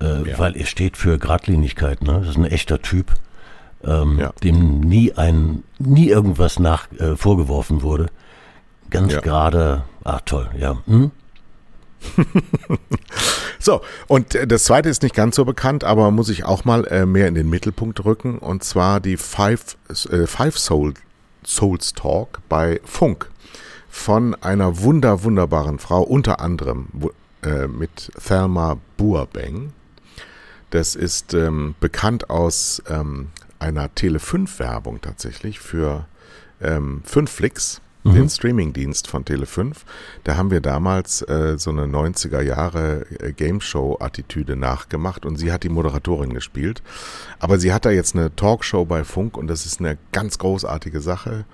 äh, 0.00 0.30
ja. 0.30 0.38
weil 0.38 0.56
er 0.56 0.66
steht 0.66 0.96
für 0.96 1.18
Gradlinigkeit. 1.18 2.02
Ne? 2.02 2.20
Das 2.20 2.30
ist 2.30 2.36
ein 2.36 2.44
echter 2.44 2.82
Typ. 2.82 3.14
ähm, 3.84 4.18
ja. 4.18 4.32
dem 4.42 4.80
nie 4.80 5.12
ein, 5.12 5.62
nie 5.78 6.08
irgendwas 6.08 6.58
nach 6.58 6.90
äh, 6.98 7.16
vorgeworfen 7.16 7.82
wurde. 7.82 8.06
Ganz 8.90 9.12
ja. 9.12 9.20
gerade, 9.20 9.84
ach 10.04 10.20
toll, 10.24 10.48
ja. 10.58 10.78
Hm? 10.86 11.10
so, 13.58 13.80
und 14.06 14.34
äh, 14.34 14.46
das 14.46 14.64
zweite 14.64 14.88
ist 14.88 15.02
nicht 15.02 15.14
ganz 15.14 15.36
so 15.36 15.44
bekannt, 15.44 15.84
aber 15.84 16.10
muss 16.10 16.28
ich 16.28 16.44
auch 16.44 16.64
mal 16.64 16.86
äh, 16.86 17.06
mehr 17.06 17.28
in 17.28 17.34
den 17.34 17.48
Mittelpunkt 17.48 18.04
rücken, 18.04 18.38
und 18.38 18.64
zwar 18.64 19.00
die 19.00 19.16
Five, 19.16 19.76
äh, 20.10 20.26
Five 20.26 20.58
Soul, 20.58 20.94
Souls 21.44 21.92
Talk 21.92 22.40
bei 22.48 22.80
Funk 22.84 23.30
von 23.88 24.34
einer 24.42 24.80
wunder, 24.80 25.24
wunderbaren 25.24 25.78
Frau, 25.78 26.02
unter 26.02 26.40
anderem 26.40 26.88
äh, 27.42 27.66
mit 27.66 28.10
Thelma 28.22 28.76
Buabeng. 28.96 29.72
Das 30.70 30.94
ist 30.94 31.32
ähm, 31.32 31.74
bekannt 31.80 32.28
aus 32.28 32.82
ähm, 32.88 33.28
einer 33.58 33.88
Tele5-Werbung 33.88 35.00
tatsächlich 35.00 35.60
für 35.60 36.06
ähm, 36.60 37.02
Fünfflix 37.04 37.80
mhm. 38.10 38.14
den 38.14 38.28
Streamingdienst 38.28 39.08
von 39.08 39.24
Tele5. 39.24 39.72
Da 40.24 40.36
haben 40.36 40.50
wir 40.50 40.60
damals 40.60 41.22
äh, 41.22 41.56
so 41.58 41.70
eine 41.70 41.84
90er 41.84 42.40
Jahre 42.40 43.06
äh, 43.20 43.32
Game 43.32 43.60
Show 43.60 43.96
Attitüde 44.00 44.56
nachgemacht 44.56 45.26
und 45.26 45.36
sie 45.36 45.52
hat 45.52 45.62
die 45.62 45.68
Moderatorin 45.68 46.32
gespielt. 46.32 46.82
Aber 47.38 47.58
sie 47.58 47.72
hat 47.72 47.84
da 47.84 47.90
jetzt 47.90 48.14
eine 48.14 48.34
Talkshow 48.34 48.84
bei 48.84 49.04
Funk 49.04 49.36
und 49.36 49.48
das 49.48 49.66
ist 49.66 49.80
eine 49.80 49.98
ganz 50.12 50.38
großartige 50.38 51.00
Sache. 51.00 51.44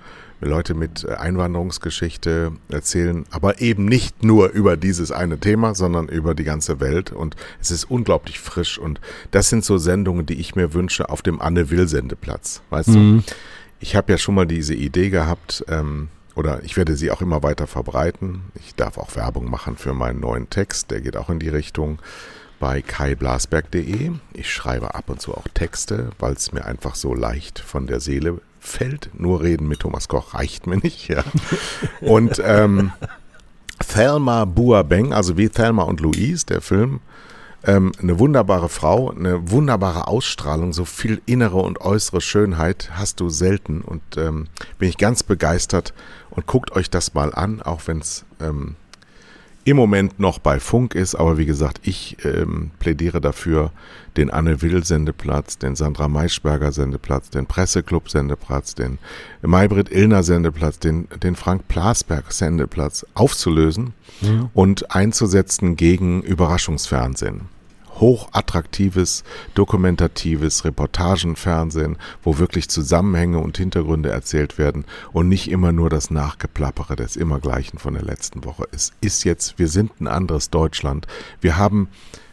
Leute 0.45 0.73
mit 0.73 1.03
äh, 1.03 1.13
Einwanderungsgeschichte 1.13 2.51
erzählen, 2.69 3.25
aber 3.31 3.61
eben 3.61 3.85
nicht 3.85 4.23
nur 4.23 4.49
über 4.49 4.77
dieses 4.77 5.11
eine 5.11 5.39
Thema, 5.39 5.75
sondern 5.75 6.07
über 6.07 6.35
die 6.35 6.43
ganze 6.43 6.79
Welt. 6.79 7.11
Und 7.11 7.35
es 7.61 7.71
ist 7.71 7.85
unglaublich 7.85 8.39
frisch. 8.39 8.77
Und 8.77 8.99
das 9.31 9.49
sind 9.49 9.65
so 9.65 9.77
Sendungen, 9.77 10.25
die 10.25 10.35
ich 10.35 10.55
mir 10.55 10.73
wünsche 10.73 11.09
auf 11.09 11.21
dem 11.21 11.41
Anne-Will-Sendeplatz. 11.41 12.61
Weißt 12.69 12.89
mhm. 12.89 13.23
du? 13.25 13.33
Ich 13.79 13.95
habe 13.95 14.11
ja 14.11 14.17
schon 14.17 14.35
mal 14.35 14.47
diese 14.47 14.73
Idee 14.73 15.09
gehabt, 15.09 15.65
ähm, 15.67 16.07
oder 16.35 16.63
ich 16.63 16.77
werde 16.77 16.95
sie 16.95 17.11
auch 17.11 17.21
immer 17.21 17.43
weiter 17.43 17.67
verbreiten. 17.67 18.43
Ich 18.55 18.75
darf 18.75 18.97
auch 18.97 19.15
Werbung 19.15 19.49
machen 19.49 19.77
für 19.77 19.93
meinen 19.93 20.19
neuen 20.19 20.49
Text, 20.49 20.91
der 20.91 21.01
geht 21.01 21.17
auch 21.17 21.29
in 21.29 21.39
die 21.39 21.49
Richtung 21.49 21.99
bei 22.59 22.81
kaiblasberg.de. 22.81 24.11
Ich 24.33 24.53
schreibe 24.53 24.95
ab 24.95 25.09
und 25.09 25.21
zu 25.21 25.33
auch 25.33 25.47
Texte, 25.53 26.11
weil 26.19 26.33
es 26.33 26.53
mir 26.53 26.65
einfach 26.65 26.95
so 26.95 27.13
leicht 27.13 27.59
von 27.59 27.87
der 27.87 27.99
Seele 27.99 28.39
fällt. 28.59 29.09
Nur 29.13 29.41
reden 29.41 29.67
mit 29.67 29.81
Thomas 29.81 30.07
Koch 30.07 30.33
reicht 30.33 30.65
mir 30.65 30.77
nicht. 30.77 31.09
Ja. 31.09 31.23
Und 31.99 32.41
ähm, 32.43 32.93
Thelma 33.85 34.45
Buabeng, 34.45 35.13
also 35.13 35.37
wie 35.37 35.49
Thelma 35.49 35.83
und 35.83 35.99
Louise, 35.99 36.45
der 36.45 36.61
Film, 36.61 37.01
ähm, 37.65 37.91
eine 38.01 38.19
wunderbare 38.19 38.69
Frau, 38.69 39.11
eine 39.11 39.51
wunderbare 39.51 40.07
Ausstrahlung, 40.07 40.73
so 40.73 40.85
viel 40.85 41.21
innere 41.25 41.57
und 41.57 41.81
äußere 41.81 42.21
Schönheit 42.21 42.91
hast 42.93 43.19
du 43.19 43.29
selten. 43.29 43.81
Und 43.81 44.01
ähm, 44.17 44.47
bin 44.77 44.89
ich 44.89 44.97
ganz 44.97 45.23
begeistert. 45.23 45.93
Und 46.29 46.47
guckt 46.47 46.75
euch 46.75 46.89
das 46.89 47.13
mal 47.13 47.33
an, 47.33 47.61
auch 47.61 47.81
wenn 47.85 47.99
es 47.99 48.25
ähm, 48.41 48.75
im 49.65 49.77
Moment 49.77 50.19
noch 50.19 50.39
bei 50.39 50.59
Funk 50.59 50.93
ist, 50.93 51.15
aber 51.15 51.37
wie 51.37 51.45
gesagt, 51.45 51.79
ich 51.83 52.17
ähm, 52.25 52.71
plädiere 52.79 53.21
dafür, 53.21 53.71
den 54.17 54.29
Anne 54.29 54.61
Will 54.61 54.83
Sendeplatz, 54.83 55.57
den 55.57 55.75
Sandra 55.75 56.07
Maischberger 56.07 56.71
Sendeplatz, 56.71 57.29
den 57.29 57.45
Presseclub 57.45 58.09
Sendeplatz, 58.09 58.75
den 58.75 58.97
Maybrit 59.41 59.89
Illner 59.89 60.23
Sendeplatz, 60.23 60.79
den, 60.79 61.07
den 61.21 61.35
Frank 61.35 61.67
Plasberg 61.67 62.33
Sendeplatz 62.33 63.05
aufzulösen 63.13 63.93
ja. 64.21 64.49
und 64.53 64.93
einzusetzen 64.93 65.77
gegen 65.77 66.23
Überraschungsfernsehen 66.23 67.52
hochattraktives, 68.03 69.23
dokumentatives 69.55 70.65
Reportagenfernsehen, 70.65 71.97
wo 72.21 72.37
wirklich 72.37 72.69
Zusammenhänge 72.69 73.39
und 73.39 73.57
Hintergründe 73.57 74.09
erzählt 74.11 74.57
werden 74.57 74.83
und 75.13 75.29
nicht 75.29 75.49
immer 75.49 75.71
nur 75.71 75.89
das 75.89 76.11
Nachgeplappere 76.11 76.97
des 76.97 77.15
Immergleichen 77.15 77.79
von 77.79 77.93
der 77.93 78.03
letzten 78.03 78.43
Woche. 78.43 78.67
Es 78.73 78.91
ist 78.99 79.23
jetzt, 79.23 79.57
wir 79.57 79.69
sind 79.69 80.01
ein 80.01 80.07
anderes 80.07 80.49
Deutschland. 80.49 81.07
Wir 81.39 81.55
haben 81.57 81.87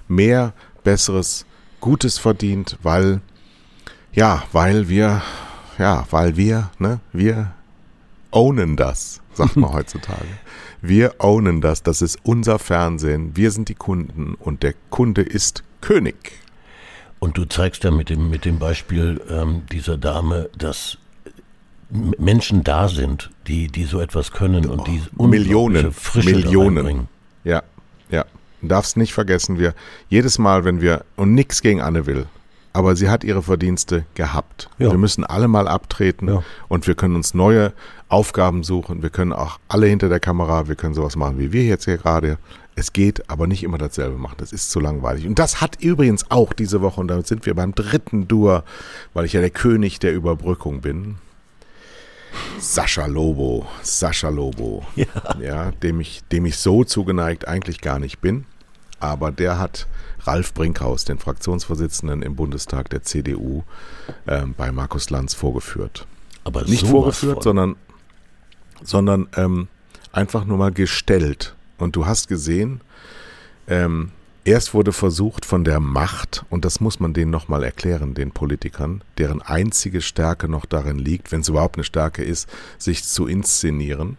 mehr, 0.08 0.54
besseres, 0.82 1.46
Gutes 1.80 2.18
verdient, 2.18 2.76
weil, 2.82 3.20
ja, 4.12 4.42
weil 4.50 4.88
wir, 4.88 5.22
ja, 5.78 6.04
weil 6.10 6.36
wir, 6.36 6.70
ne, 6.80 6.98
wir 7.12 7.52
ownen 8.32 8.76
das, 8.76 9.22
sagt 9.41 9.57
man 9.57 9.72
heutzutage. 9.72 10.26
Wir 10.82 11.14
ownen 11.18 11.61
das, 11.61 11.82
das 11.82 12.03
ist 12.03 12.18
unser 12.22 12.59
Fernsehen, 12.59 13.36
wir 13.36 13.51
sind 13.51 13.68
die 13.68 13.74
Kunden 13.74 14.34
und 14.34 14.62
der 14.62 14.74
Kunde 14.91 15.22
ist 15.22 15.62
König. 15.80 16.32
Und 17.18 17.36
du 17.36 17.45
zeigst 17.45 17.84
ja 17.84 17.91
mit 17.91 18.09
dem, 18.09 18.30
mit 18.30 18.45
dem 18.45 18.59
Beispiel 18.59 19.20
ähm, 19.28 19.62
dieser 19.70 19.99
Dame, 19.99 20.49
dass 20.57 20.99
Menschen 21.91 22.64
da 22.64 22.88
sind, 22.88 23.30
die, 23.47 23.68
die 23.68 23.84
so 23.84 24.01
etwas 24.01 24.32
können 24.32 24.66
und 24.66 24.86
die 24.86 25.03
oh, 25.18 25.26
Millionen, 25.26 25.93
Frische 25.93 26.30
Millionen. 26.30 27.09
Ja, 27.45 27.62
ja. 28.11 28.24
Du 28.62 28.68
darfst 28.68 28.97
nicht 28.97 29.12
vergessen, 29.12 29.59
wir 29.59 29.74
jedes 30.09 30.38
Mal, 30.38 30.64
wenn 30.64 30.80
wir 30.80 31.05
und 31.16 31.34
nichts 31.34 31.62
gegen 31.62 31.80
Anne 31.80 32.07
will, 32.07 32.26
aber 32.72 32.96
sie 32.96 33.08
hat 33.08 33.24
ihre 33.24 33.42
Verdienste 33.42 34.04
gehabt. 34.14 34.68
Ja. 34.78 34.90
Wir 34.90 34.98
müssen 34.98 35.24
alle 35.24 35.48
mal 35.48 35.68
abtreten 35.68 36.28
ja. 36.28 36.42
und 36.68 36.86
wir 36.86 36.94
können 36.94 37.16
uns 37.16 37.34
neue 37.34 37.72
Aufgaben 38.08 38.62
suchen. 38.62 39.02
Wir 39.02 39.10
können 39.10 39.32
auch 39.32 39.58
alle 39.68 39.86
hinter 39.86 40.08
der 40.08 40.20
Kamera, 40.20 40.68
wir 40.68 40.76
können 40.76 40.94
sowas 40.94 41.16
machen 41.16 41.38
wie 41.38 41.52
wir 41.52 41.64
jetzt 41.64 41.84
hier 41.84 41.98
gerade. 41.98 42.38
Es 42.76 42.92
geht 42.92 43.28
aber 43.28 43.46
nicht 43.46 43.62
immer 43.62 43.78
dasselbe 43.78 44.16
machen. 44.16 44.36
Das 44.38 44.52
ist 44.52 44.70
zu 44.70 44.80
langweilig. 44.80 45.26
Und 45.26 45.38
das 45.38 45.60
hat 45.60 45.82
übrigens 45.82 46.30
auch 46.30 46.52
diese 46.52 46.80
Woche, 46.80 47.00
und 47.00 47.08
damit 47.08 47.26
sind 47.26 47.44
wir 47.44 47.54
beim 47.54 47.74
dritten 47.74 48.26
Dur, 48.28 48.64
weil 49.12 49.26
ich 49.26 49.32
ja 49.32 49.40
der 49.40 49.50
König 49.50 49.98
der 49.98 50.14
Überbrückung 50.14 50.80
bin. 50.80 51.16
Sascha 52.58 53.06
Lobo, 53.06 53.66
Sascha 53.82 54.28
Lobo, 54.28 54.86
ja, 54.94 55.06
ja 55.40 55.70
dem, 55.82 56.00
ich, 56.00 56.22
dem 56.30 56.46
ich 56.46 56.58
so 56.58 56.84
zugeneigt 56.84 57.48
eigentlich 57.48 57.80
gar 57.80 57.98
nicht 57.98 58.20
bin. 58.20 58.46
Aber 59.01 59.32
der 59.32 59.59
hat 59.59 59.86
Ralf 60.20 60.55
Brinkhaus, 60.55 61.05
den 61.05 61.18
Fraktionsvorsitzenden 61.18 62.22
im 62.22 62.36
Bundestag 62.36 62.90
der 62.90 63.03
CDU, 63.03 63.64
äh, 64.26 64.46
bei 64.46 64.70
Markus 64.70 65.11
Lanz 65.11 65.34
vorgeführt. 65.34 66.07
Aber 66.44 66.64
nicht 66.64 66.86
vorgeführt, 66.86 67.36
von. 67.36 67.42
sondern, 67.42 67.76
sondern 68.82 69.28
ähm, 69.36 69.68
einfach 70.12 70.44
nur 70.44 70.59
mal 70.59 70.72
gestellt. 70.72 71.55
Und 71.78 71.96
du 71.96 72.07
hast 72.07 72.28
gesehen, 72.28 72.82
ähm, 73.66 74.12
erst 74.44 74.74
wurde 74.74 74.92
versucht 74.92 75.46
von 75.46 75.64
der 75.64 75.80
Macht, 75.80 76.44
und 76.51 76.64
das 76.66 76.80
muss 76.80 77.01
man 77.01 77.14
denen 77.14 77.30
nochmal 77.30 77.62
erklären, 77.62 78.14
den 78.14 78.32
Politikern, 78.32 79.03
deren 79.16 79.40
einzige 79.40 80.03
Stärke 80.03 80.48
noch 80.48 80.66
darin 80.66 80.98
liegt, 80.98 81.32
wenn 81.32 81.40
es 81.40 81.48
überhaupt 81.48 81.76
eine 81.76 81.84
Stärke 81.84 82.22
ist, 82.22 82.48
sich 82.78 83.05
zu 83.05 83.26
inszenieren 83.26 84.18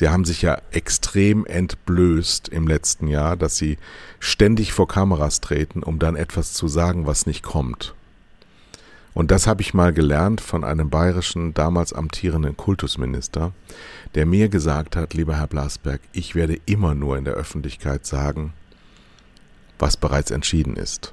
Sie 0.00 0.08
haben 0.08 0.24
sich 0.24 0.40
ja 0.40 0.56
extrem 0.70 1.44
entblößt 1.44 2.48
im 2.48 2.66
letzten 2.66 3.06
Jahr, 3.06 3.36
dass 3.36 3.58
sie 3.58 3.76
ständig 4.18 4.72
vor 4.72 4.88
Kameras 4.88 5.42
treten, 5.42 5.82
um 5.82 5.98
dann 5.98 6.16
etwas 6.16 6.54
zu 6.54 6.68
sagen, 6.68 7.06
was 7.06 7.26
nicht 7.26 7.42
kommt. 7.42 7.94
Und 9.12 9.30
das 9.30 9.46
habe 9.46 9.60
ich 9.60 9.74
mal 9.74 9.92
gelernt 9.92 10.40
von 10.40 10.64
einem 10.64 10.88
bayerischen, 10.88 11.52
damals 11.52 11.92
amtierenden 11.92 12.56
Kultusminister, 12.56 13.52
der 14.14 14.24
mir 14.24 14.48
gesagt 14.48 14.96
hat, 14.96 15.12
lieber 15.12 15.36
Herr 15.36 15.48
Blasberg, 15.48 16.00
ich 16.12 16.34
werde 16.34 16.58
immer 16.64 16.94
nur 16.94 17.18
in 17.18 17.26
der 17.26 17.34
Öffentlichkeit 17.34 18.06
sagen, 18.06 18.54
was 19.78 19.98
bereits 19.98 20.30
entschieden 20.30 20.76
ist. 20.76 21.12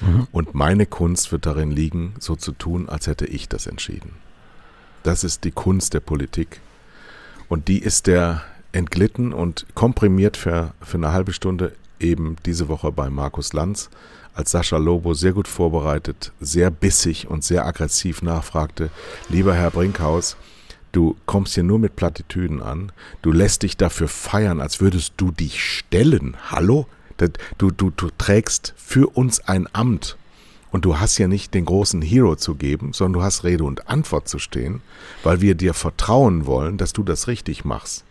Mhm. 0.00 0.26
Und 0.32 0.52
meine 0.52 0.86
Kunst 0.86 1.30
wird 1.30 1.46
darin 1.46 1.70
liegen, 1.70 2.14
so 2.18 2.34
zu 2.34 2.50
tun, 2.50 2.88
als 2.88 3.06
hätte 3.06 3.26
ich 3.26 3.48
das 3.48 3.68
entschieden. 3.68 4.16
Das 5.04 5.22
ist 5.22 5.44
die 5.44 5.52
Kunst 5.52 5.94
der 5.94 6.00
Politik. 6.00 6.60
Und 7.48 7.68
die 7.68 7.78
ist 7.78 8.06
der 8.06 8.42
entglitten 8.72 9.32
und 9.32 9.66
komprimiert 9.74 10.36
für, 10.36 10.74
für 10.82 10.98
eine 10.98 11.12
halbe 11.12 11.32
Stunde 11.32 11.72
eben 12.00 12.36
diese 12.44 12.68
Woche 12.68 12.92
bei 12.92 13.08
Markus 13.08 13.52
Lanz, 13.52 13.88
als 14.34 14.50
Sascha 14.50 14.76
Lobo 14.76 15.14
sehr 15.14 15.32
gut 15.32 15.48
vorbereitet, 15.48 16.32
sehr 16.40 16.70
bissig 16.70 17.28
und 17.28 17.42
sehr 17.42 17.64
aggressiv 17.64 18.20
nachfragte, 18.20 18.90
lieber 19.28 19.54
Herr 19.54 19.70
Brinkhaus, 19.70 20.36
du 20.92 21.16
kommst 21.24 21.54
hier 21.54 21.62
nur 21.62 21.78
mit 21.78 21.96
Plattitüden 21.96 22.62
an, 22.62 22.92
du 23.22 23.32
lässt 23.32 23.62
dich 23.62 23.78
dafür 23.78 24.08
feiern, 24.08 24.60
als 24.60 24.80
würdest 24.80 25.14
du 25.16 25.30
dich 25.30 25.62
stellen. 25.62 26.36
Hallo? 26.50 26.86
Du, 27.56 27.70
du, 27.70 27.90
du 27.90 28.10
trägst 28.18 28.74
für 28.76 29.06
uns 29.16 29.40
ein 29.40 29.68
Amt. 29.72 30.18
Und 30.76 30.84
du 30.84 30.98
hast 30.98 31.16
ja 31.16 31.26
nicht 31.26 31.54
den 31.54 31.64
großen 31.64 32.02
Hero 32.02 32.36
zu 32.36 32.54
geben, 32.54 32.92
sondern 32.92 33.14
du 33.14 33.22
hast 33.22 33.44
Rede 33.44 33.64
und 33.64 33.88
Antwort 33.88 34.28
zu 34.28 34.38
stehen, 34.38 34.82
weil 35.22 35.40
wir 35.40 35.54
dir 35.54 35.72
vertrauen 35.72 36.44
wollen, 36.44 36.76
dass 36.76 36.92
du 36.92 37.02
das 37.02 37.28
richtig 37.28 37.64
machst. 37.64 38.04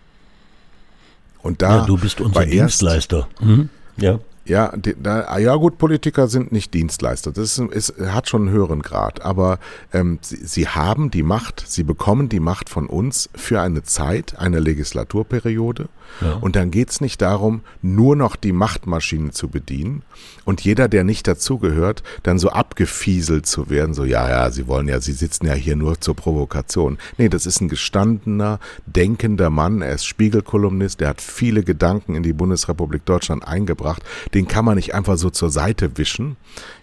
Und 1.44 1.62
da 1.62 1.82
ja, 1.82 1.86
du 1.86 1.96
bist 1.96 2.22
unser 2.22 2.44
Dienstleister. 2.44 3.28
Mhm. 3.40 3.70
Ja. 3.98 4.18
Ja, 4.46 4.74
da, 5.02 5.38
ja 5.40 5.56
gut, 5.56 5.80
Politiker 5.80 6.28
sind 6.28 6.52
nicht 6.52 6.74
Dienstleister. 6.74 7.32
Das 7.32 7.58
ist, 7.58 7.72
ist, 7.72 8.00
hat 8.00 8.30
schon 8.30 8.44
einen 8.44 8.52
höheren 8.52 8.82
Grad. 8.82 9.22
Aber 9.22 9.60
ähm, 9.92 10.20
sie, 10.22 10.46
sie 10.46 10.68
haben 10.68 11.10
die 11.10 11.24
Macht, 11.24 11.64
sie 11.68 11.84
bekommen 11.84 12.30
die 12.30 12.40
Macht 12.40 12.70
von 12.70 12.86
uns 12.86 13.30
für 13.34 13.62
eine 13.62 13.82
Zeit, 13.82 14.38
eine 14.38 14.60
Legislaturperiode. 14.60 15.90
Ja. 16.22 16.34
Und 16.36 16.56
dann 16.56 16.72
geht's 16.72 17.02
nicht 17.02 17.22
darum, 17.22 17.62
nur 17.82 18.16
noch 18.16 18.36
die 18.36 18.54
Machtmaschine 18.54 19.32
zu 19.32 19.50
bedienen 19.50 20.04
und 20.46 20.62
jeder, 20.62 20.88
der 20.88 21.04
nicht 21.04 21.28
dazugehört, 21.28 22.04
dann 22.24 22.40
so 22.40 22.50
abgefieselt 22.50 23.46
zu 23.46 23.70
werden, 23.70 23.94
so 23.94 24.06
ja, 24.06 24.30
ja, 24.30 24.52
sie 24.52 24.68
wollen 24.68 24.88
ja, 24.88 25.02
sie 25.02 25.12
sitzen 25.12 25.48
ja 25.48 25.54
hier 25.54 25.76
nur 25.76 26.00
zur 26.00 26.16
Provokation. 26.16 26.98
Nee, 27.18 27.30
das 27.30 27.46
ist 27.46 27.62
ein 27.62 27.70
gestandener, 27.70 28.60
denkender 28.86 29.50
Mann, 29.50 29.82
er 29.82 29.94
ist 29.94 30.06
Spiegelkolumnist, 30.06 31.02
der 31.02 31.10
hat 31.10 31.22
viele 31.22 31.64
Gedanken 31.64 32.16
in 32.16 32.24
die 32.24 32.34
Bundesrepublik 32.34 33.06
Deutschland 33.06 33.46
eingebracht, 33.46 34.04
den 34.36 34.48
kann 34.48 34.66
man 34.66 34.76
nicht 34.76 34.94
einfach 34.94 35.18
so 35.18 35.30
zur 35.30 35.50
Seite 35.50 35.98
wischen. 35.98 36.36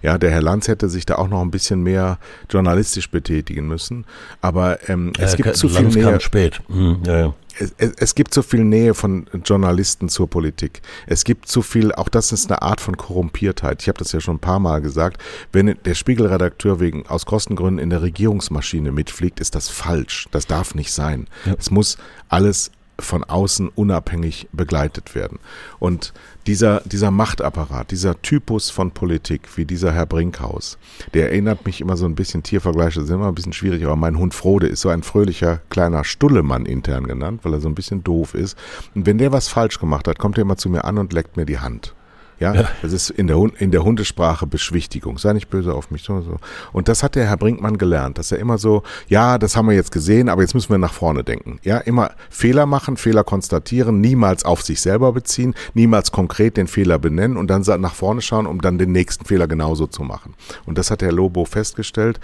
Ja, 0.02 0.18
der 0.18 0.30
Herr 0.30 0.42
Lanz 0.42 0.68
hätte 0.68 0.88
sich 0.88 1.06
da 1.06 1.16
auch 1.16 1.28
noch 1.28 1.42
ein 1.42 1.50
bisschen 1.50 1.82
mehr 1.82 2.18
journalistisch 2.50 3.10
betätigen 3.10 3.68
müssen, 3.68 4.06
aber 4.40 4.88
ähm, 4.88 5.12
es 5.18 5.34
äh, 5.34 5.36
gibt 5.36 5.56
zu 5.56 5.68
viel 5.68 5.88
mehr. 5.90 6.18
spät. 6.18 6.60
Mhm, 6.68 7.02
ja, 7.04 7.18
ja 7.18 7.34
es, 7.58 7.74
es, 7.78 8.14
gibt 8.14 8.32
so 8.32 8.42
viel 8.42 8.64
Nähe 8.64 8.94
von 8.94 9.26
Journalisten 9.44 10.08
zur 10.08 10.28
Politik. 10.28 10.80
Es 11.06 11.24
gibt 11.24 11.48
so 11.48 11.62
viel, 11.62 11.92
auch 11.92 12.08
das 12.08 12.32
ist 12.32 12.50
eine 12.50 12.62
Art 12.62 12.80
von 12.80 12.96
Korrumpiertheit. 12.96 13.82
Ich 13.82 13.88
habe 13.88 13.98
das 13.98 14.12
ja 14.12 14.20
schon 14.20 14.36
ein 14.36 14.40
paar 14.40 14.58
Mal 14.58 14.80
gesagt. 14.80 15.22
Wenn 15.52 15.76
der 15.84 15.94
Spiegelredakteur 15.94 16.80
wegen 16.80 17.06
aus 17.06 17.26
Kostengründen 17.26 17.78
in 17.82 17.90
der 17.90 18.02
Regierungsmaschine 18.02 18.92
mitfliegt, 18.92 19.40
ist 19.40 19.54
das 19.54 19.68
falsch. 19.68 20.28
Das 20.30 20.46
darf 20.46 20.74
nicht 20.74 20.92
sein. 20.92 21.26
Ja. 21.44 21.54
Es 21.58 21.70
muss 21.70 21.98
alles 22.28 22.70
von 23.04 23.24
außen 23.24 23.68
unabhängig 23.68 24.48
begleitet 24.52 25.14
werden. 25.14 25.38
Und 25.78 26.12
dieser, 26.46 26.80
dieser 26.84 27.10
Machtapparat, 27.10 27.90
dieser 27.90 28.20
Typus 28.22 28.70
von 28.70 28.90
Politik, 28.90 29.56
wie 29.56 29.64
dieser 29.64 29.92
Herr 29.92 30.06
Brinkhaus, 30.06 30.78
der 31.14 31.30
erinnert 31.30 31.66
mich 31.66 31.80
immer 31.80 31.96
so 31.96 32.06
ein 32.06 32.14
bisschen, 32.14 32.42
Tiervergleiche 32.42 33.02
sind 33.02 33.14
immer 33.14 33.28
ein 33.28 33.34
bisschen 33.34 33.52
schwierig, 33.52 33.84
aber 33.84 33.96
mein 33.96 34.18
Hund 34.18 34.34
Frode 34.34 34.66
ist 34.66 34.80
so 34.80 34.88
ein 34.88 35.02
fröhlicher 35.02 35.60
kleiner 35.70 36.04
Stullemann 36.04 36.66
intern 36.66 37.06
genannt, 37.06 37.40
weil 37.44 37.54
er 37.54 37.60
so 37.60 37.68
ein 37.68 37.74
bisschen 37.74 38.02
doof 38.02 38.34
ist. 38.34 38.56
Und 38.94 39.06
wenn 39.06 39.18
der 39.18 39.32
was 39.32 39.48
falsch 39.48 39.78
gemacht 39.78 40.08
hat, 40.08 40.18
kommt 40.18 40.38
er 40.38 40.42
immer 40.42 40.56
zu 40.56 40.68
mir 40.68 40.84
an 40.84 40.98
und 40.98 41.12
leckt 41.12 41.36
mir 41.36 41.46
die 41.46 41.58
Hand. 41.58 41.94
Ja, 42.42 42.54
ja. 42.54 42.68
das 42.82 42.92
ist 42.92 43.10
in 43.10 43.28
der, 43.28 43.38
in 43.58 43.70
der 43.70 43.84
Hundesprache 43.84 44.48
Beschwichtigung. 44.48 45.16
Sei 45.18 45.32
nicht 45.32 45.48
böse 45.48 45.74
auf 45.74 45.92
mich. 45.92 46.02
So, 46.02 46.20
so. 46.22 46.38
Und 46.72 46.88
das 46.88 47.04
hat 47.04 47.14
der 47.14 47.26
Herr 47.26 47.36
Brinkmann 47.36 47.78
gelernt, 47.78 48.18
dass 48.18 48.32
er 48.32 48.40
immer 48.40 48.58
so, 48.58 48.82
ja, 49.06 49.38
das 49.38 49.56
haben 49.56 49.68
wir 49.68 49.76
jetzt 49.76 49.92
gesehen, 49.92 50.28
aber 50.28 50.42
jetzt 50.42 50.54
müssen 50.54 50.70
wir 50.70 50.78
nach 50.78 50.92
vorne 50.92 51.22
denken. 51.22 51.60
Ja, 51.62 51.78
immer 51.78 52.10
Fehler 52.30 52.66
machen, 52.66 52.96
Fehler 52.96 53.22
konstatieren, 53.22 54.00
niemals 54.00 54.44
auf 54.44 54.62
sich 54.62 54.80
selber 54.80 55.12
beziehen, 55.12 55.54
niemals 55.74 56.10
konkret 56.10 56.56
den 56.56 56.66
Fehler 56.66 56.98
benennen 56.98 57.36
und 57.36 57.48
dann 57.48 57.62
nach 57.80 57.94
vorne 57.94 58.22
schauen, 58.22 58.46
um 58.46 58.60
dann 58.60 58.76
den 58.76 58.90
nächsten 58.90 59.24
Fehler 59.24 59.46
genauso 59.46 59.86
zu 59.86 60.02
machen. 60.02 60.34
Und 60.66 60.78
das 60.78 60.90
hat 60.90 61.00
Herr 61.00 61.12
Lobo 61.12 61.44
festgestellt. 61.44 62.18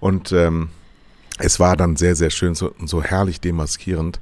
Und 0.00 0.32
ähm, 0.32 0.70
es 1.38 1.60
war 1.60 1.76
dann 1.76 1.96
sehr, 1.96 2.16
sehr 2.16 2.30
schön, 2.30 2.54
so, 2.54 2.72
so 2.84 3.02
herrlich 3.02 3.40
demaskierend, 3.40 4.18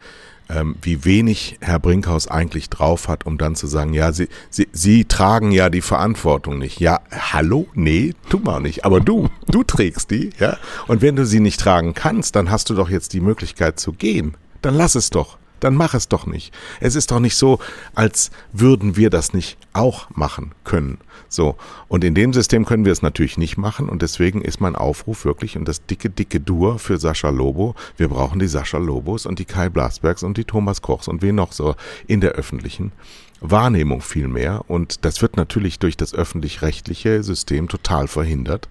ähm, 0.49 0.77
wie 0.83 1.05
wenig 1.05 1.59
Herr 1.61 1.79
Brinkhaus 1.79 2.29
eigentlich 2.29 2.71
drauf 2.71 3.09
hat, 3.09 3.27
um 3.27 3.39
dann 3.39 3.57
zu 3.57 3.67
sagen, 3.67 3.93
ja, 3.93 4.13
Sie, 4.13 4.29
Sie, 4.51 4.69
Sie 4.73 5.05
tragen 5.05 5.51
ja 5.51 5.71
die 5.71 5.83
Verantwortung 5.83 6.59
nicht. 6.59 6.81
Ja, 6.81 7.01
hallo? 7.11 7.67
Nee, 7.75 8.15
tu 8.29 8.39
mal 8.39 8.61
nicht. 8.61 8.85
Aber 8.85 9.01
du, 9.01 9.29
du 9.49 9.63
trägst 9.63 10.11
die, 10.11 10.31
ja. 10.39 10.57
Und 10.87 11.03
wenn 11.03 11.17
du 11.17 11.27
sie 11.27 11.41
nicht 11.41 11.61
tragen 11.61 11.95
kannst, 11.95 12.37
dann 12.37 12.51
hast 12.51 12.71
du 12.71 12.75
doch 12.75 12.91
jetzt 12.91 13.13
die 13.13 13.21
Möglichkeit 13.21 13.81
zu 13.81 13.93
gehen. 13.93 14.37
Dann 14.63 14.75
lass 14.75 14.95
es 14.95 15.11
doch 15.11 15.39
dann 15.61 15.75
mach 15.75 15.95
es 15.95 16.09
doch 16.09 16.27
nicht. 16.27 16.53
Es 16.81 16.95
ist 16.95 17.11
doch 17.11 17.21
nicht 17.21 17.37
so, 17.37 17.59
als 17.95 18.31
würden 18.53 18.97
wir 18.97 19.11
das 19.11 19.33
nicht 19.33 19.59
auch 19.73 20.09
machen 20.11 20.53
können. 20.65 20.99
So. 21.29 21.57
Und 21.89 22.05
in 22.05 22.15
dem 22.15 22.33
System 22.33 22.65
können 22.65 22.85
wir 22.85 22.93
es 22.93 23.03
natürlich 23.03 23.39
nicht 23.39 23.57
machen 23.57 23.89
und 23.89 24.03
deswegen 24.03 24.43
ist 24.43 24.61
mein 24.61 24.77
Aufruf 24.77 25.25
wirklich 25.25 25.57
und 25.57 25.67
das 25.67 25.85
dicke, 25.85 26.11
dicke 26.11 26.41
Dur 26.41 26.79
für 26.79 26.99
Sascha 26.99 27.31
Lobo. 27.31 27.75
Wir 27.97 28.09
brauchen 28.09 28.39
die 28.39 28.49
Sascha 28.49 28.79
Lobos 28.79 29.27
und 29.27 29.39
die 29.39 29.45
Kai 29.45 29.69
Blasbergs 29.69 30.23
und 30.23 30.37
die 30.37 30.45
Thomas 30.45 30.83
Kochs 30.83 31.09
und 31.09 31.23
wen 31.23 31.35
noch 31.35 31.53
so 31.53 31.75
in 32.07 32.21
der 32.21 32.33
öffentlichen 32.33 32.93
Wahrnehmung 33.41 34.01
vielmehr. 34.01 34.63
Und 34.69 35.05
das 35.05 35.23
wird 35.23 35.37
natürlich 35.37 35.79
durch 35.79 35.97
das 35.97 36.15
öffentlich-rechtliche 36.15 37.23
System 37.23 37.69
total 37.69 38.09
verhindert, 38.09 38.69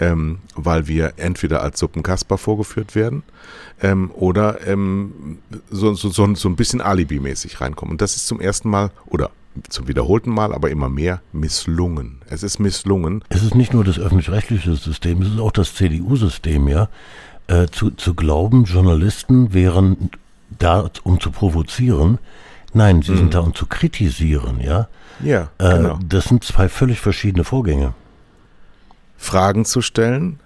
ähm, 0.00 0.38
weil 0.54 0.86
wir 0.86 1.14
entweder 1.16 1.62
als 1.62 1.78
Suppenkasper 1.78 2.38
vorgeführt 2.38 2.94
werden 2.94 3.22
ähm, 3.82 4.10
oder 4.12 4.66
ähm, 4.66 5.38
so, 5.70 5.94
so, 5.94 6.08
so, 6.10 6.34
so 6.34 6.48
ein 6.48 6.56
bisschen 6.56 6.80
Alibi-mäßig 6.80 7.60
reinkommen. 7.60 7.92
Und 7.92 8.00
das 8.00 8.16
ist 8.16 8.26
zum 8.26 8.40
ersten 8.40 8.70
Mal 8.70 8.90
oder 9.06 9.30
zum 9.68 9.86
wiederholten 9.86 10.30
Mal, 10.30 10.52
aber 10.52 10.70
immer 10.70 10.88
mehr 10.88 11.20
misslungen. 11.32 12.20
Es 12.28 12.42
ist 12.42 12.58
misslungen. 12.58 13.22
Es 13.28 13.42
ist 13.42 13.54
nicht 13.54 13.72
nur 13.72 13.84
das 13.84 13.98
öffentlich-rechtliche 13.98 14.74
System, 14.74 15.22
es 15.22 15.28
ist 15.28 15.40
auch 15.40 15.52
das 15.52 15.74
CDU-System, 15.74 16.68
ja. 16.68 16.88
Äh, 17.46 17.66
zu, 17.66 17.90
zu 17.90 18.14
glauben, 18.14 18.64
Journalisten 18.64 19.52
wären 19.52 20.10
da, 20.58 20.88
um 21.02 21.20
zu 21.20 21.30
provozieren, 21.30 22.18
Nein, 22.74 23.02
sie 23.02 23.12
mhm. 23.12 23.16
sind 23.16 23.34
da, 23.34 23.40
um 23.40 23.54
zu 23.54 23.66
kritisieren, 23.66 24.60
ja? 24.60 24.88
Ja, 25.22 25.50
äh, 25.58 25.76
genau. 25.76 25.98
Das 26.06 26.24
sind 26.24 26.44
zwei 26.44 26.68
völlig 26.68 27.00
verschiedene 27.00 27.44
Vorgänge. 27.44 27.94
Fragen 29.16 29.64
zu 29.64 29.80
stellen, 29.80 30.40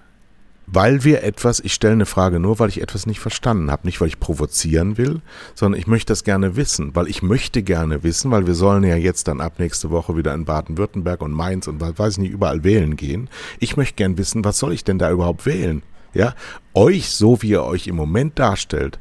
weil 0.66 1.02
wir 1.02 1.22
etwas, 1.24 1.60
ich 1.60 1.72
stelle 1.72 1.94
eine 1.94 2.06
Frage 2.06 2.38
nur, 2.38 2.58
weil 2.58 2.68
ich 2.68 2.82
etwas 2.82 3.06
nicht 3.06 3.20
verstanden 3.20 3.70
habe, 3.70 3.86
nicht 3.86 4.00
weil 4.00 4.08
ich 4.08 4.20
provozieren 4.20 4.98
will, 4.98 5.22
sondern 5.54 5.80
ich 5.80 5.86
möchte 5.86 6.12
das 6.12 6.24
gerne 6.24 6.56
wissen, 6.56 6.94
weil 6.94 7.08
ich 7.08 7.22
möchte 7.22 7.62
gerne 7.62 8.02
wissen, 8.02 8.30
weil 8.30 8.46
wir 8.46 8.54
sollen 8.54 8.84
ja 8.84 8.96
jetzt 8.96 9.28
dann 9.28 9.40
ab 9.40 9.54
nächste 9.58 9.90
Woche 9.90 10.16
wieder 10.16 10.34
in 10.34 10.44
Baden-Württemberg 10.44 11.22
und 11.22 11.32
Mainz 11.32 11.66
und 11.66 11.80
weiß 11.80 12.14
ich 12.14 12.18
nicht, 12.18 12.32
überall 12.32 12.64
wählen 12.64 12.96
gehen. 12.96 13.30
Ich 13.58 13.78
möchte 13.78 13.94
gern 13.94 14.18
wissen, 14.18 14.44
was 14.44 14.58
soll 14.58 14.74
ich 14.74 14.84
denn 14.84 14.98
da 14.98 15.10
überhaupt 15.10 15.46
wählen? 15.46 15.82
Ja, 16.14 16.34
euch, 16.74 17.10
so 17.10 17.42
wie 17.42 17.50
ihr 17.50 17.64
euch 17.64 17.86
im 17.86 17.96
Moment 17.96 18.38
darstellt, 18.38 18.98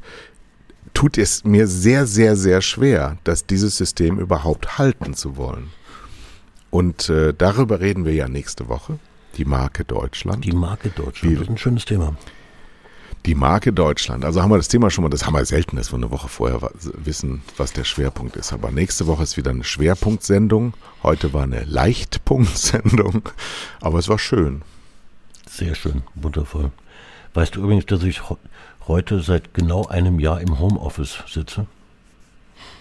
tut 0.98 1.16
es 1.16 1.44
mir 1.44 1.68
sehr, 1.68 2.08
sehr, 2.08 2.34
sehr 2.34 2.60
schwer, 2.60 3.18
dass 3.22 3.46
dieses 3.46 3.76
System 3.76 4.18
überhaupt 4.18 4.78
halten 4.78 5.14
zu 5.14 5.36
wollen. 5.36 5.70
Und 6.70 7.08
äh, 7.08 7.32
darüber 7.32 7.78
reden 7.78 8.04
wir 8.04 8.14
ja 8.14 8.26
nächste 8.26 8.68
Woche. 8.68 8.98
Die 9.36 9.44
Marke 9.44 9.84
Deutschland. 9.84 10.44
Die 10.44 10.50
Marke 10.50 10.88
Deutschland, 10.88 11.36
das 11.36 11.42
ist 11.42 11.50
ein 11.50 11.56
schönes 11.56 11.84
Thema. 11.84 12.16
Die 13.26 13.36
Marke 13.36 13.72
Deutschland. 13.72 14.24
Also 14.24 14.42
haben 14.42 14.50
wir 14.50 14.56
das 14.56 14.66
Thema 14.66 14.90
schon 14.90 15.04
mal, 15.04 15.08
das 15.08 15.24
haben 15.24 15.34
wir 15.34 15.44
selten, 15.44 15.76
dass 15.76 15.92
wir 15.92 15.98
eine 15.98 16.10
Woche 16.10 16.26
vorher 16.26 16.68
wissen, 16.82 17.42
was 17.56 17.72
der 17.72 17.84
Schwerpunkt 17.84 18.34
ist. 18.34 18.52
Aber 18.52 18.72
nächste 18.72 19.06
Woche 19.06 19.22
ist 19.22 19.36
wieder 19.36 19.52
eine 19.52 19.62
Schwerpunktsendung. 19.62 20.74
Heute 21.04 21.32
war 21.32 21.44
eine 21.44 21.62
Leichtpunktsendung. 21.62 23.22
Aber 23.80 24.00
es 24.00 24.08
war 24.08 24.18
schön. 24.18 24.62
Sehr 25.48 25.76
schön, 25.76 26.02
wundervoll. 26.16 26.72
Weißt 27.34 27.54
du 27.54 27.60
übrigens, 27.60 27.86
dass 27.86 28.02
ich 28.02 28.20
heute 28.88 29.20
seit 29.20 29.54
genau 29.54 29.86
einem 29.86 30.18
Jahr 30.18 30.40
im 30.40 30.58
Homeoffice 30.58 31.18
sitze. 31.26 31.66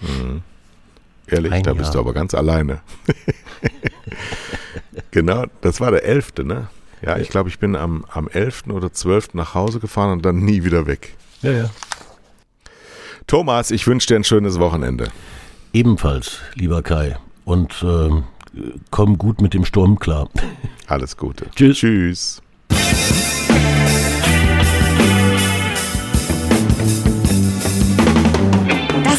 Mhm. 0.01 0.41
Ehrlich, 1.27 1.51
Ein 1.51 1.63
da 1.63 1.71
Jahr. 1.71 1.77
bist 1.77 1.93
du 1.93 1.99
aber 1.99 2.13
ganz 2.13 2.33
alleine. 2.33 2.79
genau, 5.11 5.45
das 5.61 5.81
war 5.81 5.91
der 5.91 6.05
11., 6.05 6.33
ne? 6.43 6.67
Ja, 7.01 7.17
ich 7.17 7.29
glaube, 7.29 7.49
ich 7.49 7.59
bin 7.59 7.75
am, 7.75 8.05
am 8.09 8.27
11. 8.27 8.67
oder 8.69 8.91
12. 8.91 9.33
nach 9.33 9.53
Hause 9.53 9.79
gefahren 9.79 10.11
und 10.13 10.25
dann 10.25 10.39
nie 10.39 10.63
wieder 10.63 10.87
weg. 10.87 11.15
Ja, 11.41 11.51
ja. 11.51 11.69
Thomas, 13.27 13.71
ich 13.71 13.85
wünsche 13.85 14.07
dir 14.07 14.15
ein 14.15 14.23
schönes 14.23 14.57
Wochenende. 14.57 15.09
Ebenfalls, 15.73 16.39
lieber 16.55 16.81
Kai. 16.81 17.17
Und 17.45 17.83
äh, 17.83 18.09
komm 18.89 19.17
gut 19.17 19.41
mit 19.41 19.53
dem 19.53 19.65
Sturm 19.65 19.99
klar. 19.99 20.29
Alles 20.87 21.17
Gute. 21.17 21.47
Tschüss. 21.55 21.77
Tschüss. 21.77 22.41